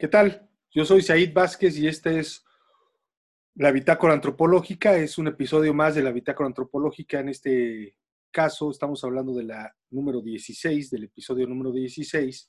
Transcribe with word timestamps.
¿Qué 0.00 0.06
tal? 0.06 0.48
Yo 0.70 0.84
soy 0.84 1.02
Said 1.02 1.32
Vázquez 1.32 1.76
y 1.76 1.88
este 1.88 2.20
es 2.20 2.44
la 3.56 3.72
Bitácora 3.72 4.14
Antropológica. 4.14 4.96
Es 4.96 5.18
un 5.18 5.26
episodio 5.26 5.74
más 5.74 5.96
de 5.96 6.04
la 6.04 6.12
Bitácora 6.12 6.46
Antropológica. 6.46 7.18
En 7.18 7.30
este 7.30 7.96
caso 8.30 8.70
estamos 8.70 9.02
hablando 9.02 9.34
de 9.34 9.42
la 9.42 9.74
número 9.90 10.22
16, 10.22 10.90
del 10.90 11.02
episodio 11.02 11.48
número 11.48 11.72
16, 11.72 12.48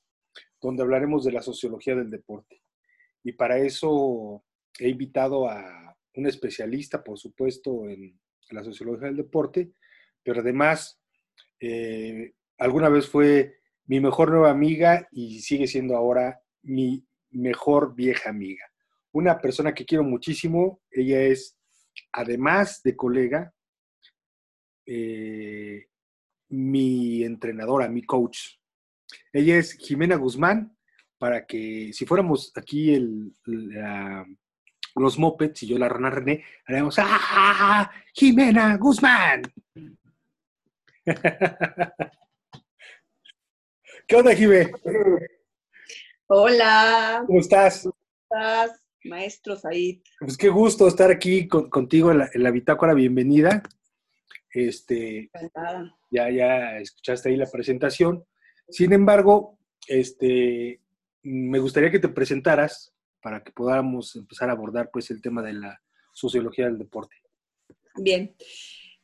donde 0.61 0.83
hablaremos 0.83 1.25
de 1.25 1.31
la 1.31 1.41
sociología 1.41 1.95
del 1.95 2.11
deporte. 2.11 2.61
Y 3.23 3.31
para 3.31 3.57
eso 3.57 4.43
he 4.77 4.89
invitado 4.89 5.49
a 5.49 5.97
un 6.17 6.27
especialista, 6.27 7.03
por 7.03 7.17
supuesto, 7.17 7.89
en 7.89 8.15
la 8.51 8.63
sociología 8.63 9.07
del 9.07 9.17
deporte, 9.17 9.71
pero 10.21 10.41
además 10.41 11.01
eh, 11.59 12.35
alguna 12.59 12.89
vez 12.89 13.07
fue 13.07 13.57
mi 13.87 13.99
mejor 13.99 14.29
nueva 14.29 14.51
amiga 14.51 15.07
y 15.11 15.39
sigue 15.39 15.65
siendo 15.65 15.95
ahora 15.95 16.43
mi 16.61 17.08
mejor 17.31 17.95
vieja 17.95 18.29
amiga. 18.29 18.65
Una 19.11 19.39
persona 19.39 19.73
que 19.73 19.85
quiero 19.85 20.03
muchísimo, 20.03 20.81
ella 20.91 21.21
es, 21.21 21.57
además 22.11 22.81
de 22.83 22.95
colega, 22.95 23.53
eh, 24.85 25.87
mi 26.49 27.23
entrenadora, 27.23 27.87
mi 27.87 28.03
coach. 28.03 28.57
Ella 29.31 29.57
es 29.57 29.73
Jimena 29.73 30.15
Guzmán, 30.15 30.75
para 31.17 31.45
que 31.45 31.91
si 31.93 32.05
fuéramos 32.05 32.51
aquí 32.55 32.93
el, 32.93 33.33
los 34.95 35.19
mopeds 35.19 35.63
y 35.63 35.67
yo 35.67 35.77
la 35.77 35.89
rana 35.89 36.09
René, 36.09 36.43
haríamos 36.65 36.95
¡Ah! 36.97 37.91
¡Jimena 38.13 38.77
Guzmán! 38.77 39.41
¿Qué 44.07 44.15
onda, 44.15 44.33
Jimé? 44.35 44.71
Hola. 46.31 47.23
¿Cómo 47.25 47.39
estás? 47.39 47.81
¿Cómo 47.81 47.95
estás, 48.21 48.85
maestro 49.03 49.55
Said? 49.55 50.01
Pues 50.19 50.37
qué 50.37 50.49
gusto 50.49 50.87
estar 50.87 51.09
aquí 51.09 51.47
contigo 51.47 52.11
en 52.11 52.43
la, 52.43 52.51
bitácora. 52.51 52.93
Bienvenida. 52.93 53.63
Este, 54.53 55.31
ya, 56.11 56.29
ya 56.29 56.77
escuchaste 56.77 57.29
ahí 57.29 57.35
la 57.35 57.49
presentación. 57.49 58.23
Sin 58.67 58.93
embargo, 58.93 59.57
este, 59.87 60.79
me 61.23 61.57
gustaría 61.57 61.89
que 61.89 61.97
te 61.97 62.09
presentaras 62.09 62.93
para 63.23 63.43
que 63.43 63.51
podamos 63.51 64.15
empezar 64.15 64.51
a 64.51 64.53
abordar 64.53 64.91
pues 64.93 65.09
el 65.09 65.23
tema 65.23 65.41
de 65.41 65.53
la 65.53 65.81
sociología 66.13 66.65
del 66.65 66.77
deporte. 66.77 67.15
Bien. 67.95 68.35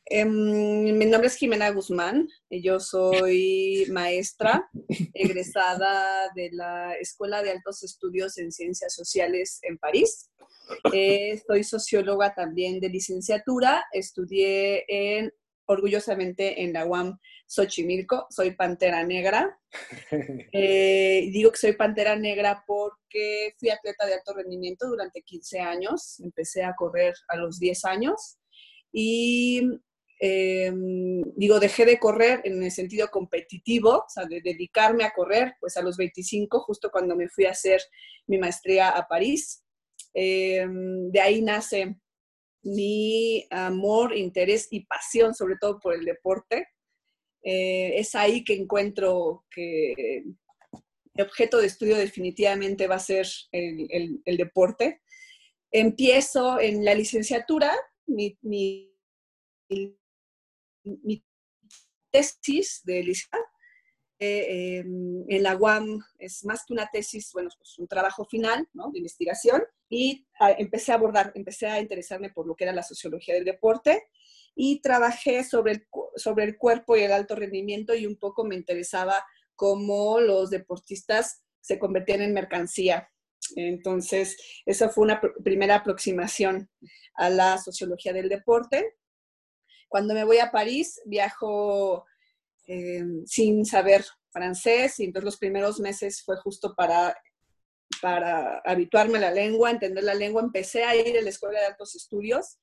Em, 0.08 0.96
mi 0.96 1.04
nombre 1.06 1.26
es 1.26 1.34
Jimena 1.34 1.68
Guzmán, 1.70 2.28
yo 2.48 2.78
soy 2.78 3.86
maestra 3.90 4.70
egresada 5.14 6.30
de 6.36 6.50
la 6.52 6.94
Escuela 6.94 7.42
de 7.42 7.50
Altos 7.50 7.82
Estudios 7.82 8.38
en 8.38 8.52
Ciencias 8.52 8.94
Sociales 8.94 9.58
en 9.62 9.78
París. 9.78 10.30
Eh, 10.92 11.42
soy 11.44 11.64
socióloga 11.64 12.34
también 12.34 12.78
de 12.78 12.88
licenciatura, 12.88 13.84
estudié 13.92 14.84
en, 14.86 15.32
orgullosamente 15.64 16.62
en 16.62 16.72
la 16.72 16.86
UAM 16.86 17.18
Xochimilco, 17.46 18.28
soy 18.30 18.52
pantera 18.52 19.02
negra. 19.04 19.58
Eh, 20.52 21.28
digo 21.32 21.50
que 21.50 21.58
soy 21.58 21.72
pantera 21.72 22.16
negra 22.16 22.62
porque 22.66 23.54
fui 23.58 23.70
atleta 23.70 24.06
de 24.06 24.14
alto 24.14 24.34
rendimiento 24.34 24.88
durante 24.88 25.22
15 25.22 25.60
años, 25.60 26.20
empecé 26.20 26.62
a 26.62 26.74
correr 26.76 27.14
a 27.28 27.36
los 27.36 27.58
10 27.58 27.84
años 27.84 28.38
y 28.92 29.60
Em, 30.18 31.22
digo, 31.36 31.60
dejé 31.60 31.84
de 31.84 31.98
correr 31.98 32.40
en 32.44 32.62
el 32.62 32.70
sentido 32.70 33.08
competitivo, 33.08 33.90
o 33.98 34.08
sea, 34.08 34.24
de 34.24 34.40
dedicarme 34.40 35.04
a 35.04 35.12
correr, 35.12 35.54
pues 35.60 35.76
a 35.76 35.82
los 35.82 35.96
25, 35.96 36.60
justo 36.60 36.90
cuando 36.90 37.14
me 37.16 37.28
fui 37.28 37.44
a 37.44 37.50
hacer 37.50 37.80
mi 38.26 38.38
maestría 38.38 38.90
a 38.90 39.06
París. 39.06 39.62
Em, 40.14 41.10
de 41.10 41.20
ahí 41.20 41.42
nace 41.42 41.96
mi 42.62 43.46
amor, 43.50 44.16
interés 44.16 44.68
y 44.70 44.86
pasión, 44.86 45.34
sobre 45.34 45.56
todo 45.60 45.78
por 45.78 45.94
el 45.94 46.04
deporte. 46.04 46.68
Eh, 47.42 47.98
es 47.98 48.14
ahí 48.14 48.42
que 48.42 48.54
encuentro 48.54 49.44
que 49.50 50.24
mi 51.14 51.22
objeto 51.22 51.58
de 51.58 51.66
estudio 51.66 51.96
definitivamente 51.96 52.86
va 52.88 52.96
a 52.96 52.98
ser 52.98 53.26
el, 53.52 54.20
el, 54.24 54.36
deporte. 54.36 55.02
Empiezo 55.70 56.58
en 56.60 56.84
la 56.84 56.94
licenciatura, 56.94 57.72
mi, 58.06 58.36
mi 58.42 58.96
mi 61.02 61.24
tesis 62.10 62.82
de 62.84 63.02
licenciatura 63.02 63.56
eh, 64.18 64.78
em, 64.78 65.24
en 65.28 65.42
la 65.42 65.56
UAM 65.56 66.00
es 66.18 66.42
más 66.46 66.64
que 66.64 66.72
una 66.72 66.88
tesis, 66.90 67.30
bueno, 67.34 67.50
pues 67.58 67.78
un 67.78 67.86
trabajo 67.86 68.24
final 68.24 68.66
¿no? 68.72 68.90
de 68.90 68.98
investigación 68.98 69.62
y 69.90 70.26
ah, 70.40 70.52
empecé 70.52 70.92
a 70.92 70.94
abordar, 70.94 71.32
empecé 71.34 71.66
a 71.66 71.80
interesarme 71.80 72.30
por 72.30 72.46
lo 72.46 72.56
que 72.56 72.64
era 72.64 72.72
la 72.72 72.82
sociología 72.82 73.34
del 73.34 73.44
deporte 73.44 74.08
y 74.54 74.80
trabajé 74.80 75.44
sobre 75.44 75.72
el, 75.72 75.86
sobre 76.16 76.44
el 76.44 76.56
cuerpo 76.56 76.96
y 76.96 77.02
el 77.02 77.12
alto 77.12 77.34
rendimiento 77.34 77.94
y 77.94 78.06
un 78.06 78.16
poco 78.16 78.44
me 78.44 78.54
interesaba 78.54 79.22
cómo 79.54 80.18
los 80.18 80.48
deportistas 80.48 81.42
se 81.60 81.78
convertían 81.78 82.22
en 82.22 82.32
mercancía. 82.32 83.10
Entonces, 83.54 84.38
esa 84.64 84.88
fue 84.88 85.04
una 85.04 85.20
primera 85.44 85.76
aproximación 85.76 86.70
a 87.14 87.28
la 87.28 87.58
sociología 87.58 88.14
del 88.14 88.30
deporte. 88.30 88.96
Cuando 89.88 90.14
me 90.14 90.24
voy 90.24 90.38
a 90.38 90.50
París, 90.50 91.00
viajo 91.04 92.04
eh, 92.66 93.04
sin 93.26 93.64
saber 93.64 94.04
francés 94.30 94.98
y 95.00 95.04
entonces 95.04 95.24
los 95.24 95.38
primeros 95.38 95.80
meses 95.80 96.22
fue 96.22 96.36
justo 96.36 96.74
para, 96.74 97.16
para 98.02 98.58
habituarme 98.64 99.18
a 99.18 99.22
la 99.22 99.30
lengua, 99.30 99.70
entender 99.70 100.04
la 100.04 100.14
lengua. 100.14 100.42
Empecé 100.42 100.84
a 100.84 100.94
ir 100.96 101.16
a 101.16 101.22
la 101.22 101.30
Escuela 101.30 101.60
de 101.60 101.66
Altos 101.66 101.94
Estudios, 101.94 102.58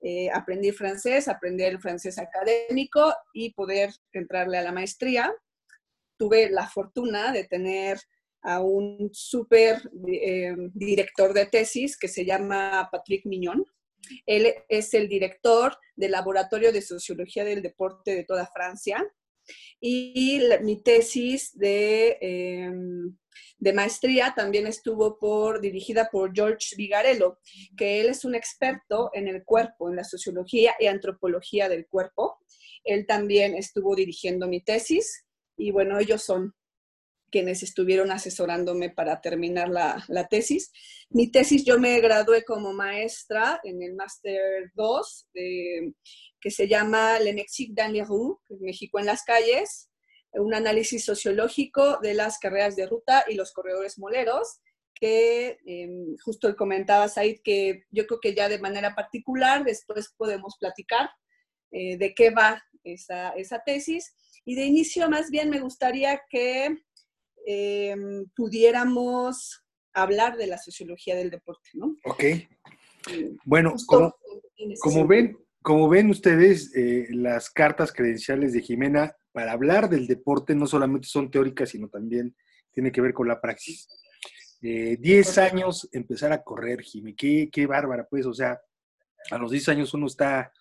eh, 0.00 0.30
aprendí 0.32 0.70
francés, 0.70 1.26
aprendí 1.26 1.64
el 1.64 1.80
francés 1.80 2.18
académico 2.18 3.12
y 3.32 3.52
poder 3.52 3.92
entrarle 4.12 4.58
a 4.58 4.62
la 4.62 4.72
maestría. 4.72 5.34
Tuve 6.16 6.50
la 6.50 6.68
fortuna 6.68 7.32
de 7.32 7.44
tener 7.44 7.98
a 8.42 8.60
un 8.60 9.10
súper 9.12 9.82
eh, 10.06 10.54
director 10.72 11.32
de 11.32 11.46
tesis 11.46 11.98
que 11.98 12.08
se 12.08 12.24
llama 12.24 12.88
Patrick 12.92 13.26
Mignon, 13.26 13.64
él 14.26 14.54
es 14.68 14.94
el 14.94 15.08
director 15.08 15.76
del 15.96 16.12
Laboratorio 16.12 16.72
de 16.72 16.82
Sociología 16.82 17.44
del 17.44 17.62
Deporte 17.62 18.14
de 18.14 18.24
toda 18.24 18.46
Francia. 18.46 19.04
Y 19.80 20.40
mi 20.62 20.82
tesis 20.82 21.56
de, 21.56 22.18
em, 22.20 23.16
de, 23.58 23.72
maestría 23.72 24.34
también 24.36 24.66
estuvo 24.66 25.18
por, 25.18 25.60
dirigida 25.60 26.10
por 26.10 26.34
George 26.34 26.76
Vigarello, 26.76 27.38
que 27.76 28.00
él 28.00 28.08
es 28.08 28.24
un 28.24 28.34
experto 28.34 29.10
en 29.14 29.26
el 29.28 29.44
cuerpo, 29.44 29.88
en 29.88 29.96
la 29.96 30.04
sociología 30.04 30.74
y 30.78 30.86
antropología 30.86 31.68
del 31.68 31.86
cuerpo. 31.86 32.38
Él 32.84 33.06
también 33.06 33.54
estuvo 33.54 33.94
dirigiendo 33.94 34.48
mi 34.48 34.60
tesis 34.60 35.24
y 35.56 35.70
bueno, 35.70 35.98
ellos 35.98 36.22
son 36.22 36.54
quienes 37.30 37.62
estuvieron 37.62 38.10
asesorándome 38.10 38.90
para 38.90 39.20
terminar 39.20 39.68
la, 39.68 40.28
tesis. 40.28 40.72
Mi 41.10 41.30
tesis, 41.30 41.64
yo 41.64 41.78
me 41.78 42.00
gradué 42.00 42.44
como 42.44 42.72
maestra 42.72 43.60
en 43.64 43.82
el 43.82 43.94
Máster 43.94 44.70
2, 44.74 45.28
que 45.32 46.50
se 46.50 46.68
llama 46.68 47.18
Le 47.20 47.32
Mexique 47.32 47.74
dans 47.74 47.92
les 47.92 48.06
rues, 48.06 48.38
México 48.60 48.98
en 48.98 49.06
las 49.06 49.24
calles, 49.24 49.90
un 50.32 50.54
análisis 50.54 51.04
sociológico 51.04 51.98
de 52.00 52.14
las 52.14 52.38
carreras 52.38 52.76
de 52.76 52.86
ruta 52.86 53.24
y 53.28 53.34
los 53.34 53.52
corredores 53.52 53.98
moleros, 53.98 54.60
que 54.94 55.58
em, 55.64 56.16
justo 56.24 56.54
comentaba 56.56 57.08
Said 57.08 57.40
que 57.42 57.84
yo 57.90 58.06
creo 58.06 58.20
que 58.20 58.34
ya 58.34 58.48
de 58.48 58.58
manera 58.58 58.94
particular 58.94 59.64
después 59.64 60.12
podemos 60.16 60.56
platicar 60.58 61.10
eh, 61.70 61.96
de 61.96 62.14
qué 62.14 62.30
va 62.30 62.62
esa, 62.84 63.30
esa 63.30 63.62
tesis. 63.64 64.14
Y 64.44 64.54
de 64.54 64.64
inicio 64.64 65.08
más 65.08 65.30
bien 65.30 65.50
me 65.50 65.60
gustaría 65.60 66.22
que 66.28 66.76
Em, 67.50 68.26
pudiéramos 68.36 69.64
hablar 69.94 70.36
de 70.36 70.46
la 70.48 70.58
sociología 70.58 71.16
del 71.16 71.30
deporte, 71.30 71.70
¿no? 71.72 71.96
Ok. 72.04 72.24
Bueno, 73.46 73.74
como, 74.82 75.06
ven, 75.06 75.38
como 75.62 75.88
ven 75.88 76.10
ustedes, 76.10 76.76
eh, 76.76 77.06
las 77.08 77.48
cartas 77.48 77.90
credenciales 77.90 78.52
de 78.52 78.60
Jimena 78.60 79.16
para 79.32 79.52
hablar 79.52 79.88
del 79.88 80.06
deporte 80.06 80.54
no 80.54 80.66
solamente 80.66 81.08
son 81.08 81.30
teóricas, 81.30 81.70
sino 81.70 81.88
también 81.88 82.36
tiene 82.70 82.92
que 82.92 83.00
ver 83.00 83.14
con 83.14 83.26
la 83.26 83.40
praxis. 83.40 83.88
Eh, 84.60 84.98
diez 85.00 85.38
años 85.38 85.88
empezar 85.92 86.32
a 86.32 86.42
correr, 86.42 86.82
Jimé, 86.82 87.14
qué, 87.16 87.48
qué 87.50 87.64
bárbara, 87.64 88.06
pues, 88.10 88.26
o 88.26 88.34
sea, 88.34 88.60
a 89.30 89.38
los 89.38 89.52
diez 89.52 89.66
años 89.70 89.94
uno 89.94 90.06
está 90.06 90.52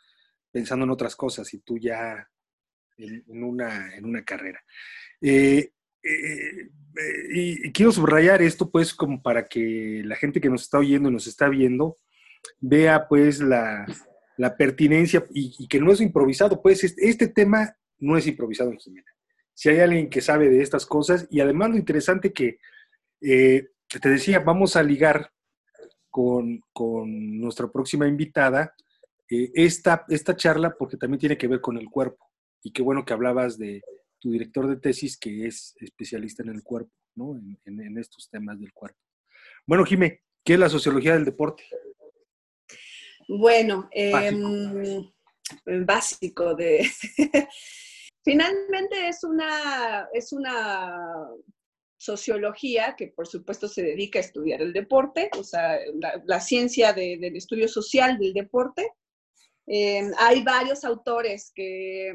pensando 0.51 0.85
en 0.85 0.91
otras 0.91 1.17
cosas 1.17 1.53
y 1.53 1.59
tú 1.59 1.77
ya 1.77 2.25
en, 2.95 3.44
una, 3.44 3.94
en 3.94 4.06
una 4.06 4.23
carrera. 4.23 4.63
Eh, 5.19 5.73
eh, 6.07 6.69
y, 7.33 7.71
quiero 7.71 7.92
subrayar 7.92 8.42
esto, 8.42 8.69
pues, 8.69 8.94
como 8.94 9.21
para 9.21 9.48
que 9.48 10.01
la 10.06 10.15
gente 10.15 10.42
que 10.42 10.50
nos 10.50 10.63
está 10.63 10.80
oyendo 10.80 11.09
y 11.09 11.13
nos 11.13 11.27
está 11.27 11.50
viendo 11.50 11.98
vea, 12.59 13.07
pues, 13.07 13.39
la, 13.39 13.86
pertinencia 14.57 15.25
y, 15.31 15.68
que 15.68 15.80
no 15.80 15.92
es 15.92 16.01
improvisado. 16.01 16.62
Pues, 16.62 16.83
este, 16.83 17.27
tema 17.27 17.75
no 18.00 18.18
es 18.18 18.27
improvisado 18.27 18.71
en 18.71 18.77
Jimena. 18.77 19.12
Si 19.54 19.69
hay 19.69 19.80
alguien 19.80 20.09
que 20.09 20.21
sabe 20.21 20.50
de 20.50 20.62
estas 20.62 20.86
cosas, 20.86 21.27
y 21.30 21.39
además 21.39 21.71
lo 21.71 21.77
interesante 21.77 22.31
que 22.31 22.60
eh, 23.21 23.69
te 23.88 24.10
decía, 24.10 24.39
vamos 24.39 24.75
a 24.75 24.83
ligar 24.83 25.31
con, 26.10 26.62
nuestra 27.39 27.68
próxima 27.68 28.07
invitada 28.07 28.74
eh, 29.30 29.51
esta, 29.53 30.06
esta 30.10 30.36
charla 30.36 30.75
porque 30.77 30.98
también 30.98 31.19
tiene 31.19 31.38
que 31.38 31.48
ver 31.48 31.62
con 31.62 31.77
el 31.77 31.89
cuerpo. 31.89 32.25
Y 32.63 32.71
qué 32.71 32.81
bueno 32.81 33.06
que 33.06 33.13
hablabas 33.13 33.57
de 33.57 33.81
tu 34.19 34.31
director 34.31 34.67
de 34.67 34.77
tesis 34.77 35.17
que 35.17 35.47
es 35.47 35.75
especialista 35.79 36.43
en 36.43 36.49
el 36.49 36.63
cuerpo, 36.63 36.91
¿no? 37.15 37.39
En, 37.65 37.97
estos 37.97 38.29
temas 38.29 38.59
del 38.59 38.73
cuerpo. 38.73 38.99
Bueno, 39.65 39.85
Jimé, 39.85 40.21
¿qué 40.43 40.53
es 40.53 40.59
la 40.59 40.69
sociología 40.69 41.13
del 41.13 41.25
deporte? 41.25 41.63
Bueno, 43.27 43.89
básico, 44.11 45.13
em, 45.65 45.85
básico 45.85 46.55
de... 46.55 46.89
Finalmente 48.23 49.07
es 49.07 49.23
una, 49.23 50.09
es 50.13 50.33
una 50.33 51.29
sociología 51.97 52.95
que 52.95 53.07
por 53.07 53.27
supuesto 53.27 53.67
se 53.67 53.83
dedica 53.83 54.19
a 54.19 54.21
estudiar 54.21 54.61
el 54.61 54.71
deporte, 54.71 55.29
o 55.37 55.43
sea, 55.43 55.79
la, 56.25 56.39
ciencia 56.39 56.93
del 56.93 57.35
estudio 57.35 57.67
social 57.67 58.17
del 58.17 58.33
deporte. 58.33 58.93
Eh, 59.65 60.09
hay 60.19 60.43
varios 60.43 60.83
autores 60.83 61.51
que, 61.53 62.13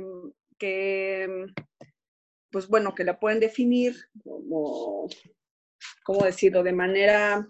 que, 0.59 1.47
pues 2.53 2.69
bueno, 2.69 2.95
que 2.95 3.05
la 3.05 3.19
pueden 3.19 3.41
definir 3.41 3.97
como, 4.23 5.09
¿cómo 6.05 6.25
decirlo?, 6.25 6.63
de 6.63 6.73
manera 6.73 7.49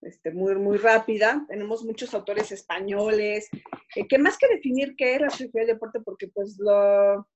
este, 0.00 0.30
muy, 0.32 0.54
muy 0.56 0.78
rápida. 0.78 1.44
Tenemos 1.48 1.84
muchos 1.84 2.14
autores 2.14 2.50
españoles, 2.50 3.48
eh, 3.94 4.08
que 4.08 4.18
más 4.18 4.38
que 4.38 4.48
definir 4.48 4.96
qué 4.96 5.14
es 5.14 5.20
la 5.20 5.30
sociología 5.30 5.60
del 5.60 5.74
deporte, 5.74 6.00
porque 6.00 6.28
pues 6.28 6.56
lo, 6.58 7.28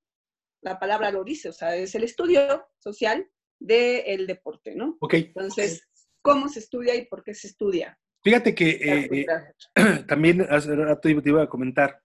la 0.62 0.78
palabra 0.78 1.10
lo 1.10 1.22
dice, 1.22 1.50
o 1.50 1.52
sea, 1.52 1.76
es 1.76 1.94
el 1.94 2.04
estudio 2.04 2.66
social 2.78 3.28
del 3.60 4.26
deporte, 4.26 4.74
¿no? 4.74 4.96
Ok. 5.00 5.14
Entonces, 5.14 5.88
¿cómo 6.22 6.48
se 6.48 6.60
estudia 6.60 6.94
y 6.94 7.06
por 7.06 7.22
qué 7.22 7.34
se 7.34 7.48
estudia? 7.48 7.98
Fíjate 8.24 8.54
que 8.54 8.70
eh, 8.70 9.08
eh, 9.12 9.26
también 10.08 10.46
hace 10.48 10.74
rato 10.74 11.00
te 11.00 11.28
iba 11.28 11.42
a 11.42 11.48
comentar, 11.48 12.00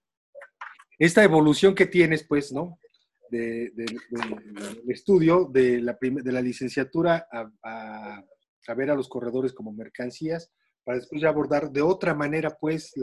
esta 0.99 1.23
evolución 1.23 1.75
que 1.75 1.85
tienes, 1.85 2.23
pues, 2.23 2.51
¿no? 2.51 2.79
Del 3.29 3.73
estudio 4.87 5.49
de 5.51 5.81
la, 5.81 5.97
de 5.99 6.31
la 6.31 6.41
licenciatura 6.41 7.27
a, 7.31 8.23
ver 8.75 8.91
a 8.91 8.95
los 8.95 9.07
corredores 9.07 9.53
como 9.53 9.71
mercancías, 9.71 10.51
para 10.83 10.99
después 10.99 11.21
ya 11.21 11.29
abordar 11.29 11.71
de 11.71 11.81
otra 11.81 12.13
manera, 12.13 12.57
pues, 12.59 12.93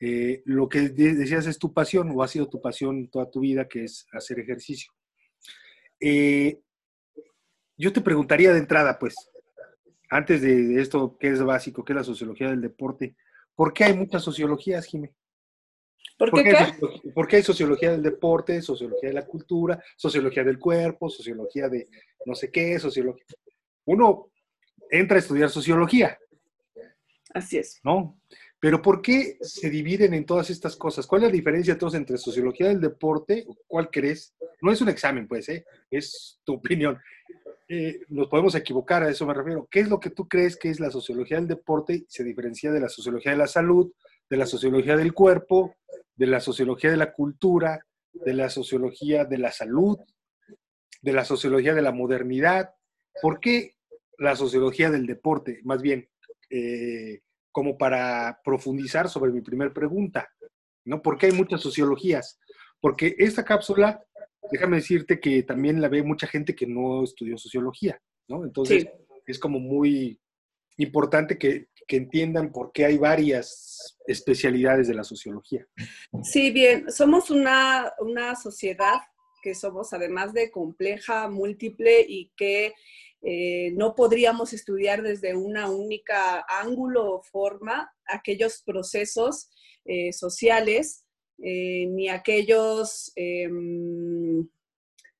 eh, 0.00 0.42
lo 0.44 0.68
que 0.68 0.88
decías 0.88 1.46
es 1.46 1.58
tu 1.58 1.72
pasión 1.72 2.12
o 2.14 2.22
ha 2.22 2.28
sido 2.28 2.48
tu 2.48 2.60
pasión 2.60 3.08
toda 3.08 3.30
tu 3.30 3.40
vida, 3.40 3.66
que 3.68 3.84
es 3.84 4.06
hacer 4.12 4.40
ejercicio. 4.40 4.92
Eh, 6.00 6.60
yo 7.76 7.92
te 7.92 8.00
preguntaría 8.00 8.52
de 8.52 8.58
entrada, 8.58 8.98
pues, 8.98 9.14
antes 10.10 10.42
de, 10.42 10.80
esto 10.80 11.16
que 11.18 11.28
es 11.28 11.42
básico, 11.42 11.84
que 11.84 11.92
es 11.92 11.96
la 11.96 12.04
sociología 12.04 12.48
del 12.48 12.60
deporte, 12.60 13.16
¿por 13.54 13.72
qué 13.72 13.84
hay 13.84 13.94
muchas 13.94 14.22
sociologías, 14.22 14.86
Jimé? 14.86 15.14
¿Por, 16.18 16.32
qué, 16.32 16.54
¿Por 17.14 17.28
qué 17.28 17.36
hay 17.36 17.42
sociología 17.42 17.92
del 17.92 18.02
deporte, 18.02 18.62
sociología 18.62 19.10
de 19.10 19.14
la 19.14 19.26
cultura, 19.26 19.82
sociología 19.96 20.44
del 20.44 20.58
cuerpo, 20.58 21.10
sociología 21.10 21.68
de 21.68 21.88
no 22.24 22.34
sé 22.34 22.50
qué, 22.50 22.78
sociología? 22.78 23.24
Uno 23.84 24.30
entra 24.90 25.16
a 25.16 25.20
estudiar 25.20 25.50
sociología. 25.50 26.18
Así 27.34 27.58
es. 27.58 27.80
¿No? 27.84 28.18
Pero 28.58 28.80
¿por 28.80 29.02
qué 29.02 29.36
se 29.42 29.68
dividen 29.68 30.14
en 30.14 30.24
todas 30.24 30.48
estas 30.48 30.76
cosas? 30.76 31.06
¿Cuál 31.06 31.22
es 31.22 31.28
la 31.28 31.32
diferencia 31.32 31.74
entonces 31.74 31.98
entre 31.98 32.16
sociología 32.16 32.68
del 32.68 32.80
deporte? 32.80 33.46
¿Cuál 33.66 33.90
crees? 33.90 34.34
No 34.62 34.72
es 34.72 34.80
un 34.80 34.88
examen, 34.88 35.28
pues, 35.28 35.48
¿eh? 35.50 35.64
es 35.90 36.40
tu 36.42 36.54
opinión. 36.54 36.98
Eh, 37.68 38.00
nos 38.08 38.28
podemos 38.28 38.54
equivocar, 38.54 39.02
a 39.02 39.10
eso 39.10 39.26
me 39.26 39.34
refiero. 39.34 39.68
¿Qué 39.70 39.80
es 39.80 39.88
lo 39.88 40.00
que 40.00 40.10
tú 40.10 40.26
crees 40.26 40.56
que 40.56 40.70
es 40.70 40.80
la 40.80 40.90
sociología 40.90 41.36
del 41.36 41.48
deporte? 41.48 42.06
Se 42.08 42.24
diferencia 42.24 42.72
de 42.72 42.80
la 42.80 42.88
sociología 42.88 43.32
de 43.32 43.38
la 43.38 43.46
salud, 43.46 43.92
de 44.30 44.36
la 44.36 44.46
sociología 44.46 44.96
del 44.96 45.12
cuerpo, 45.12 45.76
de 46.16 46.26
la 46.26 46.40
sociología 46.40 46.90
de 46.90 46.96
la 46.96 47.12
cultura, 47.12 47.86
de 48.12 48.34
la 48.34 48.48
sociología 48.48 49.24
de 49.24 49.38
la 49.38 49.52
salud, 49.52 49.98
de 51.02 51.12
la 51.12 51.24
sociología 51.24 51.74
de 51.74 51.82
la 51.82 51.92
modernidad. 51.92 52.70
¿Por 53.20 53.40
qué 53.40 53.76
la 54.18 54.34
sociología 54.34 54.90
del 54.90 55.06
deporte? 55.06 55.60
Más 55.64 55.82
bien, 55.82 56.08
eh, 56.50 57.20
como 57.52 57.78
para 57.78 58.40
profundizar 58.44 59.08
sobre 59.08 59.32
mi 59.32 59.40
primera 59.40 59.72
pregunta, 59.72 60.28
¿no? 60.84 61.02
¿Por 61.02 61.18
qué 61.18 61.26
hay 61.26 61.32
muchas 61.32 61.60
sociologías? 61.60 62.38
Porque 62.80 63.14
esta 63.18 63.44
cápsula, 63.44 64.02
déjame 64.50 64.76
decirte 64.76 65.20
que 65.20 65.42
también 65.42 65.80
la 65.80 65.88
ve 65.88 66.02
mucha 66.02 66.26
gente 66.26 66.54
que 66.54 66.66
no 66.66 67.04
estudió 67.04 67.38
sociología, 67.38 68.00
¿no? 68.28 68.44
Entonces, 68.44 68.86
es 69.26 69.38
como 69.38 69.58
muy 69.58 70.20
importante 70.76 71.38
que, 71.38 71.68
entiendan 71.88 72.50
por 72.50 72.72
qué 72.72 72.84
hay 72.84 72.98
varias 72.98 73.96
especialidades 74.08 74.88
de 74.88 74.94
la 74.94 75.04
sociología. 75.04 75.64
Sí, 76.24 76.50
bien, 76.50 76.90
somos 76.90 77.30
una, 77.30 77.92
una 78.00 78.34
sociedad 78.34 78.98
que 79.40 79.54
somos 79.54 79.92
además 79.92 80.32
de 80.32 80.50
compleja, 80.50 81.28
múltiple 81.28 82.04
y 82.08 82.32
que 82.36 82.74
eh, 83.22 83.70
no 83.76 83.94
podríamos 83.94 84.52
estudiar 84.52 85.02
desde 85.02 85.36
una 85.36 85.70
única 85.70 86.44
ángulo 86.48 87.12
o 87.12 87.22
forma 87.22 87.92
aquellos 88.06 88.62
procesos 88.62 89.48
eh, 89.84 90.12
sociales 90.12 91.06
eh, 91.38 91.86
ni 91.86 92.08
aquellos 92.08 93.12
em, 93.14 94.48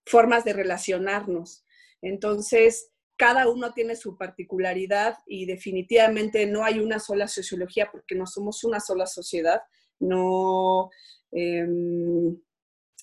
formas 0.04 0.44
de 0.44 0.52
relacionarnos. 0.52 1.64
Entonces, 2.00 2.90
cada 3.16 3.48
uno 3.48 3.72
tiene 3.72 3.96
su 3.96 4.16
particularidad 4.16 5.18
y 5.26 5.46
definitivamente 5.46 6.46
no 6.46 6.64
hay 6.64 6.78
una 6.78 6.98
sola 6.98 7.28
sociología 7.28 7.90
porque 7.90 8.14
no 8.14 8.26
somos 8.26 8.64
una 8.64 8.80
sola 8.80 9.06
sociedad, 9.06 9.62
no, 9.98 10.90
em, 11.32 12.36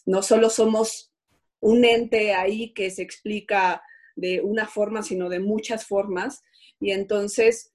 no 0.06 0.22
solo 0.22 0.50
somos 0.50 1.12
un 1.60 1.86
ente 1.86 2.34
ahí 2.34 2.74
que 2.74 2.92
se 2.92 3.02
explica 3.02 3.82
de 4.16 4.42
una 4.42 4.68
forma, 4.68 5.02
sino 5.02 5.30
de 5.30 5.40
muchas 5.40 5.86
formas. 5.86 6.44
Y 6.80 6.92
entonces 6.92 7.74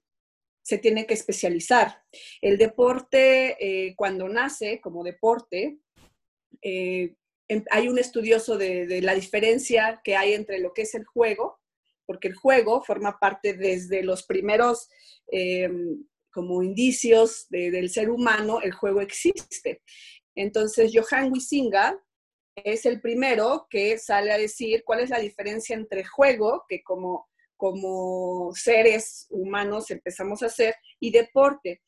se 0.63 0.79
tiene 0.79 1.07
que 1.07 1.15
especializar. 1.15 2.03
El 2.43 2.59
deporte, 2.59 3.57
eh, 3.59 3.95
cuando 3.97 4.29
nace 4.29 4.81
como 4.81 5.03
deporte, 5.03 5.79
eh, 6.61 7.15
em, 7.49 7.65
hay 7.71 7.89
un 7.89 7.99
estudioso 7.99 8.59
de, 8.59 9.01
la 9.01 9.15
diferencia 9.15 10.03
que 10.05 10.17
hay 10.17 10.35
entre 10.35 10.59
lo 10.59 10.75
que 10.75 10.83
es 10.83 10.95
el 10.95 11.07
juego, 11.07 11.59
porque 12.09 12.29
el 12.29 12.35
juego 12.35 12.83
forma 12.83 13.19
parte 13.21 13.53
desde 13.53 14.03
los 14.03 14.25
primeros 14.25 14.89
em, 15.31 16.07
como 16.33 16.63
indicios 16.63 17.47
del 17.51 17.91
ser 17.91 18.09
humano, 18.09 18.63
el 18.63 18.73
juego 18.73 19.03
existe. 19.03 19.83
Entonces, 20.35 20.91
Johann 20.95 21.31
Wisinga 21.31 22.03
es 22.57 22.87
el 22.87 23.03
primero 23.03 23.67
que 23.69 23.99
sale 23.99 24.33
a 24.33 24.39
decir 24.39 24.85
cuál 24.87 25.01
es 25.01 25.11
la 25.11 25.19
diferencia 25.19 25.77
entre 25.77 26.03
juego, 26.03 26.65
que 26.67 26.83
como, 26.83 27.29
como 27.59 28.53
seres 28.55 29.27
humanos 29.29 29.91
empezamos 29.91 30.43
a 30.43 30.47
hacer, 30.47 30.77
y 30.99 31.11
deporte. 31.11 31.83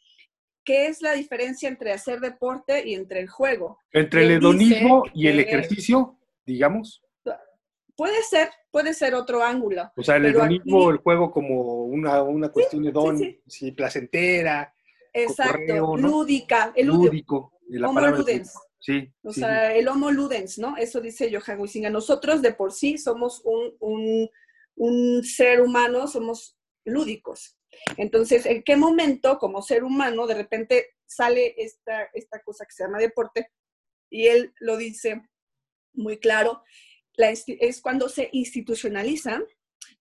¿Qué 0.65 0.89
es 0.89 1.01
la 1.01 1.13
diferencia 1.13 1.67
entre 1.67 1.93
hacer 1.93 2.21
deporte 2.21 2.87
y 2.87 2.95
entre 2.95 3.21
el 3.21 3.29
juego? 3.31 3.79
Entre 3.91 4.25
el 4.25 4.33
hedonismo 4.33 5.05
y 5.15 5.29
el 5.29 5.41
ejercicio, 5.41 6.19
digamos. 6.45 7.03
Puede 8.01 8.23
ser, 8.23 8.49
puede 8.71 8.95
ser 8.95 9.15
otro 9.15 9.45
ángulo. 9.45 9.93
O 9.95 10.03
sea, 10.03 10.17
el 10.17 10.25
hedonismo, 10.25 10.91
el 10.91 10.97
juego 10.97 11.31
como 11.31 11.85
una, 11.85 12.23
una 12.23 12.49
cuestión 12.49 12.83
de 12.83 12.93
don, 12.93 13.21
sí, 13.47 13.73
placentera. 13.73 14.75
Exacto, 15.13 15.99
lúdica. 15.99 16.73
El 16.75 16.87
lúdico. 16.87 17.53
La 17.69 17.93
palabra 17.93 18.25
Sí. 18.79 19.13
O 19.23 19.35
sea, 19.35 19.75
el 19.75 19.87
homo 19.87 20.11
ludens, 20.11 20.59
¿no? 20.59 20.79
Eso 20.79 21.03
dice 21.03 21.31
Johan 21.31 21.61
Huizinga. 21.61 21.91
Nosotros 21.91 22.41
de 22.41 22.55
por 22.55 22.73
sí 22.73 22.97
somos 22.97 23.43
un, 23.45 25.23
ser 25.23 25.61
humano, 25.61 26.09
somos 26.09 26.57
lúdicos. 26.87 27.59
Entonces, 27.99 28.47
¿en 28.47 28.63
qué 28.63 28.77
momento 28.77 29.37
como 29.37 29.61
ser 29.61 29.85
humano 29.85 30.27
de 30.27 30.37
repente 30.37 30.87
sale 31.05 31.55
esta, 31.59 32.05
esta 32.15 32.41
cosa 32.41 32.65
que 32.65 32.73
se 32.73 32.83
llama 32.83 32.97
deporte? 32.97 33.51
Y 34.09 34.29
él 34.29 34.55
lo 34.59 34.79
dice 34.79 35.21
muy 35.93 36.19
claro, 36.19 36.63
es 37.23 37.81
cuando 37.81 38.09
se 38.09 38.29
institucionaliza, 38.33 39.41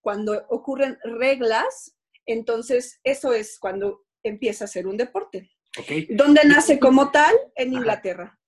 cuando 0.02 0.46
ocurren 0.50 0.98
reglas, 1.04 1.96
entonces 2.26 3.00
eso 3.04 3.34
es 3.34 3.58
cuando 3.60 4.06
empieza 4.24 4.66
a 4.66 4.68
ser 4.68 4.88
un 4.88 4.98
deporte. 4.98 5.50
Okay. 5.78 6.08
¿Dónde 6.12 6.42
nace 6.46 6.80
como 6.80 7.12
tal? 7.12 7.36
En 7.56 7.74
Inglaterra. 7.74 8.40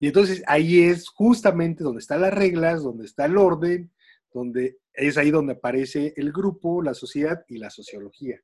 Y 0.00 0.08
entonces 0.08 0.42
ahí 0.46 0.82
es 0.82 1.08
justamente 1.08 1.84
donde 1.84 2.00
están 2.00 2.20
las 2.20 2.34
reglas, 2.34 2.82
donde 2.82 3.06
está 3.06 3.24
el 3.24 3.36
orden, 3.36 3.92
donde 4.32 4.78
es 4.92 5.16
ahí 5.16 5.30
donde 5.30 5.54
aparece 5.54 6.12
el 6.16 6.32
grupo, 6.32 6.82
la 6.82 6.94
sociedad 6.94 7.44
y 7.48 7.58
la 7.58 7.70
sociología. 7.70 8.40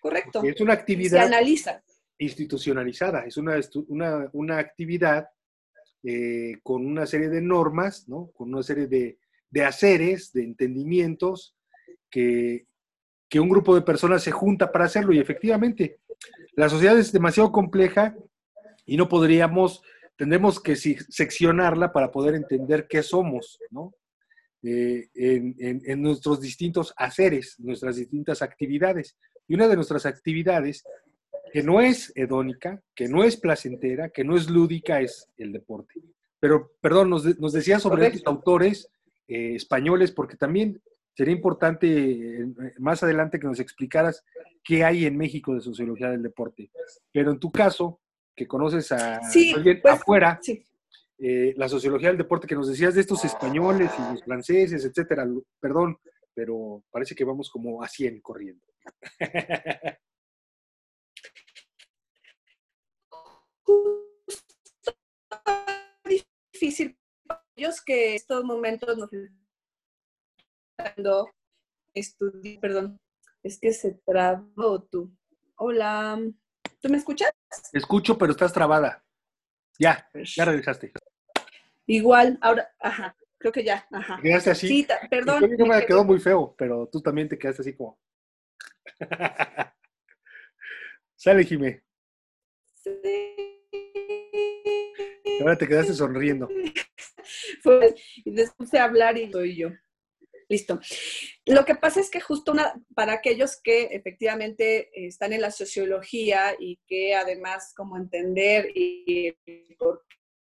Correcto. 0.00 0.42
es 0.42 0.60
una 0.60 0.74
actividad 0.74 1.20
Se 1.20 1.26
analiza. 1.26 1.82
institucionalizada, 2.18 3.24
es 3.24 3.36
una, 3.36 3.58
una, 3.88 4.28
una 4.32 4.58
actividad 4.58 5.26
eh, 6.04 6.58
con 6.62 6.86
una 6.86 7.06
serie 7.06 7.28
de 7.28 7.40
normas, 7.40 8.08
¿no? 8.08 8.30
con 8.34 8.52
una 8.52 8.62
serie 8.62 8.86
de, 8.86 9.18
de 9.50 9.64
haceres, 9.64 10.32
de 10.32 10.44
entendimientos 10.44 11.56
que, 12.10 12.66
que 13.28 13.40
un 13.40 13.48
grupo 13.48 13.74
de 13.74 13.82
personas 13.82 14.22
se 14.22 14.30
junta 14.30 14.70
para 14.70 14.84
hacerlo 14.84 15.12
y 15.12 15.18
efectivamente 15.18 15.98
la 16.56 16.68
sociedad 16.68 16.98
es 16.98 17.12
demasiado 17.12 17.50
compleja 17.50 18.16
y 18.86 18.96
no 18.96 19.08
podríamos, 19.08 19.82
tendremos 20.16 20.60
que 20.60 20.76
seccionarla 20.76 21.92
para 21.92 22.10
poder 22.12 22.34
entender 22.34 22.86
qué 22.88 23.02
somos, 23.02 23.58
¿no? 23.70 23.94
Eh, 24.66 25.10
en, 25.14 26.00
nuestros 26.00 26.40
distintos 26.40 26.94
haceres, 26.96 27.56
nuestras 27.58 27.96
distintas 27.96 28.40
actividades. 28.40 29.16
Y 29.46 29.54
una 29.54 29.68
de 29.68 29.76
nuestras 29.76 30.06
actividades, 30.06 30.84
que 31.54 31.62
no 31.62 31.80
es 31.80 32.12
hedónica, 32.16 32.82
que 32.96 33.06
no 33.06 33.22
es 33.22 33.36
placentera, 33.36 34.08
que 34.08 34.24
no 34.24 34.34
es 34.34 34.50
lúdica, 34.50 35.00
es 35.00 35.30
el 35.36 35.52
deporte. 35.52 36.02
Pero, 36.40 36.72
perdón, 36.80 37.10
nos, 37.10 37.38
nos 37.38 37.52
decías 37.52 37.80
sobre 37.80 38.08
estos 38.08 38.26
autores 38.26 38.90
eh, 39.28 39.54
españoles, 39.54 40.10
porque 40.10 40.36
también 40.36 40.82
sería 41.16 41.32
importante 41.32 41.86
eh, 41.86 42.46
más 42.80 43.04
adelante 43.04 43.38
que 43.38 43.46
nos 43.46 43.60
explicaras 43.60 44.24
qué 44.64 44.82
hay 44.82 45.06
en 45.06 45.16
México 45.16 45.54
de 45.54 45.60
sociología 45.60 46.10
del 46.10 46.24
deporte. 46.24 46.72
Pero 47.12 47.30
en 47.30 47.38
tu 47.38 47.52
caso, 47.52 48.00
que 48.34 48.48
conoces 48.48 48.90
a 48.90 49.20
alguien 49.54 49.78
pues, 49.80 49.94
afuera, 49.94 50.40
eh, 51.20 51.54
la 51.56 51.68
sociología 51.68 52.08
del 52.08 52.18
deporte 52.18 52.48
que 52.48 52.56
nos 52.56 52.68
decías 52.68 52.96
de 52.96 53.02
estos 53.02 53.24
españoles 53.24 53.92
y 53.96 54.12
los 54.14 54.24
franceses, 54.24 54.84
etcétera, 54.84 55.24
perdón, 55.60 55.98
pero 56.34 56.82
parece 56.90 57.14
que 57.14 57.22
vamos 57.22 57.48
como 57.48 57.80
a 57.80 57.86
100 57.86 58.20
corriendo. 58.22 58.66
difícil 66.04 66.98
ellos 67.56 67.80
que 67.82 68.14
estos 68.14 68.44
momentos 68.44 68.96
nos 68.96 69.10
estudiar, 71.94 72.60
perdón, 72.60 73.00
es 73.42 73.58
que 73.58 73.72
se 73.72 73.92
trabó 74.04 74.82
tú. 74.82 75.16
Hola, 75.56 76.20
¿tú 76.80 76.88
me 76.88 76.96
escuchas? 76.96 77.30
Escucho, 77.72 78.18
pero 78.18 78.32
estás 78.32 78.52
trabada. 78.52 79.04
Ya, 79.78 80.08
pues 80.12 80.34
ya 80.34 80.44
regresaste. 80.44 80.92
Igual, 81.86 82.38
ahora, 82.40 82.74
ajá, 82.80 83.16
creo 83.38 83.52
que 83.52 83.62
ya, 83.64 83.86
ajá. 83.92 84.18
quedaste 84.20 84.50
así. 84.50 84.68
Sí, 84.68 84.86
perdón. 85.10 85.56
me, 85.56 85.64
me 85.64 85.86
quedó 85.86 86.04
muy 86.04 86.18
feo, 86.18 86.54
pero 86.56 86.88
tú 86.88 87.00
también 87.00 87.28
te 87.28 87.38
quedaste 87.38 87.62
así 87.62 87.76
como. 87.76 87.98
Sale, 91.16 91.44
Jimé. 91.44 91.84
Sí. 92.74 93.53
Ahora 95.40 95.56
te 95.56 95.68
quedaste 95.68 95.94
sonriendo. 95.94 96.48
Pues, 97.62 97.94
y 98.22 98.32
después 98.32 98.70
de 98.70 98.78
hablar 98.78 99.16
y 99.16 99.32
soy 99.32 99.56
yo. 99.56 99.70
Listo. 100.48 100.78
Lo 101.46 101.64
que 101.64 101.74
pasa 101.74 102.00
es 102.00 102.10
que 102.10 102.20
justo 102.20 102.52
una, 102.52 102.74
para 102.94 103.14
aquellos 103.14 103.58
que 103.62 103.84
efectivamente 103.84 104.90
están 105.06 105.32
en 105.32 105.40
la 105.40 105.50
sociología 105.50 106.54
y 106.58 106.78
que 106.86 107.14
además 107.14 107.72
como 107.74 107.96
entender 107.96 108.70
y 108.74 109.32
por 109.78 110.04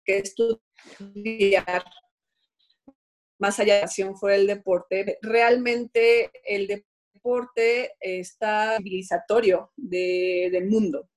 qué 0.05 0.19
estudiar 0.19 1.85
más 3.39 3.61
allá 3.61 3.75
de 3.75 3.81
la 3.81 3.87
acción 3.87 4.17
fue 4.17 4.37
el 4.37 4.47
deporte, 4.47 5.19
realmente 5.21 6.31
el 6.45 6.67
deporte 6.67 7.93
está 8.01 8.79
civilizatorio 8.79 9.73
del 9.77 10.67
mundo. 10.67 11.11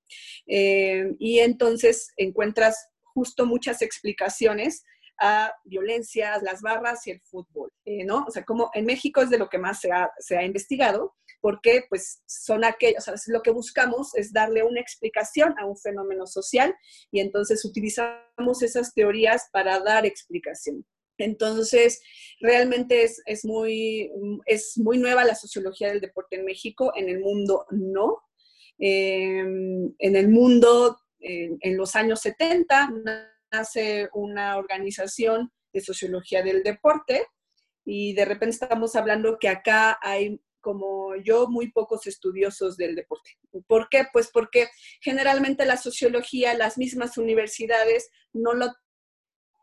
Eh, 0.45 1.13
y 1.19 1.39
entonces 1.39 2.13
encuentras 2.17 2.89
justo 3.17 3.47
muchas 3.47 3.81
explicaciones 3.81 4.83
a 5.19 5.51
violencias, 5.65 6.43
las 6.43 6.61
barras 6.61 7.07
y 7.07 7.11
el 7.11 7.21
fútbol, 7.21 7.71
eh, 7.83 8.05
¿no? 8.05 8.25
O 8.27 8.29
sea, 8.29 8.45
como 8.45 8.69
en 8.75 8.85
México 8.85 9.21
es 9.21 9.31
de 9.31 9.39
lo 9.39 9.49
que 9.49 9.57
más 9.57 9.79
se 9.79 9.91
ha, 9.91 10.11
se 10.19 10.37
ha 10.37 10.43
investigado, 10.43 11.15
porque 11.41 11.85
pues 11.89 12.21
son 12.27 12.63
aquellos, 12.63 13.07
o 13.07 13.17
sea, 13.17 13.33
lo 13.33 13.41
que 13.41 13.49
buscamos 13.49 14.13
es 14.13 14.31
darle 14.31 14.61
una 14.61 14.79
explicación 14.79 15.55
a 15.57 15.65
un 15.65 15.75
fenómeno 15.75 16.27
social 16.27 16.75
y 17.09 17.21
entonces 17.21 17.65
utilizamos 17.65 18.61
esas 18.61 18.93
teorías 18.93 19.49
para 19.51 19.79
dar 19.79 20.05
explicación. 20.05 20.85
Entonces, 21.17 21.99
realmente 22.39 23.01
es, 23.01 23.23
es, 23.25 23.45
muy, 23.45 24.11
es 24.45 24.77
muy 24.77 24.99
nueva 24.99 25.25
la 25.25 25.33
sociología 25.33 25.87
del 25.87 26.01
deporte 26.01 26.35
en 26.35 26.45
México, 26.45 26.93
en 26.95 27.09
el 27.09 27.19
mundo 27.19 27.65
no. 27.71 28.21
Em, 28.79 29.95
en 29.97 30.15
el 30.15 30.29
mundo, 30.29 30.99
en 31.19 31.77
los 31.77 31.95
años 31.95 32.21
70, 32.21 32.91
nace 33.51 34.09
una 34.13 34.57
organización 34.57 35.51
de 35.73 35.81
sociología 35.81 36.43
del 36.43 36.63
deporte 36.63 37.27
y 37.85 38.13
de 38.13 38.25
repente 38.25 38.55
estamos 38.55 38.95
hablando 38.95 39.37
que 39.39 39.49
acá 39.49 39.97
hay 40.01 40.41
como 40.59 41.15
yo 41.15 41.47
muy 41.47 41.71
pocos 41.71 42.07
estudiosos 42.07 42.75
del 42.75 42.95
deporte. 42.95 43.37
¿Por 43.67 43.87
qué? 43.89 44.05
Pues 44.11 44.29
porque 44.31 44.67
generalmente 45.01 45.65
la 45.65 45.77
sociología, 45.77 46.57
las 46.57 46.77
mismas 46.77 47.17
universidades 47.17 48.09
no 48.33 48.53
lo 48.53 48.73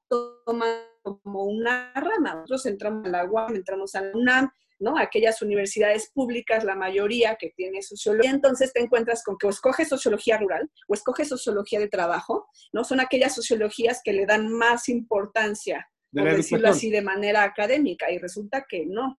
toman 0.08 0.78
como 1.02 1.44
una 1.44 1.92
rama. 1.94 2.34
Nosotros 2.36 2.66
entramos 2.66 3.04
a 3.06 3.10
la 3.10 3.24
UAM, 3.26 3.54
entramos 3.54 3.94
a 3.94 4.00
la 4.00 4.16
UNAM, 4.16 4.50
¿no? 4.84 4.98
Aquellas 4.98 5.40
universidades 5.40 6.10
públicas, 6.10 6.62
la 6.62 6.76
mayoría 6.76 7.36
que 7.36 7.50
tiene 7.56 7.80
sociología, 7.80 8.30
entonces 8.30 8.72
te 8.72 8.80
encuentras 8.80 9.24
con 9.24 9.38
que 9.38 9.46
o 9.46 9.50
escoges 9.50 9.88
sociología 9.88 10.36
rural 10.36 10.70
o 10.86 10.94
escoges 10.94 11.26
sociología 11.26 11.80
de 11.80 11.88
trabajo, 11.88 12.48
¿no? 12.72 12.84
Son 12.84 13.00
aquellas 13.00 13.34
sociologías 13.34 14.02
que 14.04 14.12
le 14.12 14.26
dan 14.26 14.52
más 14.52 14.90
importancia, 14.90 15.90
por 16.12 16.36
decirlo 16.36 16.68
así, 16.68 16.90
de 16.90 17.00
manera 17.00 17.44
académica, 17.44 18.12
y 18.12 18.18
resulta 18.18 18.66
que 18.68 18.84
no. 18.84 19.18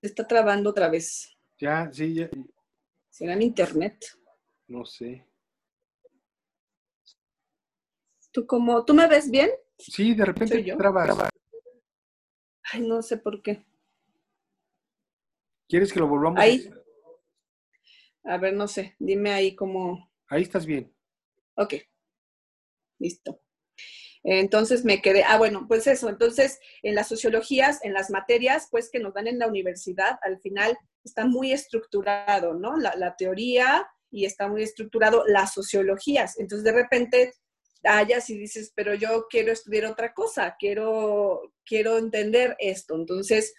Se 0.00 0.06
está 0.06 0.24
trabando 0.26 0.70
otra 0.70 0.88
vez. 0.88 1.36
Ya, 1.58 1.90
sí, 1.92 2.14
ya. 2.14 2.30
¿Será 3.10 3.32
en 3.32 3.42
internet? 3.42 4.04
No 4.68 4.84
sé. 4.84 5.26
¿Tú 8.30 8.46
cómo? 8.46 8.84
¿Tú 8.84 8.94
me 8.94 9.08
ves 9.08 9.30
bien? 9.30 9.50
Sí, 9.78 10.14
de 10.14 10.24
repente 10.24 10.62
yo? 10.62 10.76
trabas. 10.76 11.30
Ay, 12.72 12.80
no 12.80 13.02
sé 13.02 13.18
por 13.18 13.42
qué. 13.42 13.64
¿Quieres 15.68 15.92
que 15.92 16.00
lo 16.00 16.08
volvamos 16.08 16.40
ahí? 16.40 16.70
A 18.24 18.38
ver, 18.38 18.54
no 18.54 18.68
sé. 18.68 18.94
Dime 18.98 19.32
ahí 19.32 19.54
cómo. 19.54 20.10
Ahí 20.28 20.42
estás 20.42 20.66
bien. 20.66 20.94
Ok. 21.56 21.74
Listo. 22.98 23.40
Entonces 24.22 24.84
me 24.84 25.02
quedé, 25.02 25.22
ah, 25.22 25.36
bueno, 25.36 25.66
pues 25.68 25.86
eso, 25.86 26.08
entonces 26.08 26.58
en 26.82 26.94
las 26.94 27.08
sociologías, 27.08 27.84
en 27.84 27.92
las 27.92 28.08
materias, 28.08 28.68
pues 28.70 28.90
que 28.90 28.98
nos 28.98 29.12
dan 29.12 29.26
en 29.26 29.38
la 29.38 29.46
universidad, 29.46 30.18
al 30.22 30.40
final 30.40 30.78
está 31.04 31.26
muy 31.26 31.52
estructurado, 31.52 32.54
¿no? 32.54 32.78
La, 32.78 32.94
la 32.96 33.16
teoría 33.16 33.86
y 34.10 34.24
está 34.24 34.48
muy 34.48 34.62
estructurado 34.62 35.24
las 35.26 35.52
sociologías. 35.52 36.38
Entonces 36.38 36.64
de 36.64 36.72
repente 36.72 37.34
hallas 37.84 38.30
y 38.30 38.38
dices, 38.38 38.72
pero 38.74 38.94
yo 38.94 39.26
quiero 39.28 39.52
estudiar 39.52 39.86
otra 39.86 40.12
cosa, 40.12 40.56
quiero, 40.58 41.52
quiero 41.64 41.98
entender 41.98 42.56
esto. 42.58 42.94
Entonces, 42.94 43.54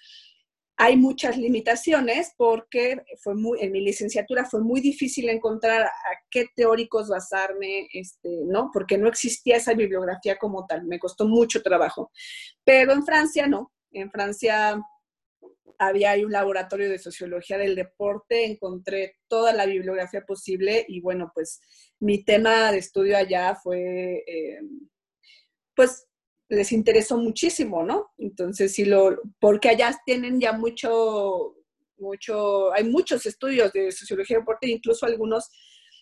hay 0.77 0.97
muchas 0.97 1.37
limitaciones 1.37 2.33
porque 2.37 3.01
fue 3.21 3.35
muy, 3.35 3.59
en 3.61 3.71
mi 3.71 3.81
licenciatura 3.81 4.45
fue 4.45 4.61
muy 4.61 4.81
difícil 4.81 5.29
encontrar 5.29 5.83
a 5.83 5.91
qué 6.29 6.47
teóricos 6.55 7.07
basarme, 7.07 7.87
este, 7.93 8.29
¿no? 8.45 8.69
Porque 8.73 8.97
no 8.97 9.07
existía 9.07 9.55
esa 9.55 9.73
bibliografía 9.73 10.37
como 10.37 10.65
tal, 10.65 10.83
me 10.85 10.99
costó 10.99 11.27
mucho 11.27 11.61
trabajo. 11.61 12.11
Pero 12.65 12.91
en 12.91 13.05
Francia 13.05 13.47
no, 13.47 13.71
en 13.91 14.11
Francia 14.11 14.81
había 15.79 16.11
ahí 16.11 16.23
un 16.23 16.31
laboratorio 16.31 16.89
de 16.89 16.99
sociología 16.99 17.57
del 17.57 17.75
deporte, 17.75 18.45
encontré 18.45 19.17
toda 19.27 19.53
la 19.53 19.65
bibliografía 19.65 20.25
posible 20.25 20.85
y 20.87 21.01
bueno, 21.01 21.31
pues 21.33 21.59
mi 21.99 22.23
tema 22.23 22.71
de 22.71 22.77
estudio 22.79 23.17
allá 23.17 23.55
fue, 23.55 24.23
eh, 24.27 24.59
pues 25.75 26.07
les 26.49 26.71
interesó 26.71 27.17
muchísimo, 27.17 27.83
¿no? 27.83 28.11
Entonces, 28.17 28.73
sí 28.73 28.85
lo, 28.85 29.21
porque 29.39 29.69
allá 29.69 29.97
tienen 30.05 30.39
ya 30.39 30.53
mucho, 30.53 31.55
mucho, 31.97 32.71
hay 32.73 32.83
muchos 32.83 33.25
estudios 33.25 33.71
de 33.73 33.91
sociología 33.91 34.37
del 34.37 34.43
deporte, 34.43 34.69
incluso 34.69 35.05
algunos 35.05 35.49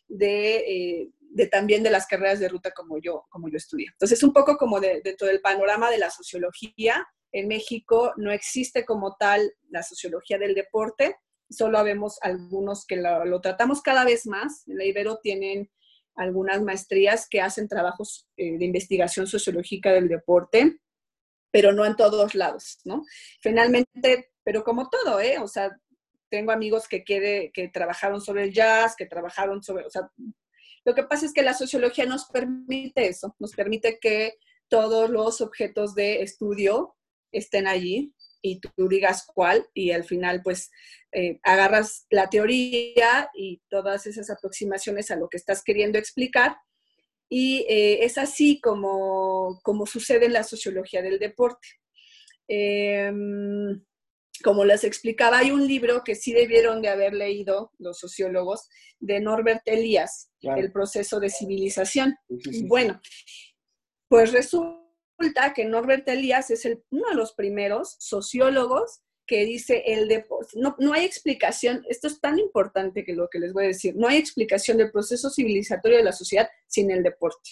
de, 0.08 0.56
eh, 0.58 1.10
de, 1.20 1.48
también 1.48 1.82
de 1.84 1.92
las 1.92 2.08
carreras 2.08 2.40
de 2.40 2.50
ruta 2.50 2.72
como 2.72 3.00
yo, 3.00 3.26
como 3.30 3.50
yo 3.50 3.58
estudié. 3.58 3.88
Entonces, 3.92 4.22
un 4.24 4.34
poco 4.34 4.58
como 4.58 4.80
de, 4.80 5.02
dentro 5.04 5.28
del 5.28 5.42
panorama 5.42 5.90
de 5.90 5.98
la 5.98 6.10
sociología, 6.10 7.08
en 7.34 7.48
México 7.48 8.14
no 8.16 8.32
existe 8.32 8.86
como 8.86 9.16
tal 9.20 9.52
la 9.70 9.84
sociología 9.84 10.38
del 10.38 10.54
deporte, 10.56 11.18
solo 11.50 11.84
vemos 11.84 12.18
algunos 12.22 12.86
que 12.86 12.98
lo, 12.98 13.42
tratamos 13.42 13.82
cada 13.82 14.06
vez 14.06 14.26
más. 14.26 14.68
En 14.68 14.78
la 14.78 14.86
Ibero 14.86 15.18
tienen 15.18 15.70
algunas 16.16 16.62
maestrías 16.62 17.28
que 17.28 17.42
hacen 17.42 17.68
trabajos 17.68 18.28
eh, 18.38 18.58
de 18.58 18.66
investigación 18.66 19.28
sociológica 19.28 19.92
del 19.92 20.08
deporte, 20.08 20.80
pero 21.52 21.74
no 21.74 21.86
en 21.86 21.96
todos 21.96 22.36
lados, 22.36 22.80
¿no? 22.86 23.04
Finalmente, 23.42 24.32
pero 24.44 24.64
como 24.64 24.90
todo, 24.90 25.20
¿eh? 25.20 25.40
O 25.40 25.48
sea, 25.48 25.76
tengo 26.30 26.52
amigos 26.52 26.88
que, 26.88 27.04
quiere, 27.04 27.52
que 27.52 27.68
trabajaron 27.68 28.22
sobre 28.22 28.44
el 28.44 28.54
jazz, 28.54 28.96
que 28.96 29.06
trabajaron 29.06 29.64
sobre, 29.64 29.86
o 29.86 29.90
sea, 29.90 30.10
lo 30.86 30.94
que 30.94 31.04
pasa 31.04 31.26
es 31.26 31.34
que 31.34 31.44
la 31.44 31.54
sociología 31.54 32.06
nos 32.06 32.26
permite 32.26 33.08
eso, 33.08 33.36
nos 33.40 33.54
permite 33.54 34.00
que 34.00 34.36
todos 34.68 35.10
los 35.10 35.42
objetos 35.42 35.94
de 35.96 36.24
estudio 36.24 36.96
estén 37.34 37.68
allí 37.68 38.14
y 38.42 38.60
tú 38.60 38.88
digas 38.88 39.26
cuál 39.26 39.66
y 39.74 39.92
al 39.92 40.04
final 40.04 40.42
pues 40.44 40.70
eh, 41.12 41.40
agarras 41.44 42.06
la 42.10 42.30
teoría 42.30 43.30
y 43.34 43.62
todas 43.70 44.06
esas 44.06 44.30
aproximaciones 44.30 45.12
a 45.12 45.16
lo 45.16 45.30
que 45.30 45.38
estás 45.38 45.64
queriendo 45.64 45.98
explicar 45.98 46.56
y 47.30 47.66
eh, 47.68 48.06
es 48.06 48.18
así 48.18 48.60
como, 48.62 49.60
como 49.64 49.86
sucede 49.88 50.28
en 50.28 50.34
la 50.34 50.44
sociología 50.44 51.02
del 51.02 51.18
deporte. 51.18 51.68
Em, 52.48 53.84
como 54.44 54.66
les 54.66 54.84
explicaba, 54.84 55.40
hay 55.40 55.52
un 55.52 55.66
libro 55.66 56.04
que 56.04 56.16
sí 56.16 56.34
debieron 56.34 56.82
de 56.82 56.90
haber 56.90 57.14
leído 57.14 57.72
los 57.80 57.98
sociólogos 57.98 58.68
de 59.00 59.20
Norbert 59.20 59.62
Elias, 59.66 60.32
El 60.42 60.72
proceso 60.72 61.20
de 61.20 61.30
civilización. 61.30 62.16
Bueno, 62.68 63.00
pues 64.10 64.32
resulta 64.32 64.83
que 65.56 65.66
Norbert 65.66 66.08
Elias 66.08 66.50
es 66.52 66.66
el, 66.66 66.84
uno 66.90 67.10
de 67.10 67.16
los 67.16 67.34
primeros 67.34 67.96
sociólogos 68.00 69.02
que 69.26 69.46
dice 69.46 69.84
el 69.86 70.08
deporte. 70.08 70.60
No, 70.60 70.76
no 70.80 70.94
hay 70.94 71.06
explicación, 71.06 71.86
esto 71.88 72.08
es 72.08 72.20
tan 72.20 72.40
importante 72.40 73.06
que 73.06 73.14
lo 73.14 73.30
que 73.30 73.40
les 73.40 73.54
voy 73.54 73.66
a 73.66 73.68
decir, 73.68 73.96
no 73.96 74.08
hay 74.08 74.18
explicación 74.18 74.78
del 74.78 74.92
proceso 74.92 75.30
civilizatorio 75.30 75.98
de 75.98 76.04
la 76.04 76.12
sociedad 76.12 76.50
sin 76.68 76.92
el 76.92 77.04
deporte. 77.04 77.52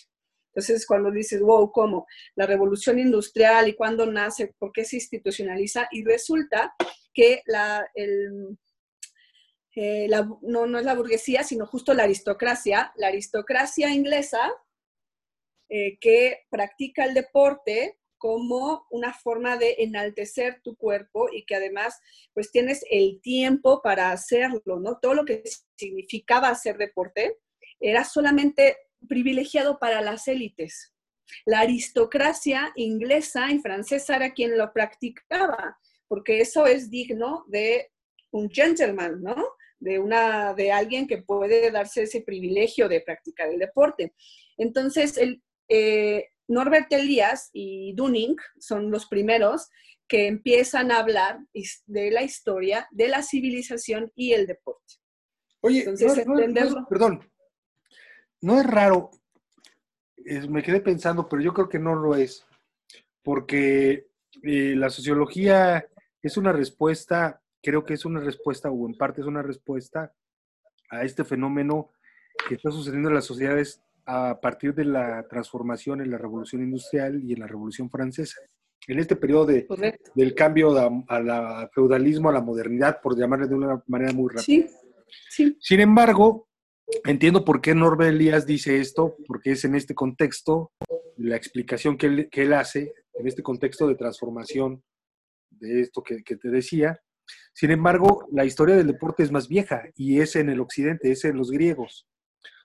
Entonces, 0.53 0.85
cuando 0.85 1.11
dices, 1.11 1.39
wow, 1.39 1.71
¿cómo? 1.71 2.07
La 2.35 2.45
revolución 2.45 2.99
industrial 2.99 3.69
y 3.69 3.73
cuándo 3.73 4.05
nace, 4.05 4.53
por 4.59 4.73
qué 4.73 4.83
se 4.83 4.97
institucionaliza, 4.97 5.87
y 5.91 6.03
resulta 6.03 6.75
que 7.13 7.41
la, 7.45 7.87
el, 7.95 8.57
eh, 9.75 10.09
no, 10.41 10.67
no 10.67 10.77
es 10.77 10.85
la 10.85 10.95
burguesía, 10.95 11.43
sino 11.43 11.65
justo 11.65 11.93
la 11.93 12.03
aristocracia, 12.03 12.91
la 12.97 13.07
aristocracia 13.07 13.93
inglesa 13.93 14.51
eh, 15.73 15.97
que 16.01 16.39
practica 16.49 17.05
el 17.05 17.13
deporte 17.13 17.97
como 18.17 18.85
una 18.91 19.13
forma 19.13 19.55
de 19.55 19.77
enaltecer 19.79 20.59
tu 20.61 20.75
cuerpo 20.75 21.29
y 21.31 21.45
que 21.45 21.55
además 21.55 21.97
pues 22.33 22.51
tienes 22.51 22.83
el 22.91 23.21
tiempo 23.21 23.81
para 23.81 24.11
hacerlo, 24.11 24.81
¿no? 24.81 24.99
Todo 25.01 25.13
lo 25.13 25.23
que 25.23 25.43
significaba 25.77 26.49
hacer 26.49 26.77
deporte 26.77 27.37
era 27.79 28.03
solamente 28.03 28.75
privilegiado 29.07 29.79
para 29.79 30.01
las 30.01 30.27
élites. 30.27 30.93
La 31.45 31.61
aristocracia 31.61 32.73
inglesa 32.75 33.49
y 33.49 33.59
francesa 33.59 34.17
era 34.17 34.33
quien 34.33 34.57
lo 34.57 34.73
practicaba, 34.73 35.79
porque 36.09 36.41
eso 36.41 36.65
es 36.67 36.89
digno 36.89 37.45
de 37.47 37.91
un 38.31 38.49
gentleman, 38.51 39.21
¿no? 39.23 39.37
De, 39.79 39.99
una, 39.99 40.53
de 40.53 40.73
alguien 40.73 41.07
que 41.07 41.19
puede 41.19 41.71
darse 41.71 42.03
ese 42.03 42.19
privilegio 42.19 42.89
de 42.89 42.99
practicar 42.99 43.47
el 43.47 43.57
deporte. 43.57 44.13
Entonces, 44.57 45.17
el, 45.17 45.41
eh, 45.73 46.31
Norbert 46.49 46.91
Elias 46.91 47.49
y 47.53 47.93
Dunning 47.93 48.35
son 48.59 48.91
los 48.91 49.07
primeros 49.07 49.69
que 50.05 50.27
empiezan 50.27 50.91
a 50.91 50.99
hablar 50.99 51.39
de 51.85 52.11
la 52.11 52.23
historia, 52.23 52.89
de 52.91 53.07
la 53.07 53.23
civilización 53.23 54.11
y 54.13 54.33
el 54.33 54.47
deporte. 54.47 54.95
Oye, 55.61 55.85
perdón, 56.89 57.31
no 58.41 58.59
es 58.59 58.65
raro, 58.65 59.11
me 60.49 60.61
quedé 60.61 60.81
pensando, 60.81 61.29
pero 61.29 61.41
yo 61.41 61.53
creo 61.53 61.69
que 61.69 61.79
no 61.79 61.95
lo 61.95 62.15
es, 62.15 62.45
porque 63.23 64.07
eh, 64.43 64.75
la 64.75 64.89
sociología 64.89 65.87
es 66.21 66.35
una 66.35 66.51
respuesta, 66.51 67.41
creo 67.61 67.85
que 67.85 67.93
es 67.93 68.03
una 68.03 68.19
respuesta, 68.19 68.69
o 68.69 68.87
en 68.89 68.97
parte 68.97 69.21
es 69.21 69.27
una 69.27 69.41
respuesta 69.41 70.13
a 70.89 71.03
este 71.03 71.23
fenómeno 71.23 71.91
que 72.49 72.55
está 72.55 72.71
sucediendo 72.71 73.07
en 73.07 73.15
las 73.15 73.25
sociedades 73.25 73.81
a 74.05 74.39
partir 74.41 74.73
de 74.73 74.85
la 74.85 75.27
transformación 75.27 76.01
en 76.01 76.11
la 76.11 76.17
revolución 76.17 76.63
industrial 76.63 77.21
y 77.23 77.33
en 77.33 77.39
la 77.39 77.47
revolución 77.47 77.89
francesa. 77.89 78.39
En 78.87 78.99
este 78.99 79.15
periodo 79.15 79.45
de, 79.45 79.67
del 80.15 80.33
cambio 80.33 80.75
al 81.07 81.69
feudalismo, 81.73 82.29
a 82.29 82.33
la 82.33 82.41
modernidad, 82.41 82.99
por 83.01 83.17
llamarle 83.17 83.47
de 83.47 83.55
una 83.55 83.83
manera 83.87 84.11
muy 84.11 84.29
rápida. 84.29 84.67
Sí, 85.29 85.55
Sin 85.59 85.79
embargo, 85.79 86.47
entiendo 87.05 87.45
por 87.45 87.61
qué 87.61 87.75
Norbert 87.75 88.13
Elias 88.13 88.45
dice 88.45 88.79
esto, 88.79 89.15
porque 89.27 89.51
es 89.51 89.65
en 89.65 89.75
este 89.75 89.93
contexto, 89.93 90.71
la 91.17 91.35
explicación 91.35 91.97
que 91.97 92.07
él, 92.07 92.29
que 92.31 92.43
él 92.43 92.53
hace, 92.53 92.93
en 93.13 93.27
este 93.27 93.43
contexto 93.43 93.87
de 93.87 93.95
transformación 93.95 94.83
de 95.51 95.81
esto 95.81 96.01
que, 96.01 96.23
que, 96.23 96.37
te 96.37 96.49
decía. 96.49 96.99
Sin 97.53 97.69
embargo, 97.69 98.25
la 98.31 98.45
historia 98.45 98.75
del 98.75 98.87
deporte 98.87 99.21
es 99.21 99.31
más 99.31 99.47
vieja 99.47 99.83
y 99.95 100.21
es 100.21 100.35
en 100.35 100.49
el 100.49 100.59
occidente, 100.59 101.11
es 101.11 101.23
en 101.23 101.37
los 101.37 101.51
griegos. 101.51 102.07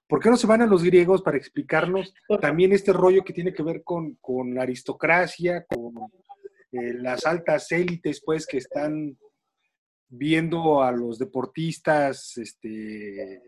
¿Por 0.09 0.21
qué 0.21 0.31
no 0.31 0.37
se 0.37 0.47
van 0.47 0.63
a 0.63 0.67
los 0.67 0.83
griegos 0.83 1.23
para 1.23 1.37
explicarnos 1.37 2.15
también 2.41 2.73
este 2.73 2.93
rollo 2.93 3.25
que 3.25 3.33
tiene 3.33 3.53
que 3.53 3.63
ver 3.63 3.83
con, 3.83 4.15
con 4.21 4.55
la 4.55 4.63
aristocracia, 4.63 5.65
con 5.65 5.95
eh, 6.73 6.95
las 6.95 7.27
altas 7.27 7.71
élites, 7.73 8.23
pues, 8.25 8.47
que 8.47 8.59
están 8.59 9.19
viendo 10.09 10.83
a 10.83 10.93
los 10.93 11.19
deportistas, 11.19 12.37
este, 12.39 13.43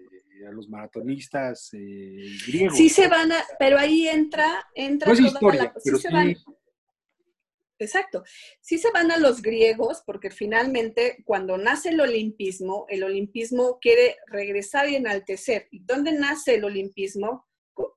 a 0.47 0.51
los 0.53 0.69
maratonistas 0.69 1.71
eh, 1.73 2.37
griegos. 2.47 2.77
Sí 2.77 2.89
se 2.89 3.09
van 3.09 3.33
a, 3.33 3.43
pero 3.59 3.79
ahí 3.79 4.09
entra, 4.09 4.67
entra 4.75 5.13
toda 5.13 5.27
historia, 5.27 5.73
la, 5.75 5.81
sí 5.81 5.97
se 5.99 6.11
van, 6.11 6.37
Exacto. 7.79 8.25
Sí 8.61 8.79
se 8.79 8.91
van 8.91 9.11
a 9.11 9.19
los 9.19 9.41
griegos 9.41 10.03
porque 10.05 10.31
finalmente 10.31 11.23
cuando 11.25 11.57
nace 11.57 11.91
el 11.91 12.01
olimpismo, 12.01 12.87
el 12.89 13.05
olimpismo 13.05 13.79
quiere 13.81 14.17
regresar 14.27 14.89
y 14.89 14.97
enaltecer. 14.97 15.69
¿Y 15.71 15.85
dónde 15.85 16.13
nace 16.13 16.57
el 16.57 16.65
olimpismo? 16.65 17.47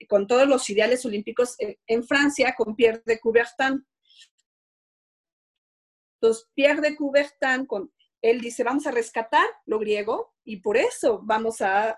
Con, 0.07 0.27
todos 0.27 0.47
los 0.47 0.69
ideales 0.69 1.03
olímpicos 1.05 1.55
en 1.87 2.03
Francia, 2.03 2.53
con 2.55 2.75
Pierre 2.75 3.01
de 3.03 3.19
Coubertin. 3.19 3.83
Entonces, 6.21 6.47
Pierre 6.53 6.81
de 6.81 6.95
Coubertin 6.95 7.65
con 7.65 7.91
él 8.21 8.39
dice, 8.39 8.63
vamos 8.63 8.85
a 8.85 8.91
rescatar 8.91 9.45
lo 9.65 9.79
griego 9.79 10.35
y 10.43 10.57
por 10.57 10.77
eso 10.77 11.21
vamos 11.23 11.61
a, 11.61 11.91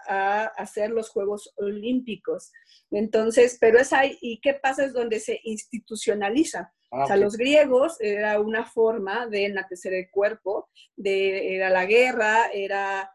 hacer 0.58 0.90
los 0.90 1.10
Juegos 1.10 1.54
Olímpicos. 1.58 2.52
Entonces, 2.92 3.58
pero 3.60 3.80
es 3.80 3.92
ahí, 3.94 4.18
¿y 4.22 4.40
qué 4.40 4.54
pasa? 4.54 4.86
Es 4.86 4.94
donde 4.94 5.20
se 5.20 5.40
institucionaliza. 5.44 6.74
Ah, 6.94 7.06
o 7.06 7.08
sea, 7.08 7.18
los 7.18 7.36
griegos 7.36 7.98
era 8.00 8.40
una 8.40 8.66
forma 8.66 9.26
de 9.26 9.46
enaltecer 9.46 9.96
el 9.96 10.12
cuerpo, 10.12 10.70
de, 10.96 11.56
era 11.56 11.72
la 11.72 11.86
guerra, 11.86 12.52
era, 12.54 13.12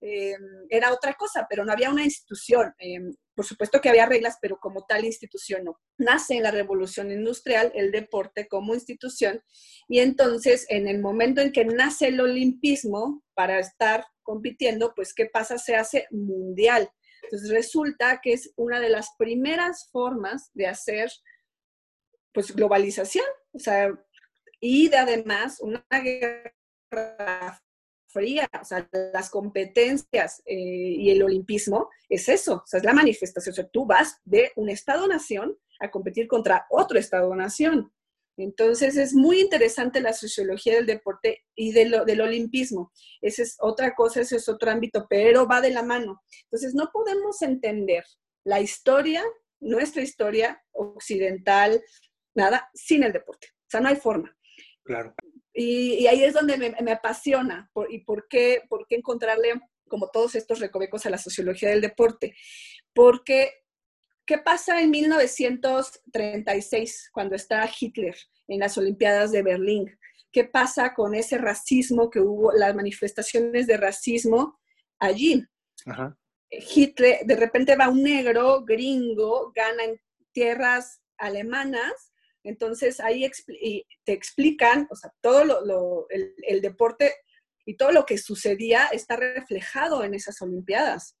em, 0.00 0.40
era 0.70 0.94
otra 0.94 1.12
cosa, 1.12 1.46
pero 1.48 1.62
no 1.62 1.72
había 1.72 1.90
una 1.90 2.04
institución. 2.04 2.72
Em, 2.78 3.14
por 3.34 3.44
supuesto 3.44 3.82
que 3.82 3.90
había 3.90 4.06
reglas, 4.06 4.38
pero 4.40 4.58
como 4.58 4.86
tal 4.86 5.04
institución 5.04 5.64
no. 5.64 5.78
Nace 5.98 6.36
en 6.36 6.42
la 6.42 6.50
revolución 6.50 7.10
industrial 7.12 7.70
el 7.74 7.92
deporte 7.92 8.48
como 8.48 8.74
institución 8.74 9.42
y 9.88 10.00
entonces 10.00 10.64
en 10.70 10.88
el 10.88 11.00
momento 11.00 11.42
en 11.42 11.52
que 11.52 11.66
nace 11.66 12.08
el 12.08 12.20
olimpismo 12.20 13.22
para 13.34 13.58
estar 13.58 14.06
compitiendo, 14.22 14.94
pues 14.96 15.12
¿qué 15.12 15.26
pasa? 15.26 15.58
Se 15.58 15.76
hace 15.76 16.06
mundial. 16.10 16.90
Entonces 17.24 17.50
resulta 17.50 18.20
que 18.22 18.32
es 18.32 18.52
una 18.56 18.80
de 18.80 18.88
las 18.88 19.10
primeras 19.18 19.88
formas 19.92 20.50
de 20.54 20.66
hacer 20.66 21.10
pues 22.32 22.54
globalización, 22.54 23.26
o 23.52 23.58
sea, 23.58 23.88
y 24.60 24.88
de 24.88 24.96
además 24.96 25.60
una 25.60 25.84
guerra 25.90 27.60
fría, 28.08 28.48
o 28.60 28.64
sea, 28.64 28.88
las 29.12 29.30
competencias 29.30 30.42
eh, 30.46 30.54
y 30.56 31.10
el 31.10 31.22
olimpismo 31.22 31.88
es 32.08 32.28
eso, 32.28 32.54
o 32.56 32.66
sea, 32.66 32.78
es 32.78 32.84
la 32.84 32.94
manifestación, 32.94 33.52
o 33.52 33.56
sea, 33.56 33.68
tú 33.68 33.86
vas 33.86 34.20
de 34.24 34.52
un 34.56 34.68
Estado-nación 34.68 35.56
a 35.80 35.90
competir 35.90 36.26
contra 36.26 36.66
otro 36.70 36.98
Estado-nación. 36.98 37.92
Entonces 38.38 38.96
es 38.96 39.14
muy 39.14 39.40
interesante 39.40 40.00
la 40.00 40.12
sociología 40.12 40.76
del 40.76 40.86
deporte 40.86 41.44
y 41.56 41.72
del 41.72 42.20
olimpismo. 42.20 42.92
Esa 43.20 43.42
es 43.42 43.56
otra 43.58 43.94
cosa, 43.96 44.20
ese 44.20 44.36
es 44.36 44.48
otro 44.48 44.70
ámbito, 44.70 45.06
pero 45.10 45.46
va 45.46 45.60
de 45.60 45.70
la 45.70 45.82
mano. 45.82 46.22
Entonces 46.44 46.72
no 46.72 46.88
podemos 46.92 47.42
entender 47.42 48.04
la 48.44 48.60
historia, 48.60 49.24
nuestra 49.60 50.02
historia 50.02 50.62
occidental, 50.70 51.82
nada, 52.38 52.70
sin 52.72 53.02
el 53.02 53.12
deporte. 53.12 53.48
O 53.52 53.70
sea, 53.70 53.80
no 53.80 53.88
hay 53.88 53.96
forma. 53.96 54.34
Claro. 54.84 55.14
Y, 55.52 56.06
ahí 56.06 56.22
es 56.22 56.32
donde 56.32 56.56
me, 56.56 56.92
apasiona 56.92 57.70
y 57.90 58.04
por 58.04 58.28
qué, 58.28 58.62
por 58.68 58.86
qué 58.86 58.96
encontrarle 58.96 59.60
como 59.88 60.08
todos 60.08 60.34
estos 60.34 60.60
recovecos 60.60 61.04
a 61.04 61.10
la 61.10 61.18
sociología 61.18 61.70
del 61.70 61.80
deporte. 61.80 62.36
Porque, 62.94 63.50
¿qué 64.24 64.38
pasa 64.38 64.80
en 64.80 64.90
1936 64.90 67.10
cuando 67.12 67.34
está 67.34 67.68
Hitler 67.68 68.16
en 68.46 68.60
las 68.60 68.78
Olimpiadas 68.78 69.32
de 69.32 69.42
Berlín? 69.42 69.98
¿Qué 70.30 70.44
pasa 70.44 70.94
con 70.94 71.14
ese 71.14 71.38
racismo 71.38 72.08
que 72.08 72.20
hubo, 72.20 72.52
las 72.52 72.74
manifestaciones 72.74 73.66
de 73.66 73.78
racismo 73.78 74.60
allí? 74.98 75.44
Hitler, 76.50 77.24
de 77.24 77.36
repente 77.36 77.76
va 77.76 77.88
un 77.88 78.02
negro 78.02 78.64
gringo, 78.64 79.52
gana 79.54 79.84
en 79.84 80.00
tierras 80.32 81.02
alemanas 81.18 82.07
entonces 82.48 82.98
ahí 83.00 83.30
te 84.04 84.12
explican, 84.12 84.88
o 84.90 84.96
sea, 84.96 85.12
todo 85.20 85.44
lo, 85.44 86.06
el, 86.08 86.60
deporte 86.60 87.12
y 87.66 87.76
todo 87.76 87.92
lo 87.92 88.06
que 88.06 88.16
sucedía 88.16 88.86
está 88.86 89.16
reflejado 89.16 90.02
en 90.02 90.14
esas 90.14 90.40
Olimpiadas. 90.40 91.16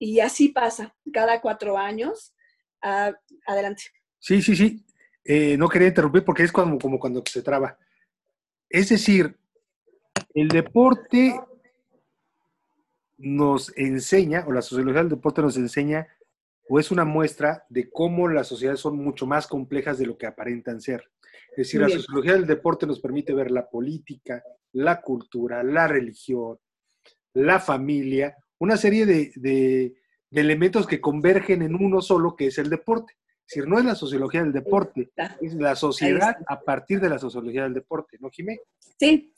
Y 0.00 0.20
así 0.20 0.48
pasa, 0.48 0.96
cada 1.12 1.40
cuatro 1.40 1.78
años. 1.78 2.34
adelante. 2.80 3.84
Sí, 4.18 4.42
sí, 4.42 4.56
sí. 4.56 4.84
Eh, 5.24 5.56
no 5.56 5.68
quería 5.68 5.88
interrumpir 5.88 6.24
porque 6.24 6.42
es 6.42 6.52
como 6.52 6.78
cuando 6.98 7.22
se 7.24 7.42
traba. 7.42 7.78
Es 8.68 8.88
decir, 8.88 9.38
el 10.34 10.48
deporte 10.48 11.38
nos 13.16 13.72
enseña, 13.76 14.44
o 14.46 14.52
la 14.52 14.62
sociología 14.62 15.02
del 15.02 15.10
deporte 15.10 15.42
nos 15.42 15.56
enseña, 15.56 16.08
o 16.68 16.78
es 16.78 16.90
una 16.90 17.04
muestra 17.04 17.64
de 17.68 17.90
cómo 17.90 18.28
las 18.28 18.48
sociedades 18.48 18.80
son 18.80 18.96
mucho 18.96 19.26
más 19.26 19.46
complejas 19.46 19.98
de 19.98 20.06
lo 20.06 20.18
que 20.18 20.26
aparentan 20.26 20.80
ser. 20.80 21.10
Es 21.50 21.68
decir, 21.68 21.80
la 21.80 21.88
sociología 21.88 22.34
del 22.34 22.46
deporte 22.46 22.86
nos 22.86 23.00
permite 23.00 23.32
ver 23.32 23.50
la 23.50 23.68
política, 23.68 24.42
la 24.72 25.00
cultura, 25.00 25.62
la 25.62 25.88
religión, 25.88 26.58
la 27.34 27.58
familia, 27.58 28.36
una 28.58 28.76
serie 28.76 29.06
de, 29.06 29.94
elementos 30.30 30.86
que 30.86 31.00
convergen 31.00 31.62
en 31.62 31.74
uno 31.74 32.02
solo, 32.02 32.36
que 32.36 32.48
es 32.48 32.58
el 32.58 32.68
deporte. 32.68 33.14
Es 33.46 33.54
decir, 33.54 33.68
no 33.68 33.78
es 33.78 33.84
la 33.84 33.94
sociología 33.94 34.42
del 34.42 34.52
deporte, 34.52 35.10
es 35.40 35.54
la 35.54 35.74
sociedad 35.74 36.36
a 36.46 36.60
partir 36.60 37.00
de 37.00 37.08
la 37.08 37.18
sociología 37.18 37.62
del 37.62 37.72
deporte, 37.72 38.18
¿no, 38.20 38.28
Jimé? 38.28 38.60
Sí, 38.98 39.32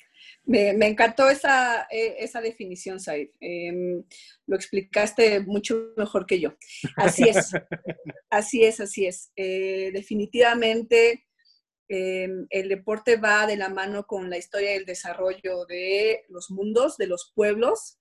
me, 0.44 0.86
encantó 0.86 1.28
esa, 1.28 1.86
eh, 1.90 2.16
esa 2.18 2.40
definición, 2.40 3.00
Said. 3.00 3.28
Em, 3.40 4.02
lo 4.46 4.56
explicaste 4.56 5.40
mucho 5.40 5.92
mejor 5.96 6.26
que 6.26 6.40
yo. 6.40 6.56
Así 6.96 7.24
es, 7.28 7.52
así 8.30 8.64
es, 8.64 8.80
así 8.80 9.06
es. 9.06 9.30
Eh, 9.36 9.90
definitivamente 9.92 11.26
em, 11.88 12.46
el 12.50 12.68
deporte 12.68 13.16
va 13.16 13.46
de 13.46 13.56
la 13.56 13.68
mano 13.68 14.06
con 14.06 14.30
la 14.30 14.38
historia 14.38 14.72
y 14.72 14.78
el 14.78 14.86
desarrollo 14.86 15.66
de 15.66 16.24
los 16.28 16.50
mundos, 16.50 16.96
de 16.96 17.06
los 17.06 17.32
pueblos, 17.34 17.98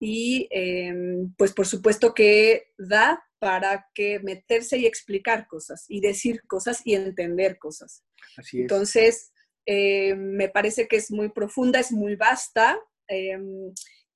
y 0.00 0.48
em, 0.50 1.32
pues 1.36 1.52
por 1.52 1.66
supuesto 1.66 2.14
que 2.14 2.72
da 2.76 3.22
para 3.38 3.88
que 3.94 4.18
meterse 4.20 4.78
y 4.78 4.86
explicar 4.86 5.46
cosas, 5.46 5.84
y 5.88 6.00
decir 6.00 6.42
cosas 6.46 6.82
y 6.84 6.94
entender 6.94 7.58
cosas. 7.58 8.04
Así 8.36 8.58
es. 8.58 8.62
Entonces, 8.62 9.31
eh, 9.66 10.14
me 10.14 10.48
parece 10.48 10.88
que 10.88 10.96
es 10.96 11.10
muy 11.10 11.28
profunda, 11.28 11.78
es 11.78 11.92
muy 11.92 12.16
vasta. 12.16 12.78
Eh, 13.08 13.38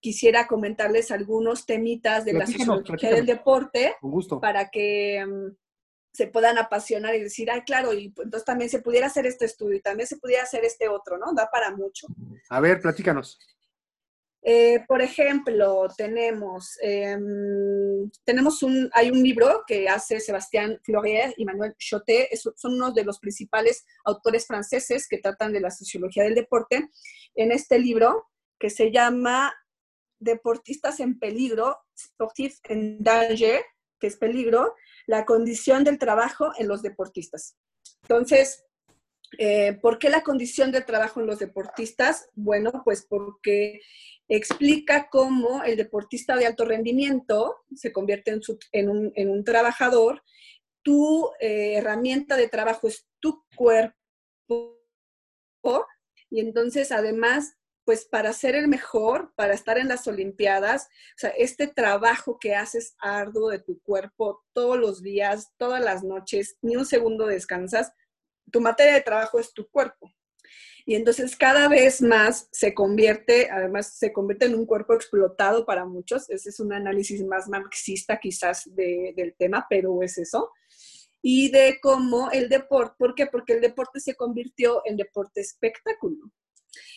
quisiera 0.01 0.47
comentarles 0.47 1.11
algunos 1.11 1.67
temitas 1.67 2.25
de 2.25 2.33
la 2.33 2.47
sociología 2.47 3.11
del 3.11 3.27
deporte 3.27 3.97
para 4.41 4.71
que 4.71 5.25
mm, 5.27 5.57
se 6.13 6.29
puedan 6.29 6.59
apasionar 6.59 7.15
y 7.15 7.23
decir, 7.23 7.51
ay, 7.51 7.63
claro, 7.63 7.93
y 7.93 8.07
entonces 8.07 8.45
también 8.45 8.71
se 8.71 8.81
pudiera 8.81 9.09
hacer 9.09 9.27
este 9.27 9.45
estudio 9.45 9.77
y 9.77 9.81
también 9.81 10.07
se 10.07 10.17
pudiera 10.17 10.45
hacer 10.45 10.65
este 10.65 10.89
otro, 10.89 11.19
¿no? 11.19 11.33
Da 11.35 11.49
para 11.51 11.75
mucho. 11.75 12.07
A 12.49 12.61
ver, 12.61 12.81
platícanos. 12.81 13.39
Eh, 14.49 14.85
por 14.87 15.03
ejemplo, 15.03 15.89
tenemos, 15.97 16.79
em, 16.81 18.09
tenemos 18.25 18.63
un, 18.63 18.89
hay 18.93 19.11
un 19.11 19.21
libro 19.21 19.65
que 19.67 19.89
hace 19.89 20.21
Sebastián 20.21 20.79
Fleurier 20.85 21.35
y 21.37 21.45
Manuel 21.45 21.75
Chotet, 21.77 22.29
son 22.55 22.75
unos 22.75 22.95
de 22.95 23.03
los 23.03 23.19
principales 23.19 23.85
autores 24.05 24.47
franceses 24.47 25.09
que 25.09 25.19
tratan 25.19 25.53
de 25.53 25.59
la 25.59 25.73
sociología 25.73 26.23
del 26.23 26.37
deporte. 26.37 26.89
En 27.35 27.51
este 27.51 27.81
libro, 27.81 28.29
que 28.57 28.71
se 28.71 28.93
llama 28.93 29.53
Deportistas 30.21 31.01
en 31.01 31.19
peligro, 31.19 31.79
Sportif 31.99 32.61
en 32.69 33.03
danger, 33.03 33.65
que 33.99 34.07
es 34.07 34.17
peligro, 34.17 34.77
la 35.09 35.25
condición 35.25 35.83
del 35.83 35.99
trabajo 35.99 36.53
en 36.57 36.69
los 36.69 36.83
deportistas. 36.83 37.57
Entonces, 38.03 38.65
eh, 39.39 39.73
¿por 39.83 39.99
qué 39.99 40.09
la 40.09 40.23
condición 40.23 40.71
del 40.71 40.85
trabajo 40.85 41.21
en 41.21 41.27
los 41.27 41.41
deportistas? 41.41 42.29
Bueno, 42.35 42.83
pues 42.85 43.05
porque 43.05 43.81
explica 44.29 45.09
cómo 45.11 45.63
el 45.63 45.77
deportista 45.77 46.37
de 46.37 46.47
alto 46.47 46.65
rendimiento 46.65 47.57
se 47.75 47.93
convierte 47.93 48.39
en, 48.73 48.89
un, 48.89 49.45
trabajador, 49.45 50.23
tu 50.83 51.31
eh, 51.41 51.75
herramienta 51.77 52.37
de 52.37 52.49
trabajo 52.49 52.89
es 52.89 53.07
tu 53.21 53.45
cuerpo 53.55 53.95
y 56.31 56.41
entonces 56.41 56.93
además 56.93 57.57
pues 57.87 58.05
para 58.05 58.33
ser 58.33 58.57
el 58.57 58.67
mejor, 58.67 59.33
para 59.37 59.55
estar 59.55 59.79
en 59.79 59.87
las 59.87 60.09
Olimpiadas, 60.09 60.87
o 61.15 61.19
sea, 61.19 61.31
este 61.31 61.69
trabajo 61.69 62.37
que 62.37 62.57
haces 62.57 62.97
arduo 62.99 63.49
de 63.49 63.61
tu 63.61 63.81
cuerpo 63.81 64.45
todos 64.53 64.77
los 64.77 65.03
días, 65.03 65.53
todas 65.57 65.81
las 65.81 66.03
noches, 66.03 66.57
ni 66.63 66.75
un 66.75 66.85
segundo 66.85 67.27
descansas, 67.27 67.93
tu 68.51 68.61
materia 68.61 68.93
de 68.93 69.03
trabajo 69.03 69.39
es 69.39 69.53
tu 69.55 69.69
cuerpo. 69.69 70.13
Y 70.85 70.95
entonces 70.95 71.37
cada 71.37 71.69
vez 71.69 72.01
más 72.01 72.49
se 72.53 72.75
convierte, 72.75 73.51
además 73.51 73.99
se 73.99 74.13
convierte 74.13 74.47
en 74.47 74.55
un 74.55 74.67
cuerpo 74.67 74.95
explotado 74.95 75.67
para 75.67 75.85
muchos. 75.85 76.31
Ese 76.31 76.51
es 76.51 76.61
un 76.61 76.73
análisis 76.73 77.25
más 77.25 77.49
marxista 77.49 78.19
quizás 78.19 78.71
del 78.75 79.35
tema, 79.39 79.67
pero 79.69 80.03
es 80.03 80.19
eso. 80.19 80.53
Y 81.23 81.51
de 81.51 81.79
cómo 81.83 82.31
el 82.31 82.49
deporte, 82.49 82.95
¿por 82.99 83.15
qué? 83.15 83.27
Porque 83.27 83.55
el 83.55 83.61
deporte 83.61 83.99
se 84.01 84.15
convirtió 84.15 84.83
en 84.85 84.97
deporte 84.97 85.41
espectáculo. 85.41 86.31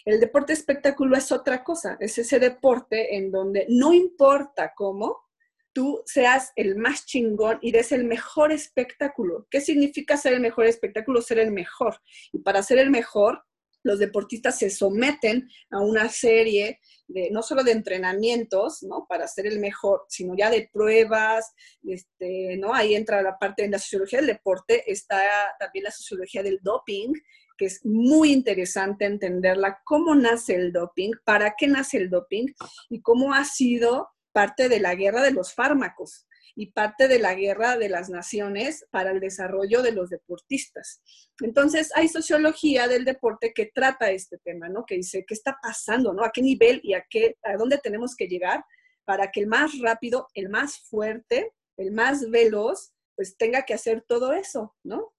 El 0.05 0.19
deporte 0.19 0.53
espectáculo 0.53 1.15
es 1.17 1.31
otra 1.31 1.63
cosa, 1.63 1.97
es 1.99 2.17
ese 2.17 2.39
deporte 2.39 3.15
en 3.15 3.31
donde 3.31 3.65
no 3.69 3.93
importa 3.93 4.73
cómo, 4.75 5.29
tú 5.73 6.01
seas 6.05 6.51
el 6.55 6.75
más 6.75 7.05
chingón 7.05 7.60
y 7.62 7.71
des 7.71 7.91
el 7.91 8.05
mejor 8.05 8.51
espectáculo. 8.51 9.47
¿Qué 9.49 9.62
significa 9.62 10.17
ser 10.17 10.34
el 10.34 10.39
mejor 10.39 10.65
espectáculo? 10.65 11.21
Ser 11.21 11.39
el 11.39 11.51
mejor. 11.51 11.99
Y 12.32 12.39
para 12.39 12.63
ser 12.63 12.79
el 12.79 12.89
mejor, 12.89 13.43
los 13.84 13.99
deportistas 13.99 14.60
se 14.60 14.69
someten 14.69 15.49
a 15.71 15.79
una 15.79 16.10
serie 16.10 16.79
de, 17.08 17.29
no 17.32 17.41
solo 17.41 17.63
de 17.63 17.71
entrenamientos, 17.71 18.84
¿no? 18.84 19.05
Para 19.08 19.27
ser 19.27 19.47
el 19.47 19.60
mejor, 19.60 20.03
sino 20.10 20.36
ya 20.38 20.49
de 20.49 20.69
pruebas, 20.71 21.53
este, 21.84 22.58
¿no? 22.58 22.73
Ahí 22.73 22.95
entra 22.95 23.21
la 23.21 23.38
parte 23.38 23.63
de 23.63 23.69
la 23.69 23.79
sociología 23.79 24.19
del 24.19 24.27
deporte, 24.27 24.91
está 24.91 25.21
también 25.60 25.84
la 25.84 25.91
sociología 25.91 26.43
del 26.43 26.60
doping, 26.62 27.13
que 27.58 27.65
es 27.65 27.86
muy 27.86 28.32
interesante 28.32 29.05
entenderla, 29.05 29.82
cómo 29.84 30.15
nace 30.15 30.55
el 30.55 30.71
doping, 30.71 31.12
para 31.25 31.55
qué 31.58 31.67
nace 31.67 31.97
el 31.97 32.10
doping 32.10 32.47
y 32.89 33.01
cómo 33.01 33.34
ha 33.34 33.43
sido 33.43 34.10
parte 34.39 34.69
de 34.69 34.80
la 34.80 34.95
guerra 34.95 35.21
de 35.21 35.32
los 35.32 35.54
fármacos 35.54 36.25
y 36.56 36.67
parte 36.67 37.10
de 37.10 37.19
la 37.19 37.36
guerra 37.36 37.78
de 37.78 37.89
las 37.89 38.10
naciones 38.10 38.86
para 38.89 39.12
el 39.12 39.19
desarrollo 39.19 39.82
de 39.82 39.91
los 39.91 40.10
deportistas. 40.10 41.02
Entonces, 41.41 41.91
hay 41.93 42.08
sociología 42.08 42.88
del 42.88 43.04
deporte 43.04 43.52
que 43.54 43.65
trata 43.65 44.12
este 44.12 44.38
tema, 44.38 44.69
¿no? 44.69 44.86
Que 44.86 44.95
dice, 44.95 45.25
¿qué 45.28 45.34
está 45.34 45.58
pasando, 45.62 46.13
¿no? 46.13 46.23
¿A 46.23 46.32
qué 46.32 46.41
nivel 46.41 46.80
y 46.84 46.93
a, 46.93 47.06
qué, 47.10 47.36
a 47.43 47.58
dónde 47.58 47.80
tenemos 47.80 48.15
que 48.15 48.28
llegar 48.28 48.63
para 49.04 49.30
que 49.30 49.41
el 49.41 49.47
más 49.47 49.78
rápido, 49.80 50.30
el 50.34 50.47
más 50.47 50.88
fuerte, 50.89 51.52
el 51.75 51.91
más 51.91 52.30
veloz, 52.30 52.93
pues 53.17 53.36
tenga 53.36 53.63
que 53.63 53.73
hacer 53.73 54.06
todo 54.08 54.32
eso, 54.32 54.73
¿no? 54.86 55.13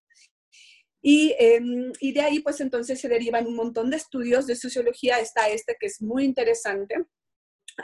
Y, 1.03 1.35
em, 1.39 1.93
y, 2.01 2.13
de 2.13 2.23
ahí, 2.23 2.41
pues 2.41 2.63
entonces 2.63 2.99
se 2.99 3.09
derivan 3.09 3.47
un 3.47 3.57
montón 3.57 3.91
de 3.91 3.99
estudios 3.99 4.47
de 4.47 4.57
sociología. 4.57 5.19
Está 5.19 5.51
este 5.51 5.77
que 5.79 5.89
es 5.89 6.01
muy 6.01 6.25
interesante. 6.25 7.05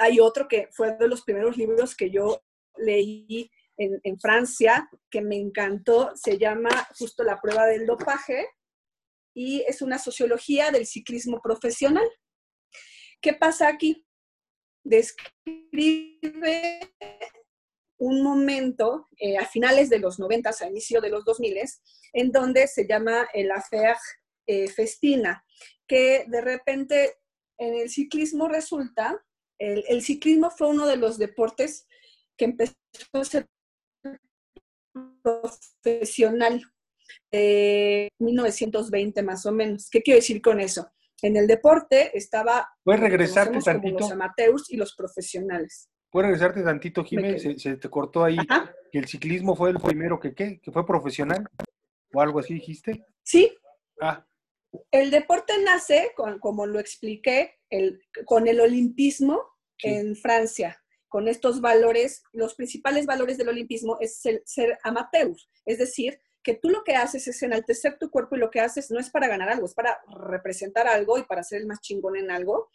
Hay 0.01 0.21
otro 0.21 0.49
que 0.49 0.69
fue 0.73 0.97
de 0.97 1.09
los 1.09 1.23
primeros 1.23 1.57
libros 1.57 1.97
que 1.97 2.11
yo 2.11 2.43
leí 2.77 3.51
en, 3.79 4.19
Francia 4.21 4.89
que 5.11 5.21
me 5.21 5.37
encantó, 5.37 6.13
se 6.15 6.39
llama 6.39 6.71
justo 6.99 7.23
la 7.23 7.41
prueba 7.41 7.67
del 7.67 7.87
dopaje 7.87 8.49
y 9.35 9.63
es 9.69 9.83
una 9.83 9.99
sociología 9.99 10.71
del 10.71 10.87
ciclismo 10.87 11.41
profesional. 11.43 12.09
¿Qué 13.21 13.35
pasa 13.35 13.69
aquí? 13.69 14.07
Describe 14.83 16.21
un 17.99 18.23
momento 18.23 19.09
eh, 19.19 19.37
a 19.37 19.47
finales 19.47 19.91
de 19.91 19.99
los 19.99 20.19
90, 20.19 20.51
a 20.59 20.69
inicio 20.69 21.01
de 21.01 21.11
los 21.11 21.25
2000, 21.25 21.59
en 22.13 22.33
donde 22.33 22.67
se 22.69 22.87
llama 22.87 23.29
el 23.33 23.51
affaire 23.51 23.99
eh, 24.47 24.69
festina, 24.69 25.45
que 25.87 26.25
de 26.29 26.41
repente 26.41 27.17
en 27.59 27.75
el 27.75 27.91
ciclismo 27.91 28.49
resulta, 28.49 29.25
el, 29.59 29.85
el, 29.89 30.03
ciclismo 30.03 30.51
fue 30.51 30.69
uno 30.69 30.87
de 30.87 30.97
los 30.97 31.19
deportes 31.19 31.87
que 32.37 32.47
empezó 32.47 32.75
a 33.13 33.25
ser 33.25 33.47
profesional 35.23 36.63
de 37.31 38.09
1920 38.19 39.23
más 39.23 39.47
o 39.47 39.53
menos. 39.53 39.89
¿Qué 39.91 40.03
quiero 40.03 40.19
decir 40.19 40.41
con 40.41 40.61
eso? 40.61 40.91
En 41.23 41.37
el 41.37 41.47
deporte 41.47 42.17
estaba 42.17 42.69
¿Puedes 42.85 43.01
regresarte 43.01 43.59
tantito? 43.61 44.01
los 44.01 44.13
amateurs 44.13 44.71
y 44.71 44.77
los 44.77 44.95
profesionales. 44.95 45.89
¿Puedes 46.11 46.29
regresarte 46.31 46.63
tantito, 46.63 47.05
Jiménez? 47.05 47.43
Se, 47.61 47.77
te 47.77 47.91
cortó 47.91 48.25
ahí. 48.25 48.37
Que 48.93 48.99
el 48.99 49.07
ciclismo 49.07 49.57
fue 49.57 49.71
el 49.71 49.79
primero 49.79 50.21
que, 50.21 50.35
¿qué? 50.35 50.61
¿Que 50.61 50.71
fue 50.71 50.87
profesional? 50.87 51.47
¿O 52.13 52.21
algo 52.21 52.39
así 52.39 52.55
dijiste? 52.55 53.05
Sí. 53.23 53.53
Ah. 54.01 54.25
El 54.91 55.11
deporte 55.11 55.53
nace, 55.63 56.13
con, 56.17 56.39
como 56.39 56.67
lo 56.67 56.79
expliqué, 56.81 57.59
el, 57.71 58.01
con 58.25 58.49
el 58.49 58.61
olimpismo 58.61 59.43
en 59.83 60.17
Francia. 60.17 60.83
Con 61.09 61.29
estos 61.29 61.61
valores, 61.61 62.23
los 62.33 62.55
principales 62.55 63.07
valores 63.07 63.39
del 63.39 63.49
olimpismo 63.49 63.97
es 64.01 64.21
ser 64.45 64.79
amateur, 64.83 65.35
es 65.65 65.79
decir, 65.79 66.21
que 66.43 66.55
tú 66.55 66.69
lo 66.69 66.85
que 66.85 66.95
haces 66.95 67.27
es 67.27 67.43
enaltecer 67.43 67.99
tu 67.99 68.09
cuerpo 68.09 68.37
y 68.37 68.39
lo 68.39 68.51
que 68.51 68.61
haces 68.61 68.91
no 68.91 69.01
es 69.01 69.11
para 69.11 69.27
ganar 69.27 69.49
algo, 69.49 69.67
es 69.67 69.75
para 69.75 69.99
representar 70.29 70.87
algo 70.87 71.19
y 71.19 71.25
para 71.25 71.43
ser 71.43 71.61
el 71.61 71.67
más 71.67 71.81
chingón 71.81 72.17
en 72.17 72.31
algo, 72.31 72.71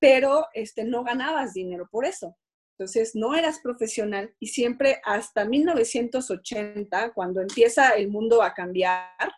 pero 0.00 0.46
este, 0.52 0.84
no 0.84 1.04
ganabas 1.04 1.54
dinero 1.54 1.88
por 1.90 2.06
eso. 2.06 2.36
Entonces, 2.76 3.14
no 3.14 3.36
eras 3.36 3.60
profesional 3.60 4.34
y 4.40 4.48
siempre 4.48 5.00
hasta 5.04 5.44
1980, 5.44 7.12
cuando 7.12 7.40
empieza 7.40 7.90
el 7.90 8.08
mundo 8.08 8.42
a 8.42 8.52
cambiar, 8.52 9.32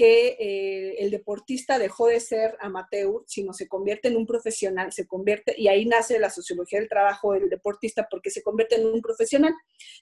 que 0.00 0.28
eh, 0.40 0.94
el 1.00 1.10
deportista 1.10 1.78
dejó 1.78 2.06
de 2.06 2.20
ser 2.20 2.56
amateur, 2.60 3.22
sino 3.26 3.52
se 3.52 3.68
convierte 3.68 4.08
en 4.08 4.16
un 4.16 4.24
profesional, 4.24 4.92
se 4.92 5.06
convierte, 5.06 5.54
y 5.58 5.68
ahí 5.68 5.84
nace 5.84 6.18
la 6.18 6.30
sociología 6.30 6.78
del 6.78 6.88
trabajo 6.88 7.34
del 7.34 7.50
deportista, 7.50 8.08
porque 8.10 8.30
se 8.30 8.42
convierte 8.42 8.76
en 8.76 8.86
un 8.86 9.02
profesional. 9.02 9.52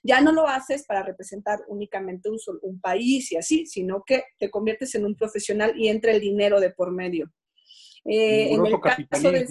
Ya 0.01 0.21
no 0.21 0.31
lo 0.31 0.47
haces 0.47 0.85
para 0.85 1.03
representar 1.03 1.59
únicamente 1.67 2.29
un, 2.29 2.37
un 2.61 2.79
país 2.79 3.29
y 3.33 3.35
así, 3.35 3.65
sino 3.65 4.05
que 4.07 4.23
te 4.37 4.49
conviertes 4.49 4.95
en 4.95 5.03
un 5.03 5.17
profesional 5.17 5.73
y 5.75 5.89
entra 5.89 6.13
el 6.13 6.21
dinero 6.21 6.61
de 6.61 6.69
por 6.69 6.93
medio. 6.93 7.29
Eh, 8.05 8.53
en 8.53 8.65
el 8.65 8.79
caso 8.79 9.31
de, 9.33 9.49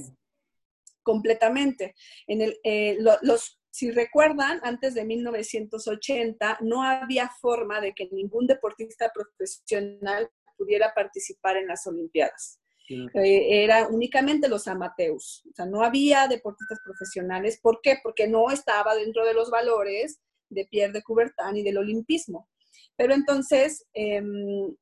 completamente. 1.03 1.95
En 2.27 2.41
el, 2.41 2.59
eh, 2.65 2.97
los, 3.21 3.61
si 3.71 3.91
recuerdan, 3.91 4.61
antes 4.63 4.95
de 4.95 5.05
1980 5.05 6.61
no 6.63 6.83
había 6.83 7.29
forma 7.39 7.83
de 7.83 7.93
que 7.93 8.09
ningún 8.11 8.47
deportista 8.47 9.13
profesional 9.13 10.31
pudiera 10.59 10.93
participar 10.95 11.57
en 11.57 11.69
las 11.69 11.87
Olimpiadas. 11.87 12.61
Eh, 12.91 13.65
era 13.65 13.87
únicamente 13.89 14.49
los 14.49 14.67
amateus, 14.67 15.43
o 15.51 15.55
sea, 15.55 15.67
no 15.67 15.83
había 15.83 16.27
deportistas 16.27 16.79
profesionales. 16.83 17.61
¿Por 17.63 17.81
qué? 17.83 17.99
Porque 18.03 18.27
no 18.27 18.51
estaba 18.51 18.95
dentro 18.95 19.27
de 19.27 19.35
los 19.35 19.51
valores 19.51 20.21
de 20.49 20.67
Pierre 20.67 20.95
de 20.95 21.03
Coubertin 21.03 21.57
y 21.57 21.63
del 21.63 21.77
olimpismo. 21.77 22.49
Pero 22.97 23.13
entonces, 23.13 23.87
em, 23.93 24.75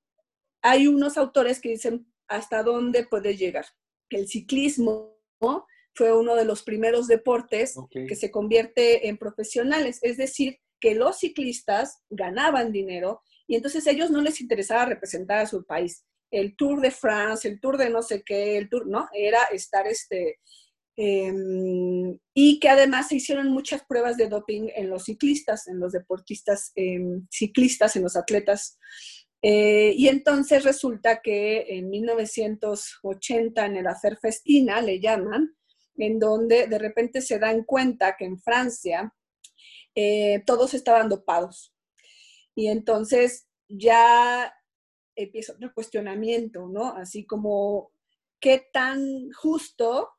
hay 0.63 0.87
unos 0.87 1.19
autores 1.19 1.61
que 1.61 1.71
dicen 1.71 2.07
hasta 2.29 2.63
dónde 2.63 3.07
puede 3.07 3.37
llegar. 3.37 3.67
El 4.11 4.29
ciclismo 4.29 5.17
fue 5.95 6.17
uno 6.17 6.35
de 6.37 6.45
los 6.45 6.63
primeros 6.63 7.09
deportes 7.09 7.75
que 7.91 8.15
se 8.15 8.31
convierte 8.31 9.09
en 9.09 9.19
profesionales, 9.19 9.99
es 10.03 10.17
decir, 10.17 10.59
que 10.81 10.95
los 10.95 11.19
ciclistas 11.19 12.03
ganaban 12.11 12.71
dinero 12.71 13.23
y 13.47 13.57
entonces 13.57 13.87
a 13.87 13.91
ellos 13.91 14.11
no 14.11 14.21
les 14.21 14.41
interesaba 14.41 14.87
representar 14.87 15.39
a 15.39 15.47
su 15.47 15.65
país. 15.65 16.05
El 16.31 16.57
Tour 16.57 16.81
de 16.81 16.91
France, 16.91 17.47
el 17.49 17.61
Tour 17.61 17.79
de 17.79 17.91
no 17.91 18.03
sé 18.03 18.23
qué, 18.25 18.57
el 18.57 18.69
Tour, 18.69 18.87
¿no? 18.87 19.09
Era 19.13 19.43
estar 19.53 19.87
este... 19.87 20.41
Em, 20.99 22.19
y 22.33 22.59
que 22.59 22.71
además 22.71 23.09
se 23.09 23.17
hicieron 23.17 23.49
muchas 23.49 23.85
pruebas 23.85 24.17
de 24.17 24.29
doping 24.29 24.71
en 24.75 24.89
los 24.89 25.05
ciclistas, 25.05 25.69
en 25.69 25.79
los 25.79 25.93
deportistas 25.93 26.73
em, 26.75 27.27
ciclistas, 27.31 27.97
en 27.97 28.03
los 28.03 28.17
atletas. 28.17 28.79
Eh, 29.43 29.93
y 29.95 30.09
entonces 30.09 30.65
resulta 30.65 31.21
que 31.23 31.67
en 31.69 31.91
1980, 31.91 33.67
en 33.67 33.77
el 33.77 33.87
hacer 33.87 34.17
festina, 34.17 34.81
le 34.81 34.99
llaman, 34.99 35.55
en 35.99 36.19
donde 36.19 36.67
de 36.67 36.79
repente 36.79 37.21
se 37.21 37.39
dan 37.39 37.65
cuenta 37.65 38.17
que 38.17 38.25
en 38.25 38.41
Francia 38.41 39.15
eh, 39.95 40.43
todos 40.47 40.75
estaban 40.75 41.09
dopados. 41.09 41.76
Y 42.57 42.69
entonces 42.69 43.47
ya 43.69 44.53
empieza 45.15 45.53
otro 45.53 45.73
cuestionamiento, 45.73 46.67
¿no? 46.67 46.95
Así 46.95 47.25
como, 47.25 47.93
¿qué 48.41 48.67
tan 48.73 49.31
justo? 49.31 50.11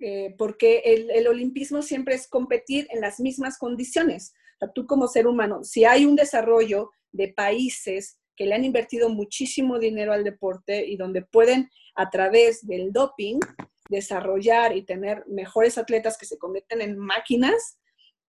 Eh, 0.00 0.34
porque 0.38 0.78
el, 0.84 1.10
el, 1.10 1.26
olimpismo 1.26 1.82
siempre 1.82 2.14
es 2.14 2.28
competir 2.28 2.86
en 2.90 3.00
las 3.00 3.18
mismas 3.18 3.58
condiciones. 3.58 4.32
O 4.54 4.58
sea, 4.60 4.72
tú 4.72 4.86
como 4.86 5.08
ser 5.08 5.26
humano, 5.26 5.64
si 5.64 5.84
hay 5.84 6.04
un 6.04 6.14
desarrollo 6.14 6.92
de 7.10 7.32
países 7.32 8.18
que 8.36 8.46
le 8.46 8.54
han 8.54 8.64
invertido 8.64 9.08
muchísimo 9.08 9.80
dinero 9.80 10.12
al 10.12 10.22
deporte 10.22 10.86
y 10.86 10.96
donde 10.96 11.22
pueden, 11.22 11.68
a 11.96 12.08
través 12.10 12.64
del 12.64 12.92
doping, 12.92 13.40
desarrollar 13.88 14.76
y 14.76 14.84
tener 14.84 15.24
mejores 15.26 15.76
atletas 15.76 16.16
que 16.16 16.26
se 16.26 16.38
convierten 16.38 16.80
en 16.80 16.96
máquinas, 16.96 17.78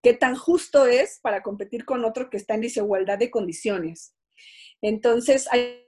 ¿qué 0.01 0.13
tan 0.13 0.35
justo 0.35 0.85
es 0.85 1.19
para 1.21 1.43
competir 1.43 1.85
con 1.85 2.05
otro 2.05 2.29
que 2.29 2.37
está 2.37 2.55
en 2.55 2.61
desigualdad 2.61 3.17
de 3.17 3.31
condiciones? 3.31 4.15
Entonces, 4.81 5.47
hay, 5.51 5.85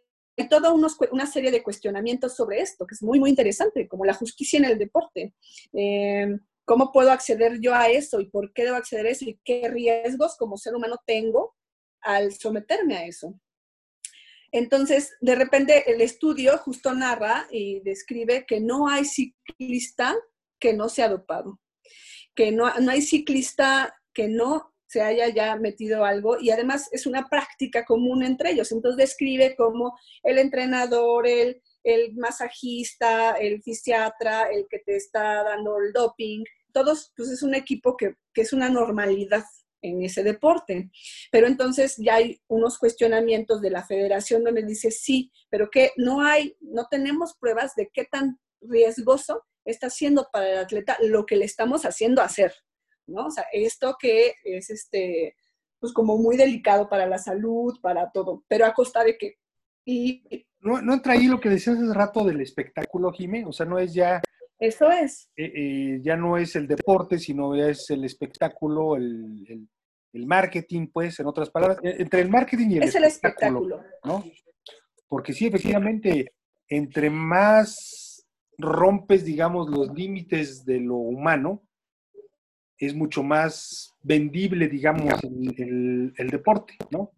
toda 0.50 0.74
una 0.74 1.28
serie 1.28 1.52
de 1.52 1.62
cuestionamientos 1.62 2.36
sobre 2.36 2.62
esto, 2.62 2.88
que 2.88 2.96
es 2.96 3.04
muy, 3.04 3.20
muy 3.20 3.30
interesante, 3.30 3.88
como 3.88 4.06
la 4.06 4.16
justicia 4.16 4.58
en 4.58 4.66
el 4.66 4.80
deporte. 4.80 5.36
Eh, 5.74 6.36
¿Cómo 6.66 6.92
puedo 6.92 7.12
acceder 7.12 7.60
yo 7.60 7.76
a 7.76 7.90
eso 7.90 8.20
y 8.20 8.30
por 8.30 8.52
qué 8.54 8.64
debo 8.64 8.78
acceder 8.78 9.06
a 9.06 9.10
eso 9.10 9.26
y 9.26 9.40
qué 9.44 9.68
riesgos 9.68 10.38
como 10.38 10.58
ser 10.58 10.74
humano 10.74 10.98
tengo 11.06 11.56
al 12.02 12.34
someterme 12.34 12.98
a 12.98 13.06
eso? 13.06 13.40
Entonces, 14.52 15.16
de 15.22 15.36
repente 15.36 15.92
el 15.92 16.02
estudio 16.02 16.58
justo 16.58 16.94
narra 16.94 17.48
y 17.52 17.80
describe 17.82 18.46
que 18.46 18.60
no 18.60 18.88
hay 18.88 19.06
ciclista 19.06 20.16
que 20.60 20.74
no 20.74 20.90
se 20.90 21.04
ha 21.04 21.10
dopado, 21.10 21.60
que 22.36 22.52
no, 22.52 22.74
no 22.80 22.92
hay 22.92 23.02
ciclista 23.02 23.94
que 24.14 24.28
no 24.28 24.74
se 24.92 25.02
haya 25.02 25.30
ya 25.30 25.56
metido 25.56 26.04
algo 26.04 26.38
y 26.40 26.50
además 26.50 26.90
es 26.92 27.06
una 27.06 27.30
práctica 27.30 27.86
común 27.86 28.24
entre 28.24 28.52
ellos. 28.52 28.72
Entonces 28.74 28.98
describe 28.98 29.56
como 29.56 29.98
el 30.22 30.38
entrenador, 30.38 31.28
el, 31.28 31.62
el 31.84 32.14
masajista, 32.16 33.32
el 33.34 33.62
fisiatra, 33.64 34.52
el 34.52 34.68
que 34.70 34.80
te 34.80 34.98
está 34.98 35.44
dando 35.44 35.78
el 35.80 35.94
doping, 35.94 36.44
todos, 36.74 37.14
pues 37.16 37.30
es 37.30 37.42
un 37.42 37.56
equipo 37.56 37.96
que, 37.96 38.16
que 38.34 38.42
es 38.42 38.52
una 38.52 38.70
normalidad 38.70 39.46
en 39.82 40.04
ese 40.04 40.24
deporte. 40.24 40.92
Pero 41.32 41.48
entonces 41.48 41.96
ya 41.98 42.16
hay 42.16 42.42
unos 42.48 42.78
cuestionamientos 42.78 43.62
de 43.62 43.72
la 43.72 43.86
federación 43.86 44.44
donde 44.44 44.64
dice 44.64 44.92
sí, 44.92 45.32
pero 45.50 45.70
que 45.70 45.92
no 45.96 46.22
hay, 46.22 46.58
no 46.60 46.88
tenemos 46.90 47.36
pruebas 47.38 47.76
de 47.76 47.90
qué 47.94 48.06
tan 48.06 48.40
riesgoso 48.62 49.46
está 49.66 49.90
siendo 49.90 50.28
para 50.32 50.52
el 50.52 50.58
atleta 50.58 50.98
lo 51.02 51.26
que 51.26 51.36
le 51.36 51.46
estamos 51.46 51.86
haciendo 51.86 52.22
hacer, 52.22 52.54
¿no? 53.12 53.28
O 53.28 53.32
sea, 53.32 53.46
esto 53.54 53.96
que 54.00 54.34
es 54.44 54.70
este, 54.70 55.36
pues 55.80 55.94
como 55.94 56.18
muy 56.18 56.38
delicado 56.38 56.90
para 56.90 57.06
la 57.06 57.18
salud, 57.18 57.80
para 57.82 58.12
todo, 58.12 58.44
pero 58.48 58.66
a 58.66 58.74
costa 58.74 59.04
de 59.04 59.18
que... 59.18 59.36
Y, 59.86 60.24
no, 60.60 60.82
no 60.82 60.94
entra 60.94 61.14
ahí 61.14 61.26
lo 61.26 61.40
que 61.40 61.50
decías 61.50 61.78
hace 61.78 61.94
rato 61.94 62.24
del 62.24 62.40
espectáculo, 62.42 63.12
Jimé, 63.12 63.46
o 63.46 63.52
sea, 63.52 63.66
no 63.66 63.80
es 63.80 63.94
ya 63.94 64.22
eso 64.62 64.92
es. 64.92 65.28
Eh, 65.36 65.52
eh, 65.56 66.00
ya 66.04 66.16
no 66.16 66.38
es 66.38 66.56
el 66.56 66.68
deporte, 66.68 67.18
sino 67.18 67.56
es 67.56 67.90
el 67.90 68.06
espectáculo, 68.06 68.96
el, 68.96 69.68
marketing, 70.14 70.88
pues, 70.94 71.20
en 71.20 71.26
otras 71.26 71.50
palabras, 71.50 71.80
e, 71.82 72.00
entre 72.00 72.22
el 72.22 72.30
marketing 72.30 72.70
y 72.70 72.78
el 72.78 72.84
es 72.84 72.94
espectáculo, 72.94 73.78
el 73.78 73.82
espectáculo, 73.82 73.84
¿no? 74.04 74.24
Porque 75.08 75.34
sí, 75.34 75.48
efectivamente, 75.48 76.34
entre 76.68 77.10
más 77.10 78.24
rompes, 78.56 79.26
digamos, 79.26 79.68
los 79.68 79.92
límites 79.96 80.64
de 80.64 80.80
lo 80.80 80.98
humano, 80.98 81.64
es 82.86 82.96
mucho 82.96 83.24
más 83.24 83.96
vendible, 84.04 84.68
digamos, 84.68 85.14
el, 85.24 86.14
el 86.18 86.30
deporte, 86.30 86.76
¿no? 86.90 87.12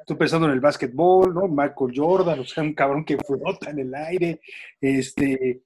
Estoy 0.00 0.16
pensando 0.16 0.46
en 0.46 0.52
el 0.52 0.60
básquetbol, 0.60 1.32
¿no? 1.32 1.48
Michael 1.48 1.92
Jordan, 1.94 2.40
o 2.40 2.44
sea, 2.44 2.62
un 2.62 2.74
cabrón 2.74 3.04
que 3.04 3.16
flota 3.16 3.70
en 3.70 3.78
el 3.78 3.94
aire, 3.94 4.40
este, 4.80 5.62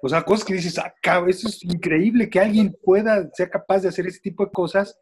o 0.00 0.08
sea, 0.08 0.22
cosas 0.22 0.44
que 0.44 0.54
dices, 0.54 0.78
ah, 0.78 0.94
eso 1.26 1.48
es 1.48 1.64
increíble 1.64 2.30
que 2.30 2.40
alguien 2.40 2.76
pueda, 2.82 3.28
sea 3.34 3.50
capaz 3.50 3.80
de 3.80 3.88
hacer 3.88 4.06
ese 4.06 4.20
tipo 4.20 4.44
de 4.44 4.52
cosas. 4.52 4.98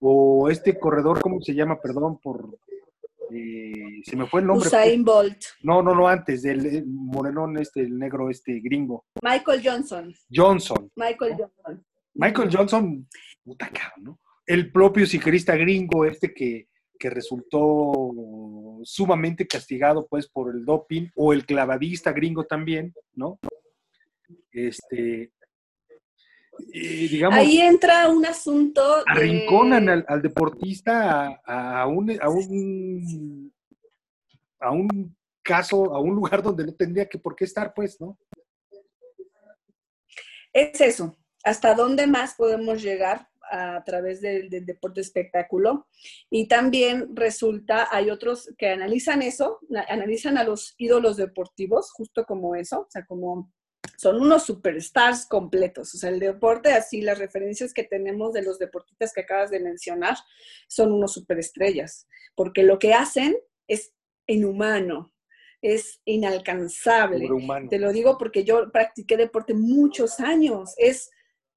O 0.00 0.50
este 0.50 0.78
corredor, 0.78 1.20
¿cómo 1.20 1.40
se 1.40 1.54
llama? 1.54 1.80
Perdón 1.80 2.18
por... 2.18 2.58
Eh, 3.30 4.02
se 4.04 4.16
me 4.16 4.26
fue 4.26 4.40
el 4.40 4.48
nombre. 4.48 4.66
Usain 4.66 5.04
Bolt. 5.04 5.42
No, 5.62 5.80
no, 5.80 5.94
no, 5.94 6.08
antes, 6.08 6.42
del 6.42 6.84
morenón 6.86 7.56
este, 7.56 7.80
el 7.82 7.96
negro 7.98 8.28
este 8.28 8.60
gringo. 8.60 9.06
Michael 9.22 9.62
Johnson. 9.64 10.12
Johnson. 10.30 10.90
Michael 10.96 11.36
Johnson. 11.38 11.84
Michael 12.14 12.50
Johnson, 12.52 13.08
puta 13.42 13.68
cabrón, 13.70 14.04
¿no? 14.04 14.20
El 14.46 14.70
propio 14.70 15.06
ciclista 15.06 15.56
gringo 15.56 16.04
este 16.04 16.34
que, 16.34 16.68
que 16.98 17.10
resultó 17.10 17.92
sumamente 18.84 19.46
castigado 19.46 20.06
pues 20.06 20.28
por 20.28 20.54
el 20.54 20.64
doping, 20.64 21.08
o 21.16 21.32
el 21.32 21.46
clavadista 21.46 22.12
gringo 22.12 22.44
también, 22.44 22.94
¿no? 23.14 23.38
Este, 24.50 25.32
digamos, 26.72 27.38
Ahí 27.38 27.60
entra 27.60 28.08
un 28.08 28.26
asunto. 28.26 28.82
Arrinconan 29.06 30.04
al, 30.06 30.22
deportista 30.22 31.40
a, 31.44 31.86
un, 31.86 32.10
a, 32.20 32.28
un, 32.28 33.52
a 34.60 34.70
un 34.70 35.16
caso, 35.42 35.94
a 35.94 36.00
un 36.00 36.14
lugar 36.14 36.42
donde 36.42 36.66
no 36.66 36.74
tendría 36.74 37.08
que 37.08 37.18
por 37.18 37.34
qué 37.34 37.44
estar, 37.44 37.72
pues, 37.74 38.00
¿no? 38.00 38.18
Es 40.52 40.80
eso. 40.80 41.16
¿Hasta 41.44 41.74
dónde 41.74 42.06
más 42.06 42.34
podemos 42.34 42.82
llegar 42.82 43.28
a 43.50 43.82
través 43.84 44.20
del, 44.20 44.48
del, 44.48 44.64
deporte 44.64 45.00
espectáculo? 45.00 45.88
Y 46.30 46.48
también 46.48 47.14
resulta, 47.14 47.88
hay 47.90 48.10
otros 48.10 48.52
que 48.56 48.68
analizan 48.68 49.22
eso, 49.22 49.58
analizan 49.88 50.38
a 50.38 50.44
los 50.44 50.74
ídolos 50.78 51.16
deportivos, 51.16 51.90
justo 51.92 52.24
como 52.24 52.54
eso, 52.54 52.80
o 52.82 52.90
sea, 52.90 53.04
como 53.04 53.52
son 54.02 54.20
unos 54.20 54.44
superstars 54.44 55.26
completos. 55.26 55.94
O 55.94 55.98
sea, 55.98 56.10
el 56.10 56.18
deporte, 56.18 56.72
así 56.72 57.02
las 57.02 57.20
referencias 57.20 57.72
que 57.72 57.84
tenemos 57.84 58.32
de 58.32 58.42
los 58.42 58.58
deportistas 58.58 59.12
que 59.12 59.20
acabas 59.20 59.50
de 59.52 59.60
mencionar, 59.60 60.16
son 60.66 60.90
unos 60.90 61.12
superestrellas, 61.12 62.08
porque 62.34 62.64
lo 62.64 62.80
que 62.80 62.94
hacen 62.94 63.36
es 63.68 63.94
inhumano, 64.26 65.12
es 65.60 66.00
inalcanzable. 66.04 67.28
Te 67.70 67.78
lo 67.78 67.92
digo 67.92 68.18
porque 68.18 68.42
yo 68.42 68.72
practiqué 68.72 69.16
deporte 69.16 69.54
muchos 69.54 70.18
años, 70.18 70.74
es 70.78 71.10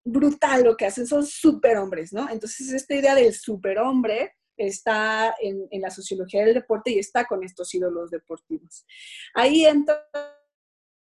brutal 0.05 0.63
lo 0.63 0.77
que 0.77 0.85
hacen, 0.85 1.07
son 1.07 1.25
superhombres, 1.25 2.13
¿no? 2.13 2.29
Entonces, 2.29 2.71
esta 2.71 2.95
idea 2.95 3.15
del 3.15 3.33
superhombre 3.33 4.33
está 4.55 5.35
en, 5.41 5.67
la 5.81 5.89
sociología 5.89 6.45
del 6.45 6.53
deporte 6.53 6.91
y 6.91 6.99
está 6.99 7.25
con 7.25 7.43
estos 7.43 7.73
ídolos 7.73 8.11
deportivos. 8.11 8.85
Ahí 9.33 9.65
entra 9.65 10.07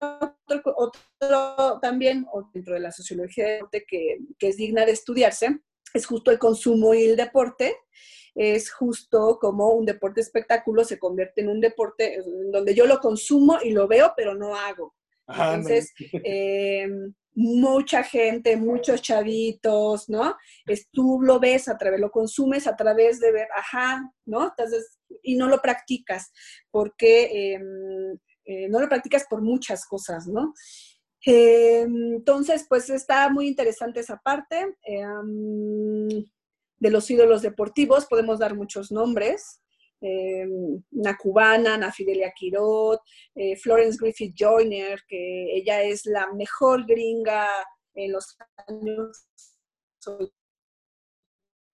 otro, 0.01 1.81
también, 1.83 2.27
dentro 2.53 2.75
de 2.75 2.81
la 2.81 2.93
sociología 2.93 3.47
del 3.47 3.55
deporte 3.57 3.85
que, 3.87 4.19
que 4.39 4.49
es 4.49 4.57
digna 4.57 4.87
de 4.87 4.93
estudiarse, 4.93 5.61
es 5.93 6.07
justo 6.07 6.31
el 6.31 6.39
consumo 6.39 6.95
y 6.95 7.05
el 7.05 7.17
deporte 7.17 7.77
es 8.35 8.73
justo 8.73 9.39
como 9.41 9.69
un 9.75 9.87
deporte 9.87 10.21
espectáculo 10.21 10.85
se 10.85 10.99
convierte 10.99 11.41
en 11.43 11.49
un 11.49 11.61
deporte 11.61 12.19
donde 12.51 12.75
yo 12.75 12.87
lo 12.87 12.99
consumo 12.99 13.59
y 13.63 13.71
lo 13.71 13.87
veo, 13.87 14.13
pero 14.17 14.35
no 14.35 14.57
hago. 14.57 14.95
Entonces, 15.29 15.93
eh, 16.25 16.89
mucha 17.35 18.03
gente, 18.03 18.57
muchos 18.57 19.03
chavitos, 19.03 20.09
¿no? 20.09 20.37
Es, 20.67 20.89
tú 20.91 21.21
lo 21.21 21.41
ves 21.41 21.69
a 21.69 21.77
través, 21.77 22.01
lo 22.01 22.11
consumes 22.11 22.67
a 22.67 22.77
través 22.77 23.21
de 23.21 23.33
ver, 23.33 23.49
ajá, 23.57 24.11
¿no? 24.25 24.49
Entonces, 24.49 24.99
y 25.23 25.37
no 25.37 25.49
lo 25.49 25.61
practicas, 25.61 26.33
porque 26.71 27.55
em, 27.55 28.19
eh, 28.45 28.69
no 28.69 28.81
lo 28.81 28.89
practicas 28.89 29.27
por 29.29 29.43
muchas 29.43 29.87
cosas, 29.87 30.27
¿no? 30.27 30.55
Em, 31.27 32.17
entonces, 32.17 32.67
pues 32.69 32.91
está 32.91 33.29
muy 33.31 33.49
interesante 33.49 34.01
esa 34.01 34.19
parte. 34.19 34.77
Em, 34.83 36.09
de 36.79 36.91
los 36.91 37.11
ídolos 37.11 37.43
deportivos, 37.43 38.07
podemos 38.07 38.39
dar 38.39 38.55
muchos 38.55 38.93
nombres. 38.93 39.61
Eh, 40.07 40.47
una 40.91 41.17
cubana, 41.17 41.75
Ana 41.75 41.91
Fidelia 41.91 42.31
Quirot, 42.37 43.01
eh, 43.35 43.57
Florence 43.57 43.97
Griffith 43.99 44.35
Joyner, 44.39 45.01
que 45.09 45.57
ella 45.57 45.83
es 45.83 46.05
la 46.05 46.31
mejor 46.35 46.85
gringa 46.87 47.49
en 47.95 48.13
los 48.13 48.37
años 48.69 49.27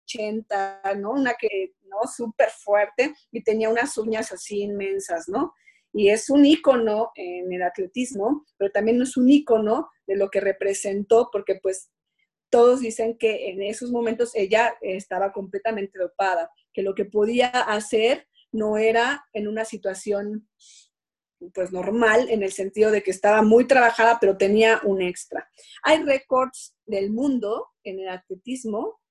80, 0.05 0.81
¿no? 0.97 1.11
Una 1.11 1.35
que, 1.35 1.73
¿no? 1.83 1.97
Súper 2.11 2.49
fuerte 2.49 3.13
y 3.31 3.43
tenía 3.43 3.69
unas 3.69 3.95
uñas 3.95 4.31
así 4.31 4.61
inmensas, 4.61 5.29
¿no? 5.29 5.53
Y 5.93 6.09
es 6.09 6.31
un 6.31 6.47
ícono 6.47 7.11
en 7.13 7.53
el 7.53 7.61
atletismo, 7.61 8.43
pero 8.57 8.71
también 8.71 8.99
es 9.03 9.17
un 9.17 9.29
ícono 9.29 9.87
de 10.07 10.15
lo 10.15 10.31
que 10.31 10.41
representó, 10.41 11.29
porque 11.31 11.59
pues 11.61 11.91
todos 12.55 12.79
dicen 12.79 13.17
que 13.17 13.49
en 13.49 13.61
esos 13.61 13.91
momentos 13.91 14.31
ella 14.33 14.77
estaba 14.79 15.33
completamente 15.33 15.99
dopada, 15.99 16.49
que 16.71 16.83
lo 16.83 16.95
que 16.95 17.03
podía 17.03 17.49
hacer 17.49 18.29
no 18.53 18.77
era 18.77 19.25
en 19.33 19.49
una 19.49 19.65
situación 19.65 20.47
pues 21.53 21.73
normal 21.73 22.29
en 22.29 22.43
el 22.43 22.53
sentido 22.53 22.91
de 22.91 23.03
que 23.03 23.11
estaba 23.11 23.41
muy 23.41 23.67
trabajada 23.67 24.19
pero 24.21 24.37
tenía 24.37 24.79
un 24.85 25.01
extra. 25.01 25.49
Hay 25.83 26.01
récords 26.03 26.77
del 26.85 27.11
mundo 27.11 27.71
en 27.83 27.99
el 27.99 28.07
atletismo 28.07 29.01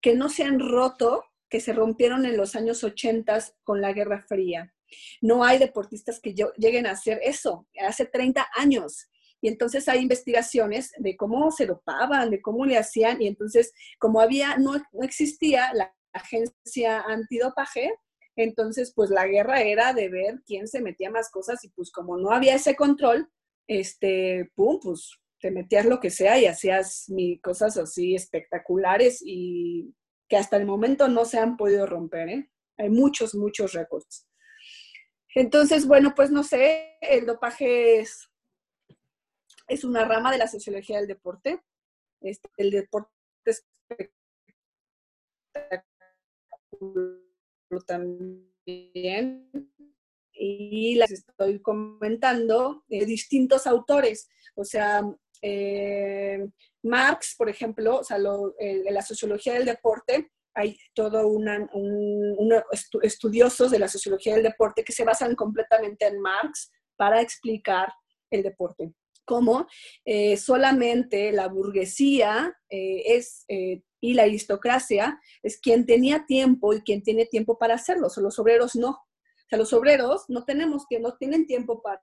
que 0.00 0.14
no 0.14 0.30
se 0.30 0.44
han 0.44 0.58
roto, 0.58 1.26
que 1.50 1.60
se 1.60 1.74
rompieron 1.74 2.24
en 2.24 2.38
los 2.38 2.56
años 2.56 2.82
80 2.84 3.38
con 3.64 3.82
la 3.82 3.92
Guerra 3.92 4.24
Fría. 4.26 4.72
No 5.20 5.44
hay 5.44 5.58
deportistas 5.58 6.20
que 6.20 6.34
lleguen 6.56 6.86
a 6.86 6.92
hacer 6.92 7.20
eso 7.22 7.68
hace 7.78 8.06
30 8.06 8.48
años. 8.56 9.10
Y 9.44 9.48
entonces 9.48 9.90
hay 9.90 10.00
investigaciones 10.00 10.92
de 10.96 11.18
cómo 11.18 11.50
se 11.50 11.66
dopaban, 11.66 12.30
de 12.30 12.40
cómo 12.40 12.64
le 12.64 12.78
hacían, 12.78 13.20
y 13.20 13.26
entonces 13.26 13.74
como 13.98 14.22
había, 14.22 14.56
no, 14.56 14.72
existía 15.02 15.70
la 15.74 15.94
agencia 16.14 17.02
antidopaje, 17.02 17.92
entonces 18.36 18.94
pues 18.96 19.10
la 19.10 19.26
guerra 19.26 19.60
era 19.60 19.92
de 19.92 20.08
ver 20.08 20.40
quién 20.46 20.66
se 20.66 20.80
metía 20.80 21.10
más 21.10 21.30
cosas 21.30 21.62
y 21.62 21.68
pues 21.68 21.92
como 21.92 22.16
no 22.16 22.30
había 22.30 22.54
ese 22.54 22.74
control, 22.74 23.28
este, 23.68 24.50
pum, 24.54 24.80
pues 24.82 25.12
te 25.38 25.50
metías 25.50 25.84
lo 25.84 26.00
que 26.00 26.08
sea 26.08 26.38
y 26.40 26.46
hacías 26.46 27.12
cosas 27.42 27.76
así 27.76 28.14
espectaculares 28.14 29.20
y 29.22 29.94
que 30.26 30.38
hasta 30.38 30.56
el 30.56 30.64
momento 30.64 31.06
no 31.08 31.26
se 31.26 31.38
han 31.38 31.58
podido 31.58 31.84
romper, 31.84 32.30
¿eh? 32.30 32.50
Hay 32.78 32.88
muchos, 32.88 33.34
muchos 33.34 33.74
récords. 33.74 34.26
Entonces, 35.34 35.86
bueno, 35.86 36.14
pues 36.16 36.30
no 36.30 36.44
sé, 36.44 36.96
el 37.02 37.26
dopaje 37.26 38.00
es 38.00 38.30
es 39.68 39.84
una 39.84 40.04
rama 40.04 40.30
de 40.32 40.38
la 40.38 40.48
sociología 40.48 40.98
del 40.98 41.06
deporte. 41.06 41.62
Este, 42.20 42.48
el 42.56 42.70
deporte 42.70 43.10
también. 47.86 49.50
Y 50.32 50.96
las 50.96 51.10
estoy 51.12 51.60
comentando 51.60 52.84
de 52.88 53.06
distintos 53.06 53.66
autores. 53.66 54.28
O 54.54 54.64
sea, 54.64 55.02
eh, 55.42 56.46
Marx, 56.82 57.34
por 57.36 57.48
ejemplo, 57.48 57.98
o 57.98 58.04
sea, 58.04 58.18
la 58.18 59.02
sociología 59.02 59.54
del 59.54 59.64
deporte, 59.64 60.32
hay 60.54 60.78
todo 60.94 61.26
una, 61.28 61.68
un, 61.72 62.52
estudiosos 63.02 63.70
de 63.70 63.78
la 63.78 63.88
sociología 63.88 64.34
del 64.34 64.44
deporte 64.44 64.84
que 64.84 64.92
se 64.92 65.04
basan 65.04 65.34
completamente 65.34 66.06
en 66.06 66.20
Marx 66.20 66.70
para 66.96 67.20
explicar 67.20 67.92
el 68.30 68.42
deporte 68.42 68.94
como 69.24 69.66
eh, 70.04 70.36
solamente 70.36 71.32
la 71.32 71.48
burguesía 71.48 72.56
eh, 72.68 73.16
es, 73.16 73.44
eh, 73.48 73.82
y 74.00 74.14
la 74.14 74.24
aristocracia 74.24 75.20
es 75.42 75.58
quien 75.58 75.86
tenía 75.86 76.26
tiempo 76.26 76.74
y 76.74 76.82
quien 76.82 77.02
tiene 77.02 77.26
tiempo 77.26 77.58
para 77.58 77.74
hacerlo, 77.74 78.08
o 78.14 78.20
los 78.20 78.38
obreros 78.38 78.76
no. 78.76 78.90
O 78.90 79.48
sea, 79.48 79.58
los 79.58 79.72
obreros 79.72 80.24
no, 80.28 80.44
tenemos, 80.44 80.84
no 81.00 81.16
tienen 81.16 81.46
tiempo 81.46 81.82
para, 81.82 82.02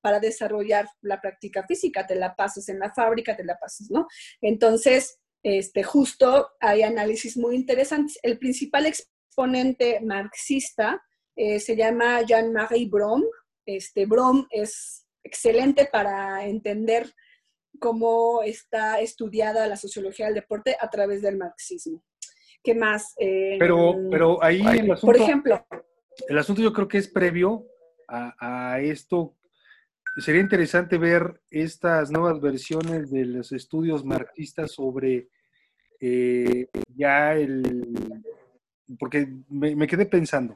para, 0.00 0.20
desarrollar 0.20 0.88
la 1.00 1.20
práctica 1.20 1.64
física, 1.66 2.06
te 2.06 2.14
la 2.14 2.34
pasas 2.34 2.68
en 2.68 2.78
la 2.78 2.92
fábrica, 2.92 3.36
te 3.36 3.44
la 3.44 3.58
pasas, 3.58 3.90
¿no? 3.90 4.06
Entonces, 4.40 5.20
este, 5.42 5.82
justo 5.82 6.50
hay 6.60 6.82
análisis 6.82 7.36
muy 7.36 7.56
interesantes. 7.56 8.18
El 8.22 8.38
principal 8.38 8.86
exponente 8.86 10.00
marxista 10.00 11.02
se 11.34 11.76
llama 11.76 12.22
Jean-Marie 12.22 12.88
Brom. 12.88 13.24
Este, 13.66 14.06
Brom 14.06 14.46
es 14.50 15.01
excelente 15.24 15.88
para 15.90 16.46
entender 16.46 17.12
cómo 17.78 18.42
está 18.42 19.00
estudiada 19.00 19.66
la 19.66 19.76
sociología 19.76 20.26
del 20.26 20.34
deporte 20.36 20.76
a 20.80 20.90
través 20.90 21.22
del 21.22 21.36
marxismo. 21.36 22.02
¿Qué 22.62 22.74
más? 22.74 23.14
Eh, 23.18 23.56
pero, 23.58 23.96
pero 24.10 24.42
ahí 24.42 24.60
el 24.60 24.92
asunto, 24.92 25.06
por 25.06 25.16
ejemplo, 25.16 25.66
el 26.28 26.38
asunto 26.38 26.62
yo 26.62 26.72
creo 26.72 26.88
que 26.88 26.98
es 26.98 27.08
previo 27.08 27.66
a, 28.08 28.78
esto. 28.80 29.34
Sería 30.18 30.42
interesante 30.42 30.98
ver 30.98 31.40
estas 31.50 32.10
nuevas 32.10 32.40
versiones 32.40 33.10
de 33.10 33.24
los 33.24 33.52
estudios 33.52 34.04
marxistas 34.04 34.72
sobre 34.72 35.28
eh, 36.00 36.66
ya 36.94 37.34
el... 37.34 38.22
Porque 38.98 39.26
me, 39.48 39.86
quedé 39.86 40.04
pensando, 40.04 40.54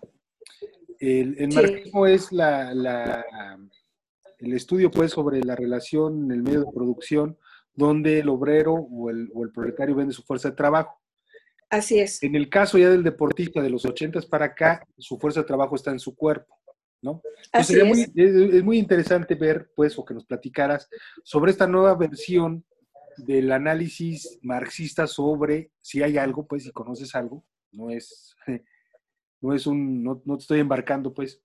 el, 0.99 1.49
marxismo 1.55 2.07
es 2.07 2.31
la, 2.31 3.65
el 4.39 4.53
estudio 4.53 4.91
pues 4.91 5.13
sobre 5.13 5.43
la 5.43 5.57
relación 5.57 6.25
en 6.25 6.31
el 6.33 6.43
medio 6.43 6.61
de 6.61 6.73
producción 6.75 7.39
donde 7.77 8.21
el 8.21 8.29
obrero 8.29 8.75
o 8.75 9.11
el, 9.11 9.31
proletario 9.55 9.95
vende 9.95 10.15
su 10.15 10.23
fuerza 10.23 10.51
de 10.51 10.57
trabajo. 10.57 11.01
Así 11.69 11.99
es. 11.99 12.23
En 12.23 12.35
el 12.35 12.49
caso 12.49 12.79
ya 12.79 12.89
del 12.89 13.03
deportista 13.03 13.61
de 13.61 13.71
los 13.71 13.85
80 13.85 14.21
para 14.31 14.47
acá, 14.47 14.87
su 14.99 15.19
fuerza 15.19 15.41
de 15.41 15.47
trabajo 15.47 15.77
está 15.77 15.91
en 15.91 15.99
su 15.99 16.15
cuerpo, 16.15 16.57
¿no? 17.03 17.21
Así 17.53 17.79
es. 17.79 17.85
Muy, 17.85 18.07
es, 18.15 18.65
muy 18.65 18.79
interesante 18.79 19.35
ver, 19.35 19.71
pues, 19.75 19.99
o 19.99 20.05
que 20.05 20.15
nos 20.15 20.25
platicaras 20.25 20.89
sobre 21.23 21.51
esta 21.51 21.67
nueva 21.67 21.95
versión 21.95 22.65
del 23.19 23.53
análisis 23.53 24.39
marxista 24.43 25.07
sobre 25.07 25.71
si 25.81 26.03
hay 26.03 26.17
algo, 26.19 26.47
pues, 26.47 26.65
si 26.65 26.71
conoces 26.71 27.15
algo, 27.15 27.45
no 27.73 27.91
es, 27.91 28.37
no 29.41 29.55
es 29.55 29.67
un, 29.67 30.03
no, 30.03 30.23
no 30.25 30.37
te 30.37 30.43
estoy 30.43 30.61
embarcando, 30.61 31.13
pues, 31.13 31.43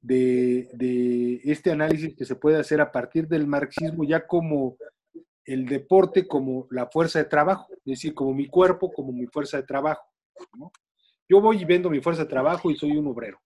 de, 0.00 1.40
este 1.44 1.70
análisis 1.70 2.14
que 2.14 2.24
se 2.24 2.36
puede 2.36 2.58
hacer 2.58 2.80
a 2.80 2.92
partir 2.92 3.28
del 3.28 3.46
marxismo 3.46 4.04
ya 4.04 4.26
como 4.26 4.76
el 5.44 5.66
deporte 5.66 6.26
como 6.26 6.66
la 6.70 6.86
fuerza 6.86 7.20
de 7.20 7.24
trabajo, 7.24 7.72
es 7.72 7.84
decir, 7.84 8.14
como 8.14 8.34
mi 8.34 8.48
cuerpo, 8.48 8.92
como 8.92 9.12
mi 9.12 9.26
fuerza 9.26 9.56
de 9.56 9.62
trabajo. 9.62 10.02
Yo 11.26 11.40
voy 11.40 11.62
y 11.62 11.64
vendo 11.64 11.88
mi 11.88 12.00
fuerza 12.00 12.24
de 12.24 12.28
trabajo 12.28 12.70
y 12.70 12.76
soy 12.76 12.96
un 12.96 13.06
obrero. 13.06 13.40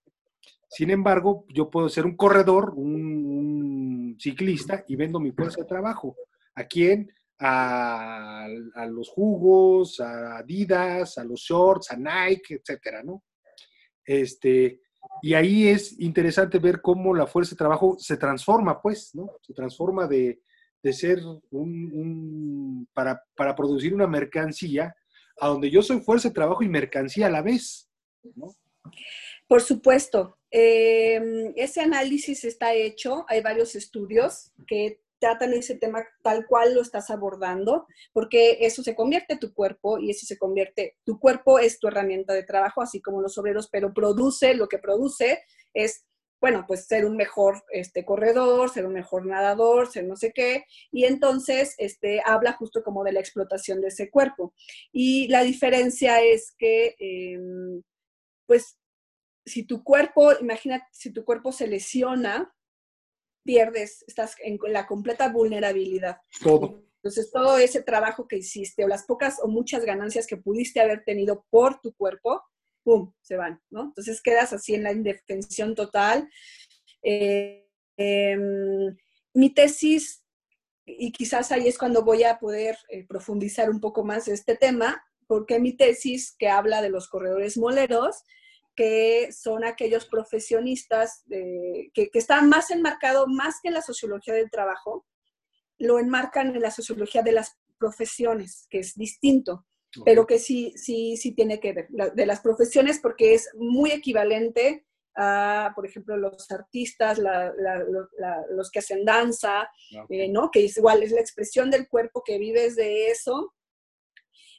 Sin 0.69 0.89
embargo, 0.89 1.45
yo 1.49 1.69
puedo 1.69 1.87
ser 1.87 2.05
un 2.05 2.17
corredor, 2.17 2.73
un, 2.75 4.17
ciclista 4.19 4.83
y 4.87 4.95
vendo 4.95 5.19
mi 5.19 5.31
fuerza 5.31 5.61
de 5.61 5.67
trabajo. 5.67 6.15
¿A 6.55 6.65
quién? 6.65 7.11
A, 7.39 8.45
a, 8.75 8.85
los 8.85 9.09
jugos, 9.09 9.99
a 9.99 10.37
Adidas, 10.37 11.17
a 11.17 11.23
los 11.23 11.39
shorts, 11.39 11.91
a 11.91 11.97
Nike, 11.97 12.55
etcétera, 12.55 13.01
¿no? 13.01 13.23
Este, 14.05 14.81
y 15.23 15.35
ahí 15.35 15.69
es 15.69 15.97
interesante 16.01 16.59
ver 16.59 16.81
cómo 16.81 17.15
la 17.15 17.25
fuerza 17.25 17.51
de 17.51 17.57
trabajo 17.57 17.95
se 17.97 18.17
transforma, 18.17 18.81
pues, 18.81 19.15
¿no? 19.15 19.31
Se 19.41 19.53
transforma 19.53 20.05
de, 20.05 20.41
ser 20.91 21.21
un, 21.49 22.85
para, 22.93 23.23
producir 23.55 23.93
una 23.93 24.05
mercancía 24.05 24.93
a 25.39 25.47
donde 25.47 25.71
yo 25.71 25.81
soy 25.81 26.01
fuerza 26.01 26.27
de 26.27 26.33
trabajo 26.33 26.61
y 26.61 26.67
mercancía 26.67 27.27
a 27.27 27.29
la 27.29 27.41
vez. 27.41 27.89
Por 29.47 29.61
supuesto. 29.61 30.39
Em, 30.51 31.53
ese 31.55 31.79
análisis 31.79 32.43
está 32.43 32.73
hecho, 32.73 33.23
hay 33.29 33.41
varios 33.41 33.75
estudios 33.75 34.51
que 34.67 35.02
tratan 35.23 35.53
ese 35.53 35.75
tema 35.75 36.05
tal 36.21 36.45
cual 36.47 36.75
lo 36.75 36.81
estás 36.81 37.09
abordando, 37.09 37.87
porque 38.11 38.57
eso 38.59 38.83
se 38.83 38.93
convierte 38.93 39.33
en 39.33 39.39
tu 39.39 39.53
cuerpo 39.53 39.97
y 39.97 40.11
eso 40.11 40.25
se 40.25 40.37
convierte, 40.37 40.97
tu 41.05 41.17
cuerpo 41.17 41.59
es 41.59 41.79
tu 41.79 41.87
herramienta 41.87 42.33
de 42.33 42.43
trabajo, 42.43 42.81
así 42.81 43.01
como 43.01 43.21
los 43.21 43.37
obreros, 43.37 43.69
pero 43.71 43.93
produce, 43.93 44.53
lo 44.53 44.67
que 44.67 44.79
produce 44.79 45.39
es 45.73 46.05
bueno, 46.41 46.65
pues 46.67 46.87
ser 46.87 47.05
un 47.05 47.15
mejor 47.15 47.63
este, 47.71 48.03
corredor, 48.03 48.69
ser 48.69 48.85
un 48.85 48.91
mejor 48.91 49.25
nadador, 49.25 49.89
ser 49.89 50.03
no 50.03 50.17
sé 50.17 50.33
qué, 50.33 50.65
y 50.91 51.05
entonces 51.05 51.73
este, 51.77 52.21
habla 52.25 52.51
justo 52.51 52.83
como 52.83 53.05
de 53.05 53.13
la 53.13 53.21
explotación 53.21 53.79
de 53.79 53.87
ese 53.87 54.09
cuerpo. 54.09 54.53
Y 54.91 55.29
la 55.29 55.43
diferencia 55.43 56.21
es 56.21 56.53
que, 56.57 56.95
em, 56.99 57.81
pues, 58.45 58.77
si 59.45 59.63
tu 59.65 59.85
cuerpo, 59.85 60.33
imagínate, 60.41 60.85
si 60.91 61.13
tu 61.13 61.23
cuerpo 61.23 61.53
se 61.53 61.67
lesiona, 61.67 62.53
pierdes, 63.43 64.03
estás 64.07 64.35
en 64.43 64.57
la 64.69 64.87
completa 64.87 65.29
vulnerabilidad. 65.29 66.17
Todo. 66.41 66.83
Entonces, 67.03 67.31
todo 67.31 67.57
ese 67.57 67.81
trabajo 67.83 68.27
que 68.27 68.37
hiciste 68.37 68.85
o 68.85 68.87
las 68.87 69.03
pocas 69.03 69.37
o 69.43 69.49
muchas 69.49 69.83
ganancias 69.83 70.25
que 70.25 70.37
pudiste 70.37 70.79
haber 70.79 71.03
tenido 71.03 71.45
por 71.49 71.81
tu 71.81 71.93
cuerpo, 71.93 72.41
¡pum!, 72.83 73.11
se 73.21 73.35
van, 73.35 73.61
¿no? 73.69 73.83
Entonces 73.83 74.21
quedas 74.21 74.53
así 74.53 74.73
en 74.73 74.83
la 74.83 74.93
indefensión 74.93 75.75
total. 75.75 76.29
Eh, 77.01 77.67
em, 77.97 78.95
mi 79.33 79.53
tesis, 79.53 80.23
y 80.85 81.11
quizás 81.11 81.51
ahí 81.51 81.67
es 81.67 81.77
cuando 81.77 82.03
voy 82.03 82.23
a 82.23 82.39
poder 82.39 82.77
eh, 82.89 83.05
profundizar 83.05 83.69
un 83.69 83.81
poco 83.81 84.05
más 84.05 84.29
este 84.29 84.55
tema, 84.55 85.03
porque 85.27 85.59
mi 85.59 85.75
tesis 85.75 86.35
que 86.37 86.47
habla 86.47 86.81
de 86.81 86.89
los 86.89 87.09
corredores 87.09 87.57
moleros, 87.57 88.23
que 88.75 89.31
son 89.31 89.63
aquellos 89.63 90.05
profesionistas 90.05 91.23
que, 91.29 91.91
que, 91.93 92.19
están 92.19 92.49
más 92.49 92.71
enmarcados, 92.71 93.27
más 93.27 93.59
que 93.61 93.69
en 93.69 93.75
la 93.75 93.81
sociología 93.81 94.33
del 94.33 94.49
trabajo, 94.49 95.05
lo 95.77 95.99
enmarcan 95.99 96.55
en 96.55 96.61
la 96.61 96.71
sociología 96.71 97.21
de 97.21 97.33
las 97.33 97.57
profesiones, 97.77 98.67
que 98.69 98.79
es 98.79 98.95
distinto 98.95 99.65
pero 100.05 100.25
que 100.25 100.39
sí, 100.39 100.73
sí, 100.75 101.17
sí 101.17 101.33
tiene 101.33 101.59
que 101.59 101.73
ver, 101.73 101.87
de 101.89 102.25
las 102.25 102.41
profesiones, 102.41 102.99
porque 102.99 103.33
es 103.33 103.49
muy 103.55 103.91
equivalente 103.91 104.85
a, 105.15 105.71
por 105.75 105.85
ejemplo, 105.85 106.17
los 106.17 106.49
artistas, 106.51 107.19
los 108.49 108.71
que 108.71 108.79
hacen 108.79 109.05
danza, 109.05 109.69
eh, 110.09 110.27
¿no? 110.29 110.49
Que 110.51 110.65
es 110.65 110.77
igual, 110.77 111.03
es 111.03 111.11
la 111.11 111.21
expresión 111.21 111.69
del 111.69 111.87
cuerpo 111.87 112.23
que 112.25 112.39
vives 112.39 112.75
de 112.75 113.07
eso, 113.07 113.53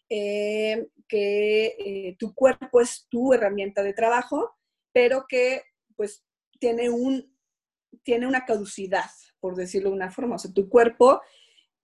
eh, 0.09 0.89
que 1.09 1.67
eh, 1.79 2.17
tu 2.19 2.35
cuerpo 2.35 2.81
es 2.81 3.07
tu 3.09 3.33
herramienta 3.33 3.83
de 3.83 3.93
trabajo, 3.93 4.55
pero 4.93 5.27
que 5.29 5.63
pues 5.97 6.25
tiene, 6.59 6.91
un, 6.91 7.37
tiene 8.03 8.27
una 8.27 8.45
caducidad, 8.45 9.11
por 9.41 9.55
decirlo 9.57 9.91
de 9.91 9.97
una 9.97 10.11
forma. 10.11 10.37
O 10.37 10.39
sea, 10.39 10.53
tu 10.53 10.69
cuerpo 10.69 11.21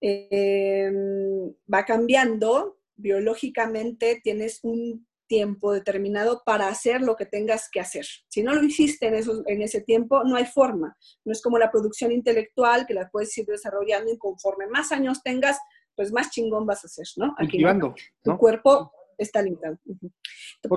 va 0.03 1.85
cambiando 1.85 2.81
biológicamente 3.01 4.21
tienes 4.23 4.61
un 4.63 5.07
tiempo 5.27 5.73
determinado 5.73 6.43
para 6.45 6.69
hacer 6.69 7.03
lo 7.03 7.15
que 7.15 7.25
tengas 7.25 7.69
que 7.71 7.81
hacer. 7.81 8.05
Si 8.29 8.43
no 8.43 8.53
lo 8.53 8.65
hiciste 8.65 9.07
en, 9.07 9.15
en 9.47 9.63
ese 9.63 9.81
tiempo, 9.81 10.25
no 10.25 10.37
hay 10.37 10.45
forma. 10.45 10.97
No 11.25 11.33
es 11.33 11.41
como 11.41 11.59
la 11.59 11.71
producción 11.71 12.11
intelectual 12.11 12.87
que 12.87 12.95
la 12.95 13.09
puedes 13.11 13.37
ir 13.39 13.47
desarrollando 13.47 14.13
y 14.13 14.19
conforme 14.19 14.67
más 14.67 14.91
años 14.91 15.23
tengas, 15.23 15.59
pues 16.01 16.13
más 16.13 16.31
chingón 16.31 16.65
vas 16.65 16.83
a 16.83 16.87
hacer, 16.87 17.05
¿no? 17.17 17.35
Aquí 17.37 17.63
Tu 18.23 18.39
cuerpo 18.39 18.91
está 19.19 19.43
limitado. 19.43 19.79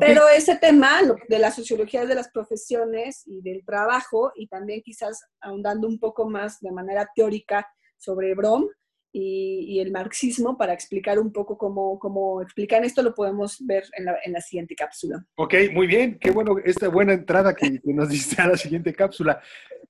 Pero 0.01 0.28
ese 0.28 0.57
tema 0.57 0.99
de 1.30 1.39
la 1.39 1.49
sociología 1.49 2.05
de 2.05 2.13
las 2.13 2.30
profesiones 2.30 3.24
y 3.26 3.41
del 3.41 3.63
trabajo, 3.63 4.34
y 4.36 4.47
también 4.47 4.82
quizás 4.82 5.24
ahondando 5.39 5.88
un 5.88 5.97
poco 5.97 6.30
más 6.30 6.59
de 6.59 6.74
manera 6.74 7.09
teórica 7.15 7.65
sobre 7.95 8.36
Brom, 8.36 8.67
y, 9.13 9.80
el 9.80 9.91
marxismo 9.91 10.57
para 10.57 10.74
explicar 10.74 11.17
un 11.19 11.32
poco 11.32 11.57
cómo, 11.57 11.97
cómo 11.99 12.41
explican 12.41 12.84
esto, 12.84 13.01
lo 13.01 13.15
podemos 13.15 13.65
ver 13.65 13.86
en 13.97 14.03
la, 14.03 14.17
en 14.26 14.34
la, 14.34 14.41
siguiente 14.41 14.76
cápsula. 14.76 15.26
Ok, 15.36 15.53
muy 15.71 15.88
bien, 15.88 16.19
qué 16.19 16.32
bueno, 16.32 16.57
esta 16.65 16.89
buena 16.89 17.13
entrada 17.13 17.55
que, 17.55 17.80
nos 17.86 18.09
diste 18.09 18.41
a 18.41 18.47
la 18.47 18.57
siguiente 18.57 18.93
cápsula. 18.93 19.39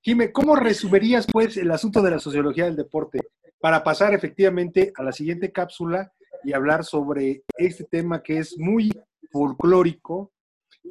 Jimé, 0.00 0.30
¿cómo 0.30 0.54
resumirías 0.54 1.26
pues 1.26 1.56
el 1.56 1.72
asunto 1.72 2.02
de 2.02 2.12
la 2.12 2.20
sociología 2.20 2.66
del 2.66 2.76
deporte 2.76 3.18
para 3.64 3.82
pasar 3.82 4.12
efectivamente 4.12 4.92
a 4.94 5.02
la 5.02 5.10
siguiente 5.10 5.50
cápsula 5.50 6.12
y 6.42 6.52
hablar 6.52 6.84
sobre 6.84 7.44
este 7.56 7.84
tema 7.84 8.22
que 8.22 8.36
es 8.36 8.58
muy 8.58 8.92
folclórico? 9.32 10.34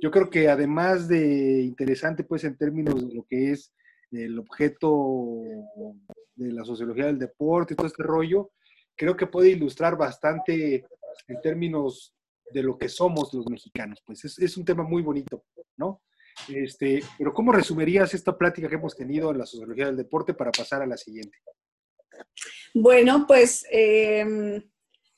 Yo 0.02 0.10
creo 0.10 0.28
que 0.28 0.50
además 0.50 1.08
de 1.08 1.62
interesante 1.62 2.24
pues 2.24 2.44
en 2.46 2.58
términos 2.58 3.08
de 3.08 3.14
lo 3.14 3.28
que 3.30 3.52
es 3.52 3.72
el 4.10 4.40
objeto 4.40 5.44
de 6.34 6.52
la 6.52 6.66
sociología 6.66 7.06
del 7.06 7.20
deporte 7.20 7.76
y 7.76 7.78
todo 7.78 7.86
este 7.86 8.02
rollo, 8.02 8.54
creo 8.96 9.16
que 9.16 9.28
puede 9.28 9.50
ilustrar 9.50 9.96
bastante 9.96 10.84
en 11.28 11.42
términos 11.44 12.16
de 12.52 12.64
lo 12.64 12.76
que 12.76 12.90
somos 12.90 13.32
los 13.36 13.46
mexicanos. 13.52 14.02
Pues 14.04 14.26
es, 14.26 14.58
un 14.58 14.66
tema 14.66 14.82
muy 14.82 15.04
bonito, 15.04 15.46
¿no? 15.78 16.02
Este, 16.50 17.04
pero 17.20 17.36
¿cómo 17.36 17.52
resumirías 17.52 18.16
esta 18.16 18.36
plática 18.36 18.68
que 18.68 18.76
hemos 18.78 18.96
tenido 18.96 19.30
en 19.30 19.38
la 19.38 19.46
sociología 19.46 19.86
del 19.86 19.98
deporte 19.98 20.34
para 20.34 20.52
pasar 20.52 20.82
a 20.82 20.88
la 20.88 20.98
siguiente? 20.98 21.38
Bueno, 22.76 23.26
pues 23.28 23.66
em, 23.70 24.64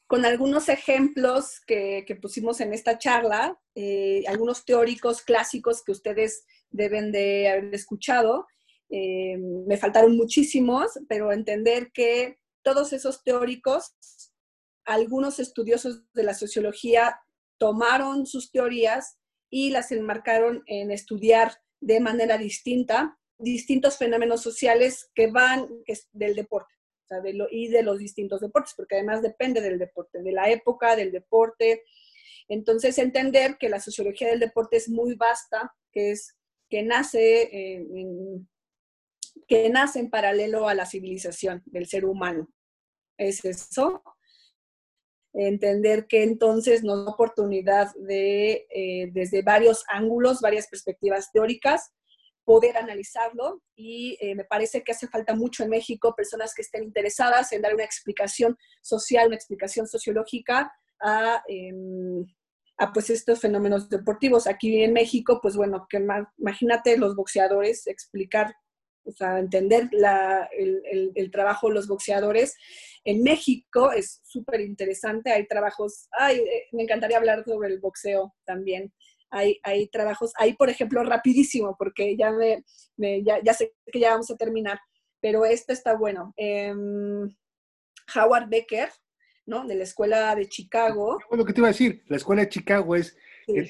con 0.08 0.26
algunos 0.26 0.68
ejemplos 0.68 1.62
que, 1.66 2.06
pusimos 2.22 2.60
en 2.60 2.74
esta 2.74 2.98
charla, 2.98 3.58
eh, 3.76 4.24
algunos 4.28 4.66
teóricos 4.66 5.22
clásicos 5.22 5.82
que 5.84 5.94
ustedes 5.94 6.46
deben 6.70 7.14
de 7.14 7.50
haber 7.50 7.74
escuchado, 7.74 8.46
eh, 8.90 9.38
me 9.38 9.78
faltaron 9.78 10.18
muchísimos, 10.18 11.00
pero 11.08 11.32
entender 11.32 11.92
que 11.94 12.38
todos 12.62 12.92
esos 12.92 13.24
teóricos, 13.24 13.96
algunos 14.84 15.40
estudiosos 15.40 16.04
de 16.14 16.24
la 16.24 16.34
sociología 16.34 17.22
tomaron 17.58 18.26
sus 18.26 18.52
teorías 18.52 19.18
y 19.50 19.70
las 19.70 19.94
enmarcaron 19.94 20.64
en 20.68 20.92
estudiar 20.92 21.54
de 21.80 22.02
manera 22.02 22.38
distinta 22.38 23.18
distintos 23.38 23.98
fenómenos 23.98 24.42
sociales 24.42 25.10
que 25.14 25.28
van 25.28 25.68
del 26.14 26.36
deporte 26.36 26.75
y 27.52 27.68
de 27.68 27.84
los 27.84 28.00
distintos 28.00 28.42
deportes, 28.42 28.74
porque 28.76 28.96
además 28.96 29.22
depende 29.22 29.62
del 29.62 29.80
deporte, 29.80 30.22
de 30.22 30.32
la 30.32 30.50
época, 30.50 30.96
del 30.96 31.12
deporte. 31.12 31.84
Entonces, 32.48 32.98
entender 32.98 33.58
que 33.58 33.70
la 33.70 33.80
sociología 33.80 34.30
del 34.30 34.40
deporte 34.40 34.78
es 34.78 34.90
muy 34.90 35.16
vasta, 35.16 35.74
que 35.92 36.12
es 36.12 36.36
que 36.70 36.84
nace 36.84 37.50
en, 37.52 38.48
que 39.48 39.70
nace 39.70 40.00
en 40.00 40.10
paralelo 40.10 40.68
a 40.68 40.76
la 40.76 40.86
civilización 40.86 41.62
del 41.66 41.88
ser 41.88 42.06
humano. 42.06 42.50
Es 43.18 43.44
eso. 43.46 44.04
Entender 45.34 46.08
que 46.08 46.24
entonces 46.24 46.84
nos 46.84 47.06
da 47.06 47.12
oportunidad 47.12 47.94
de, 47.96 48.66
eh, 48.70 49.10
desde 49.12 49.42
varios 49.42 49.84
ángulos, 49.90 50.42
varias 50.42 50.68
perspectivas 50.68 51.32
teóricas, 51.32 51.92
poder 52.46 52.78
analizarlo 52.78 53.62
y 53.76 54.18
eh, 54.22 54.36
me 54.36 54.46
parece 54.46 54.84
que 54.84 54.92
hace 54.92 55.08
falta 55.08 55.36
mucho 55.36 55.64
en 55.64 55.72
México 55.72 56.16
personas 56.16 56.54
que 56.54 56.62
estén 56.62 56.84
interesadas 56.84 57.52
en 57.52 57.62
dar 57.62 57.74
una 57.74 57.84
explicación 57.84 58.58
social, 58.82 59.28
una 59.28 59.36
explicación 59.36 59.88
sociológica 59.88 60.72
a, 61.02 61.44
em, 61.48 62.26
a 62.78 62.94
pues 62.94 63.10
estos 63.10 63.42
fenómenos 63.42 63.90
deportivos. 63.90 64.48
Aquí 64.48 64.84
en 64.84 64.94
México, 64.94 65.40
pues 65.42 65.56
bueno, 65.56 65.88
que 65.90 66.06
imagínate 66.38 66.98
los 66.98 67.16
boxeadores 67.16 67.88
explicar 67.88 68.56
o 69.06 69.12
sea, 69.12 69.40
entender 69.40 69.90
el, 69.92 71.32
trabajo 71.32 71.68
de 71.68 71.76
los 71.76 71.88
boxeadores. 71.88 72.56
En 73.04 73.24
México 73.24 73.92
es 73.92 74.22
súper 74.24 74.62
interesante, 74.62 75.32
hay 75.32 75.48
trabajos, 75.48 76.08
ay, 76.12 76.38
eh, 76.38 76.64
me 76.72 76.84
encantaría 76.84 77.18
hablar 77.18 77.44
sobre 77.46 77.70
el 77.70 77.80
boxeo 77.80 78.36
también. 78.46 78.92
Hay, 79.32 79.60
hay 79.64 79.88
trabajos, 79.88 80.32
hay 80.38 80.54
por 80.54 80.70
ejemplo 80.70 81.04
rapidísimo, 81.04 81.76
porque 81.78 82.16
ya, 82.18 82.32
me, 82.32 82.64
ya, 83.24 83.54
sé 83.54 83.74
que 83.92 84.00
ya 84.00 84.12
vamos 84.12 84.32
a 84.32 84.38
terminar, 84.38 84.80
pero 85.20 85.46
este 85.46 85.74
está 85.74 85.96
bueno. 85.96 86.34
Em, 86.38 87.36
Howard 88.16 88.50
Becker, 88.50 88.90
¿no? 89.46 89.66
De 89.66 89.76
la 89.76 89.84
Escuela 89.84 90.36
de 90.36 90.48
Chicago. 90.48 91.18
Lo 91.32 91.46
que 91.46 91.54
te 91.54 91.60
iba 91.60 91.68
a 91.68 91.72
decir, 91.72 92.04
la 92.08 92.18
Escuela 92.18 92.44
de 92.44 92.50
Chicago 92.50 92.96
es, 92.96 93.18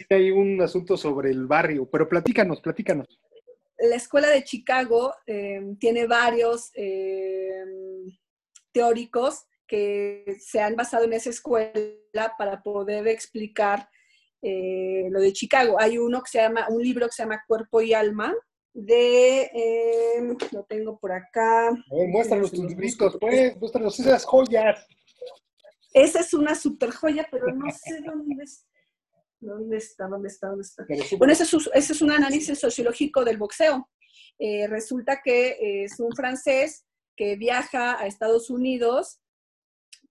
hay 0.09 0.31
un 0.31 0.61
asunto 0.61 0.97
sobre 0.97 1.31
el 1.31 1.47
barrio, 1.47 1.89
pero 1.89 2.07
platícanos, 2.07 2.61
platícanos 2.61 3.19
la 3.77 3.95
escuela 3.95 4.29
de 4.29 4.43
Chicago 4.43 5.13
eh, 5.27 5.61
tiene 5.79 6.07
varios 6.07 6.71
eh, 6.75 7.63
teóricos 8.71 9.45
que 9.67 10.37
se 10.39 10.61
han 10.61 10.75
basado 10.75 11.05
en 11.05 11.13
esa 11.13 11.29
escuela 11.29 12.35
para 12.37 12.61
poder 12.61 13.07
explicar 13.07 13.89
eh, 14.41 15.07
lo 15.09 15.19
de 15.19 15.33
Chicago. 15.33 15.77
Hay 15.79 15.97
uno 15.97 16.21
que 16.21 16.31
se 16.31 16.38
llama, 16.39 16.67
un 16.69 16.81
libro 16.81 17.07
que 17.07 17.13
se 17.13 17.23
llama 17.23 17.43
Cuerpo 17.47 17.81
y 17.81 17.93
Alma, 17.93 18.33
de, 18.73 19.49
lo 20.51 20.63
tengo 20.65 20.99
por 20.99 21.11
acá. 21.11 21.71
muéstranos 22.09 22.51
tus 22.51 22.65
libritos, 22.65 23.17
pues, 23.19 23.57
muéstranos 23.57 23.99
esas 23.99 24.25
joyas. 24.25 24.86
Esa 25.93 26.19
es 26.19 26.33
una 26.33 26.55
super 26.55 26.91
joya, 26.91 27.25
pero 27.31 27.47
no 27.53 27.71
sé 27.71 28.01
dónde 28.05 28.43
está. 28.43 28.67
¿Dónde 29.39 29.77
está? 29.77 30.07
¿Dónde 30.07 30.27
está? 30.27 30.47
¿Dónde 30.47 30.63
está? 30.63 30.86
Bueno, 31.17 31.33
ese 31.33 31.43
es, 31.43 32.01
un 32.01 32.11
análisis 32.11 32.59
sociológico 32.59 33.23
del 33.23 33.38
boxeo. 33.38 33.89
Eh, 34.39 34.67
resulta 34.67 35.21
que 35.23 35.83
es 35.83 35.99
un 35.99 36.13
francés 36.13 36.86
que 37.15 37.36
viaja 37.36 37.99
a 37.99 38.07
Estados 38.07 38.49
Unidos 38.49 39.21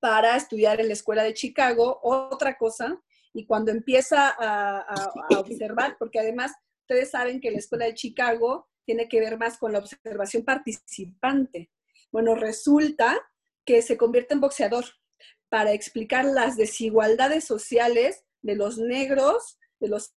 para 0.01 0.37
estudiar 0.37 0.81
en 0.81 0.89
la 0.89 0.95
escuela 0.95 1.23
de 1.23 1.35
Chicago, 1.35 1.99
otra 2.03 2.57
cosa, 2.57 3.01
y 3.35 3.47
cuando 3.47 3.73
empieza 3.73 4.35
a, 4.39 5.13
observar, 5.37 5.97
porque 5.99 6.21
además 6.21 6.53
ustedes 6.83 7.11
saben 7.11 7.41
que 7.41 7.51
la 7.51 7.59
escuela 7.59 7.85
de 7.85 7.95
Chicago 7.95 8.69
tiene 8.87 9.09
que 9.09 9.19
ver 9.19 9.37
más 9.37 9.59
con 9.59 9.73
la 9.73 9.81
observación 9.81 10.45
participante. 10.45 11.71
Bueno, 12.13 12.37
resulta 12.37 13.21
que 13.65 13.83
se 13.83 13.97
convierte 13.97 14.35
en 14.35 14.41
boxeador 14.41 14.85
para 15.49 15.73
explicar 15.73 16.25
las 16.25 16.57
desigualdades 16.57 17.45
sociales 17.45 18.25
de 18.43 18.55
los 18.55 18.79
negros, 18.79 19.59
de 19.81 19.89
los, 19.89 20.15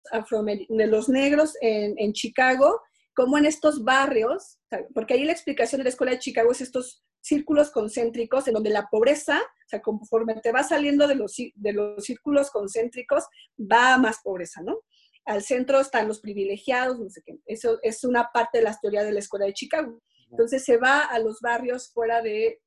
de 0.68 0.86
los 0.86 1.08
negros 1.08 1.54
en, 1.62 2.12
Chicago, 2.12 2.82
como 3.16 3.38
en 3.38 3.46
estos 3.46 3.82
barrios, 3.82 4.58
porque 4.94 5.14
ahí 5.14 5.24
la 5.24 5.32
explicación 5.32 5.78
de 5.78 5.84
la 5.84 5.90
escuela 5.90 6.12
de 6.12 6.18
Chicago 6.18 6.52
es 6.52 6.60
estos 6.60 7.02
círculos 7.22 7.70
concéntricos 7.70 8.46
en 8.46 8.52
donde 8.54 8.68
la 8.68 8.88
pobreza, 8.90 9.40
o 9.40 9.68
sea, 9.68 9.80
conforme 9.80 10.34
te 10.42 10.52
va 10.52 10.62
saliendo 10.62 11.08
de 11.08 11.14
los, 11.14 11.34
de 11.54 11.72
los 11.72 12.04
círculos 12.04 12.50
concéntricos, 12.50 13.24
va 13.58 13.94
a 13.94 13.98
más 13.98 14.18
pobreza, 14.22 14.60
¿no? 14.62 14.80
Al 15.24 15.42
centro 15.42 15.80
están 15.80 16.06
los 16.06 16.20
privilegiados, 16.20 17.00
no 17.00 17.08
sé 17.08 17.22
qué. 17.24 17.38
Eso 17.46 17.78
es 17.82 18.04
una 18.04 18.30
parte 18.32 18.58
de 18.58 18.64
la 18.64 18.78
teoría 18.78 19.02
de 19.02 19.12
la 19.12 19.18
escuela 19.18 19.46
de 19.46 19.54
Chicago. 19.54 20.00
Entonces 20.30 20.62
se 20.64 20.76
va 20.76 21.00
a 21.00 21.18
los 21.18 21.40
barrios 21.40 21.90
fuera 21.92 22.20
de, 22.20 22.60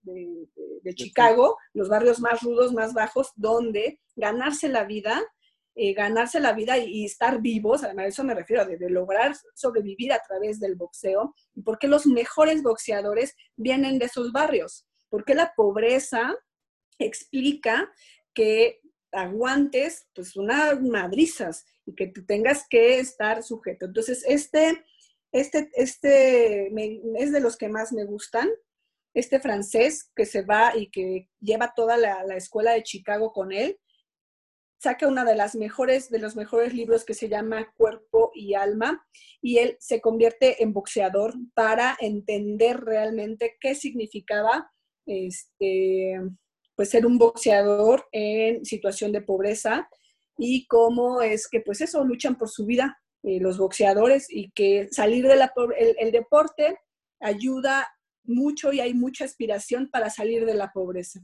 Chicago, 0.95 1.57
los 1.73 1.89
barrios 1.89 2.19
más 2.19 2.41
rudos, 2.41 2.73
más 2.73 2.93
bajos, 2.93 3.31
donde 3.35 4.01
ganarse 4.15 4.67
la 4.67 4.83
vida, 4.83 5.21
eh, 5.75 5.93
ganarse 5.93 6.39
la 6.39 6.53
vida 6.53 6.77
y, 6.77 7.05
estar 7.05 7.41
vivos, 7.41 7.83
a 7.83 7.91
eso 8.05 8.23
me 8.23 8.33
refiero, 8.33 8.65
de, 8.65 8.77
de, 8.77 8.89
lograr 8.89 9.35
sobrevivir 9.55 10.11
a 10.13 10.21
través 10.21 10.59
del 10.59 10.75
boxeo, 10.75 11.33
y 11.55 11.61
por 11.61 11.79
qué 11.79 11.87
los 11.87 12.05
mejores 12.05 12.63
boxeadores 12.63 13.35
vienen 13.55 13.99
de 13.99 14.05
esos 14.05 14.31
barrios, 14.31 14.85
porque 15.09 15.35
la 15.35 15.53
pobreza 15.55 16.35
explica 16.97 17.91
que 18.33 18.81
aguantes 19.11 20.07
pues 20.13 20.35
unas 20.35 20.81
madrizas 20.81 21.65
y 21.85 21.95
que 21.95 22.07
tú 22.07 22.25
tengas 22.25 22.65
que 22.69 22.99
estar 22.99 23.41
sujeto. 23.41 23.85
Entonces, 23.85 24.23
este 24.27 24.83
este, 25.31 25.69
este 25.75 26.67
es 27.17 27.31
de 27.31 27.39
los 27.39 27.57
que 27.57 27.69
más 27.69 27.91
me 27.91 28.05
gustan. 28.05 28.49
Este 29.13 29.39
francés 29.39 30.11
que 30.15 30.25
se 30.25 30.43
va 30.43 30.75
y 30.75 30.89
que 30.91 31.27
lleva 31.39 31.73
toda 31.75 31.97
la, 31.97 32.23
escuela 32.35 32.73
de 32.73 32.83
Chicago 32.83 33.31
con 33.33 33.51
él, 33.51 33.79
saca 34.79 35.07
una 35.07 35.25
de 35.25 35.35
las 35.35 35.55
mejores, 35.55 36.09
de 36.09 36.19
los 36.19 36.35
mejores 36.35 36.73
libros 36.73 37.05
que 37.05 37.13
se 37.13 37.29
llama 37.29 37.71
Cuerpo 37.77 38.31
y 38.33 38.53
Alma, 38.53 39.05
y 39.41 39.57
él 39.57 39.75
se 39.79 40.01
convierte 40.01 40.63
en 40.63 40.73
boxeador 40.73 41.33
para 41.53 41.97
entender 41.99 42.79
realmente 42.79 43.57
qué 43.59 43.75
significaba 43.75 44.71
este, 45.05 46.19
pues 46.75 46.89
ser 46.89 47.05
un 47.05 47.17
boxeador 47.17 48.07
en 48.11 48.63
situación 48.63 49.11
de 49.11 49.21
pobreza 49.21 49.89
y 50.37 50.65
cómo 50.67 51.21
es 51.21 51.47
que 51.49 51.59
pues 51.59 51.81
eso 51.81 52.03
luchan 52.05 52.37
por 52.37 52.49
su 52.49 52.65
vida 52.65 52.97
eh, 53.21 53.39
los 53.41 53.57
boxeadores 53.57 54.27
y 54.29 54.49
que 54.51 54.87
salir 54.91 55.27
del 55.27 55.41
el, 55.77 56.11
deporte 56.11 56.77
ayuda 57.19 57.85
mucho 58.23 58.71
y 58.71 58.79
hay 58.79 58.93
mucha 58.93 59.25
aspiración 59.25 59.89
para 59.89 60.09
salir 60.09 60.45
de 60.45 60.53
la 60.53 60.71
pobreza. 60.71 61.19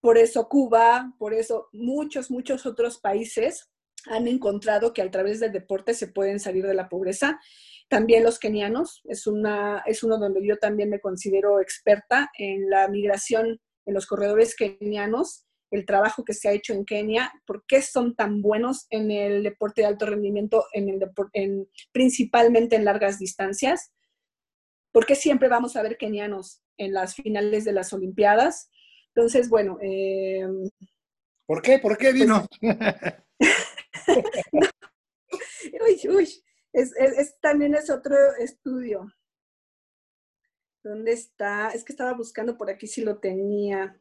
Por 0.00 0.18
eso 0.18 0.48
Cuba, 0.48 1.14
por 1.18 1.34
eso 1.34 1.68
muchos, 1.72 2.30
muchos 2.30 2.66
otros 2.66 2.98
países 2.98 3.70
han 4.06 4.28
encontrado 4.28 4.92
que 4.92 5.02
a 5.02 5.10
través 5.10 5.40
del 5.40 5.52
deporte 5.52 5.92
se 5.94 6.08
pueden 6.08 6.40
salir 6.40 6.66
de 6.66 6.74
la 6.74 6.88
pobreza. 6.88 7.38
También 7.88 8.24
los 8.24 8.38
kenianos, 8.38 9.02
es, 9.04 9.26
una, 9.26 9.82
es 9.86 10.02
uno 10.02 10.18
donde 10.18 10.46
yo 10.46 10.56
también 10.56 10.88
me 10.88 11.00
considero 11.00 11.60
experta 11.60 12.30
en 12.38 12.70
la 12.70 12.88
migración 12.88 13.60
en 13.86 13.94
los 13.94 14.06
corredores 14.06 14.54
kenianos 14.54 15.46
el 15.70 15.86
trabajo 15.86 16.24
que 16.24 16.34
se 16.34 16.48
ha 16.48 16.52
hecho 16.52 16.72
en 16.72 16.84
Kenia, 16.84 17.32
por 17.46 17.64
qué 17.66 17.80
son 17.80 18.14
tan 18.16 18.42
buenos 18.42 18.86
en 18.90 19.10
el 19.10 19.42
deporte 19.42 19.82
de 19.82 19.86
alto 19.86 20.06
rendimiento, 20.06 20.64
en 20.72 20.88
el 20.88 21.00
en, 21.32 21.68
principalmente 21.92 22.76
en 22.76 22.84
largas 22.84 23.18
distancias, 23.18 23.92
por 24.92 25.06
qué 25.06 25.14
siempre 25.14 25.48
vamos 25.48 25.76
a 25.76 25.82
ver 25.82 25.96
kenianos 25.96 26.62
en 26.76 26.92
las 26.92 27.14
finales 27.14 27.64
de 27.64 27.72
las 27.72 27.92
Olimpiadas. 27.92 28.70
Entonces, 29.14 29.48
bueno. 29.48 29.78
Eh, 29.82 30.46
¿Por 31.46 31.62
qué? 31.62 31.78
¿Por 31.78 31.96
qué 31.98 32.12
vino? 32.12 32.46
uy, 35.80 36.08
uy, 36.08 36.44
también 37.40 37.74
es 37.74 37.90
otro 37.90 38.16
estudio. 38.38 39.12
¿Dónde 40.82 41.12
está? 41.12 41.70
Es 41.70 41.84
que 41.84 41.92
estaba 41.92 42.14
buscando 42.14 42.56
por 42.56 42.70
aquí 42.70 42.86
si 42.86 43.02
lo 43.02 43.18
tenía. 43.18 44.00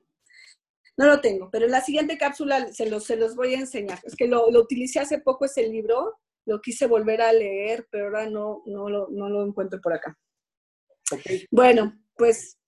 No 0.96 1.08
lo 1.08 1.22
tengo, 1.22 1.50
pero 1.50 1.66
en 1.66 1.72
la 1.72 1.82
siguiente 1.82 2.18
cápsula 2.18 2.72
se 2.74 2.90
los, 2.90 3.06
se 3.06 3.16
los 3.16 3.36
voy 3.36 3.54
a 3.56 3.60
enseñar. 3.60 4.00
Es 4.04 4.16
que 4.16 4.28
lo, 4.28 4.52
lo 4.52 4.62
utilicé 4.62 5.00
hace 5.00 5.20
poco 5.20 5.46
ese 5.46 5.68
libro, 5.68 6.20
lo 6.46 6.62
quise 6.62 6.88
volver 6.88 7.22
a 7.22 7.32
leer, 7.32 7.88
pero 7.90 8.06
ahora 8.06 8.30
no, 8.30 8.64
no, 8.66 8.90
lo, 8.90 9.08
no 9.10 9.30
lo 9.30 9.46
encuentro 9.46 9.80
por 9.82 9.94
acá. 9.94 10.18
Bueno, 11.52 11.98
pues 12.20 12.60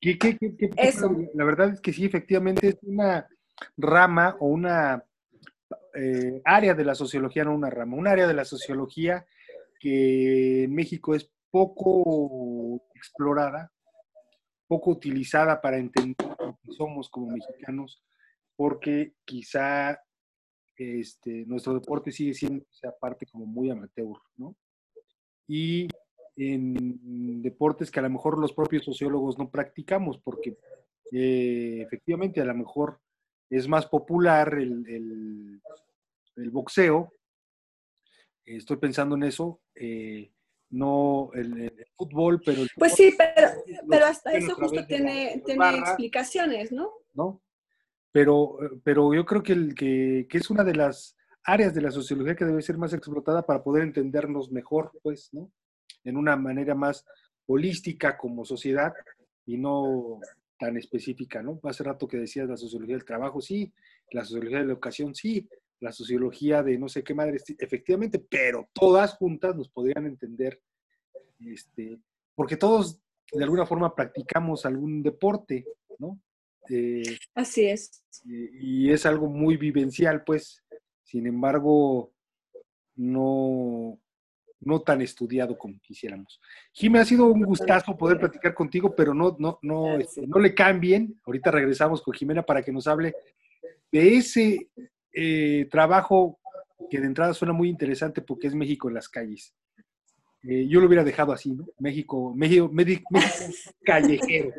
eso. 0.78 1.16
La 1.36 1.44
verdad 1.44 1.74
es 1.74 1.82
que 1.82 1.92
sí, 1.92 2.06
efectivamente 2.06 2.70
es 2.70 2.78
una 2.84 3.28
rama 3.78 4.38
o 4.40 4.48
una 4.48 5.04
eh, 5.94 6.42
área 6.46 6.74
de 6.74 6.86
la 6.86 6.96
sociología, 6.96 7.44
no 7.44 7.54
una 7.54 7.70
rama, 7.70 7.98
un 7.98 8.08
área 8.08 8.28
de 8.28 8.34
la 8.34 8.46
sociología 8.46 9.26
que 9.80 10.64
en 10.64 10.74
México 10.74 11.14
es 11.14 11.30
poco 11.52 12.82
explorada, 12.96 13.72
poco 14.68 14.92
utilizada 14.92 15.60
para 15.60 15.78
entender 15.78 16.16
lo 16.40 16.58
que 16.64 16.72
somos 16.72 17.10
como 17.10 17.28
mexicanos 17.28 18.02
porque 18.56 19.16
quizá 19.26 20.00
este, 20.78 21.46
nuestro 21.46 21.74
deporte 21.74 22.12
sigue 22.12 22.34
siendo 22.34 22.64
esa 22.72 22.96
parte 22.98 23.26
como 23.26 23.46
muy 23.46 23.70
amateur, 23.70 24.18
¿no? 24.38 24.56
Y 25.48 25.88
en 26.36 27.42
deportes 27.42 27.92
que 27.92 28.00
a 28.00 28.04
lo 28.04 28.10
mejor 28.10 28.40
los 28.40 28.54
propios 28.54 28.84
sociólogos 28.84 29.38
no 29.38 29.50
practicamos, 29.50 30.20
porque 30.20 30.58
eh, 31.12 31.82
efectivamente 31.82 32.42
a 32.42 32.46
lo 32.46 32.56
mejor 32.56 33.00
es 33.50 33.68
más 33.68 33.86
popular 33.86 34.54
el, 34.56 35.62
boxeo. 36.52 37.14
Estoy 38.46 38.78
pensando 38.78 39.16
en 39.16 39.24
eso. 39.24 39.62
Eh, 39.76 40.32
no 40.70 41.32
el, 41.34 41.74
fútbol, 41.98 42.42
pero... 42.46 42.64
pues 42.78 42.94
sí, 42.94 43.14
pero, 43.18 43.50
pero 43.90 44.06
hasta 44.06 44.32
eso 44.32 44.56
justo 44.56 44.86
tiene, 44.88 45.44
tiene 45.46 45.78
explicaciones, 45.78 46.72
¿no? 46.72 46.90
¿No? 47.14 47.42
pero, 48.12 48.58
pero 48.84 49.14
yo 49.14 49.26
creo 49.26 49.42
que, 49.42 49.54
el, 49.54 49.76
que, 49.76 50.28
es 50.30 50.50
una 50.50 50.64
de 50.64 50.76
las 50.76 51.18
áreas 51.44 51.74
de 51.74 51.82
la 51.82 51.92
sociología 51.92 52.36
que 52.36 52.46
debe 52.46 52.62
ser 52.62 52.78
más 52.78 52.94
explotada 52.94 53.46
para 53.46 53.64
poder 53.64 53.84
entendernos 53.84 54.52
mejor, 54.52 54.92
pues, 55.02 55.30
¿no? 55.32 55.52
En 56.04 56.18
una 56.18 56.36
manera 56.36 56.76
más 56.76 57.06
holística 57.46 58.18
como 58.18 58.46
sociedad 58.46 58.94
y 59.46 59.58
no 59.58 60.20
tan 60.58 60.78
específica, 60.78 61.42
¿no? 61.42 61.60
Hace 61.64 61.84
rato 61.84 62.08
que 62.08 62.18
decías 62.18 62.48
la 62.48 62.58
sociología 62.58 62.96
del 62.96 63.06
trabajo, 63.06 63.42
sí, 63.42 63.74
la 64.12 64.24
sociología 64.24 64.60
de 64.60 64.66
la 64.66 64.74
educación, 64.74 65.16
sí, 65.16 65.48
la 65.80 65.92
sociología 65.92 66.62
de 66.62 66.78
no 66.78 66.88
sé 66.88 67.04
qué 67.04 67.16
madre, 67.16 67.38
efectivamente, 67.58 68.20
pero 68.20 68.70
todas 68.72 69.16
juntas 69.16 69.56
nos 69.56 69.70
podrían 69.70 70.06
entender, 70.06 70.62
este, 71.40 71.98
porque 72.36 72.56
todos 72.56 73.02
de 73.32 73.44
alguna 73.44 73.66
forma 73.66 73.96
practicamos 73.96 74.66
algún 74.66 75.02
deporte, 75.02 75.66
¿no? 75.98 76.20
Eh, 76.70 77.18
Así 77.34 77.66
es. 77.66 78.04
Y, 78.24 78.92
es 78.92 79.06
algo 79.06 79.28
muy 79.28 79.58
vivencial, 79.58 80.24
pues, 80.24 80.64
sin 81.04 81.26
embargo, 81.26 82.14
no, 82.96 84.00
no 84.62 84.82
tan 84.82 85.02
estudiado 85.02 85.58
como 85.58 85.80
quisiéramos. 85.80 86.40
Jimmy, 86.72 87.00
ha 87.00 87.06
sido 87.06 87.26
un 87.26 87.44
gustazo 87.44 87.98
poder 87.98 88.20
platicar 88.20 88.54
contigo, 88.54 88.96
pero 88.96 89.14
no, 89.14 89.36
no, 89.40 89.60
no, 89.62 89.98
este, 89.98 90.26
no 90.28 90.40
le 90.40 90.54
cambien. 90.54 91.20
Ahorita 91.26 91.52
regresamos 91.52 92.02
con 92.02 92.14
Jimena 92.14 92.44
para 92.44 92.62
que 92.62 92.72
nos 92.72 92.88
hable 92.88 93.14
de 93.92 94.16
ese 94.18 94.70
eh, 95.14 95.68
trabajo 95.70 96.40
que 96.90 97.00
de 97.00 97.08
entrada 97.08 97.34
suena 97.34 97.54
muy 97.54 97.70
interesante 97.70 98.22
porque 98.22 98.48
es 98.48 98.56
México 98.56 98.88
en 98.88 98.96
las 98.96 99.10
calles. 99.10 99.56
Eh, 100.44 100.68
yo 100.68 100.80
lo 100.80 100.88
hubiera 100.88 101.04
dejado 101.04 101.32
así, 101.32 101.54
¿no? 101.54 101.68
México, 101.80 102.34
México, 102.36 102.70
México, 102.72 103.04
México 103.12 103.54
callejero. 103.84 104.54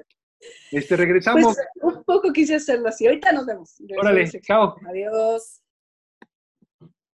Este, 0.71 0.97
regresamos. 0.97 1.57
Pues, 1.81 1.95
un 1.95 2.05
poco 2.05 2.33
quise 2.33 2.57
hacerlo 2.57 2.89
así. 2.89 3.07
Ahorita 3.07 3.33
nos 3.33 3.47
vemos. 3.47 3.77
Órale, 3.99 4.29
chao. 4.41 4.77
Adiós. 4.89 5.62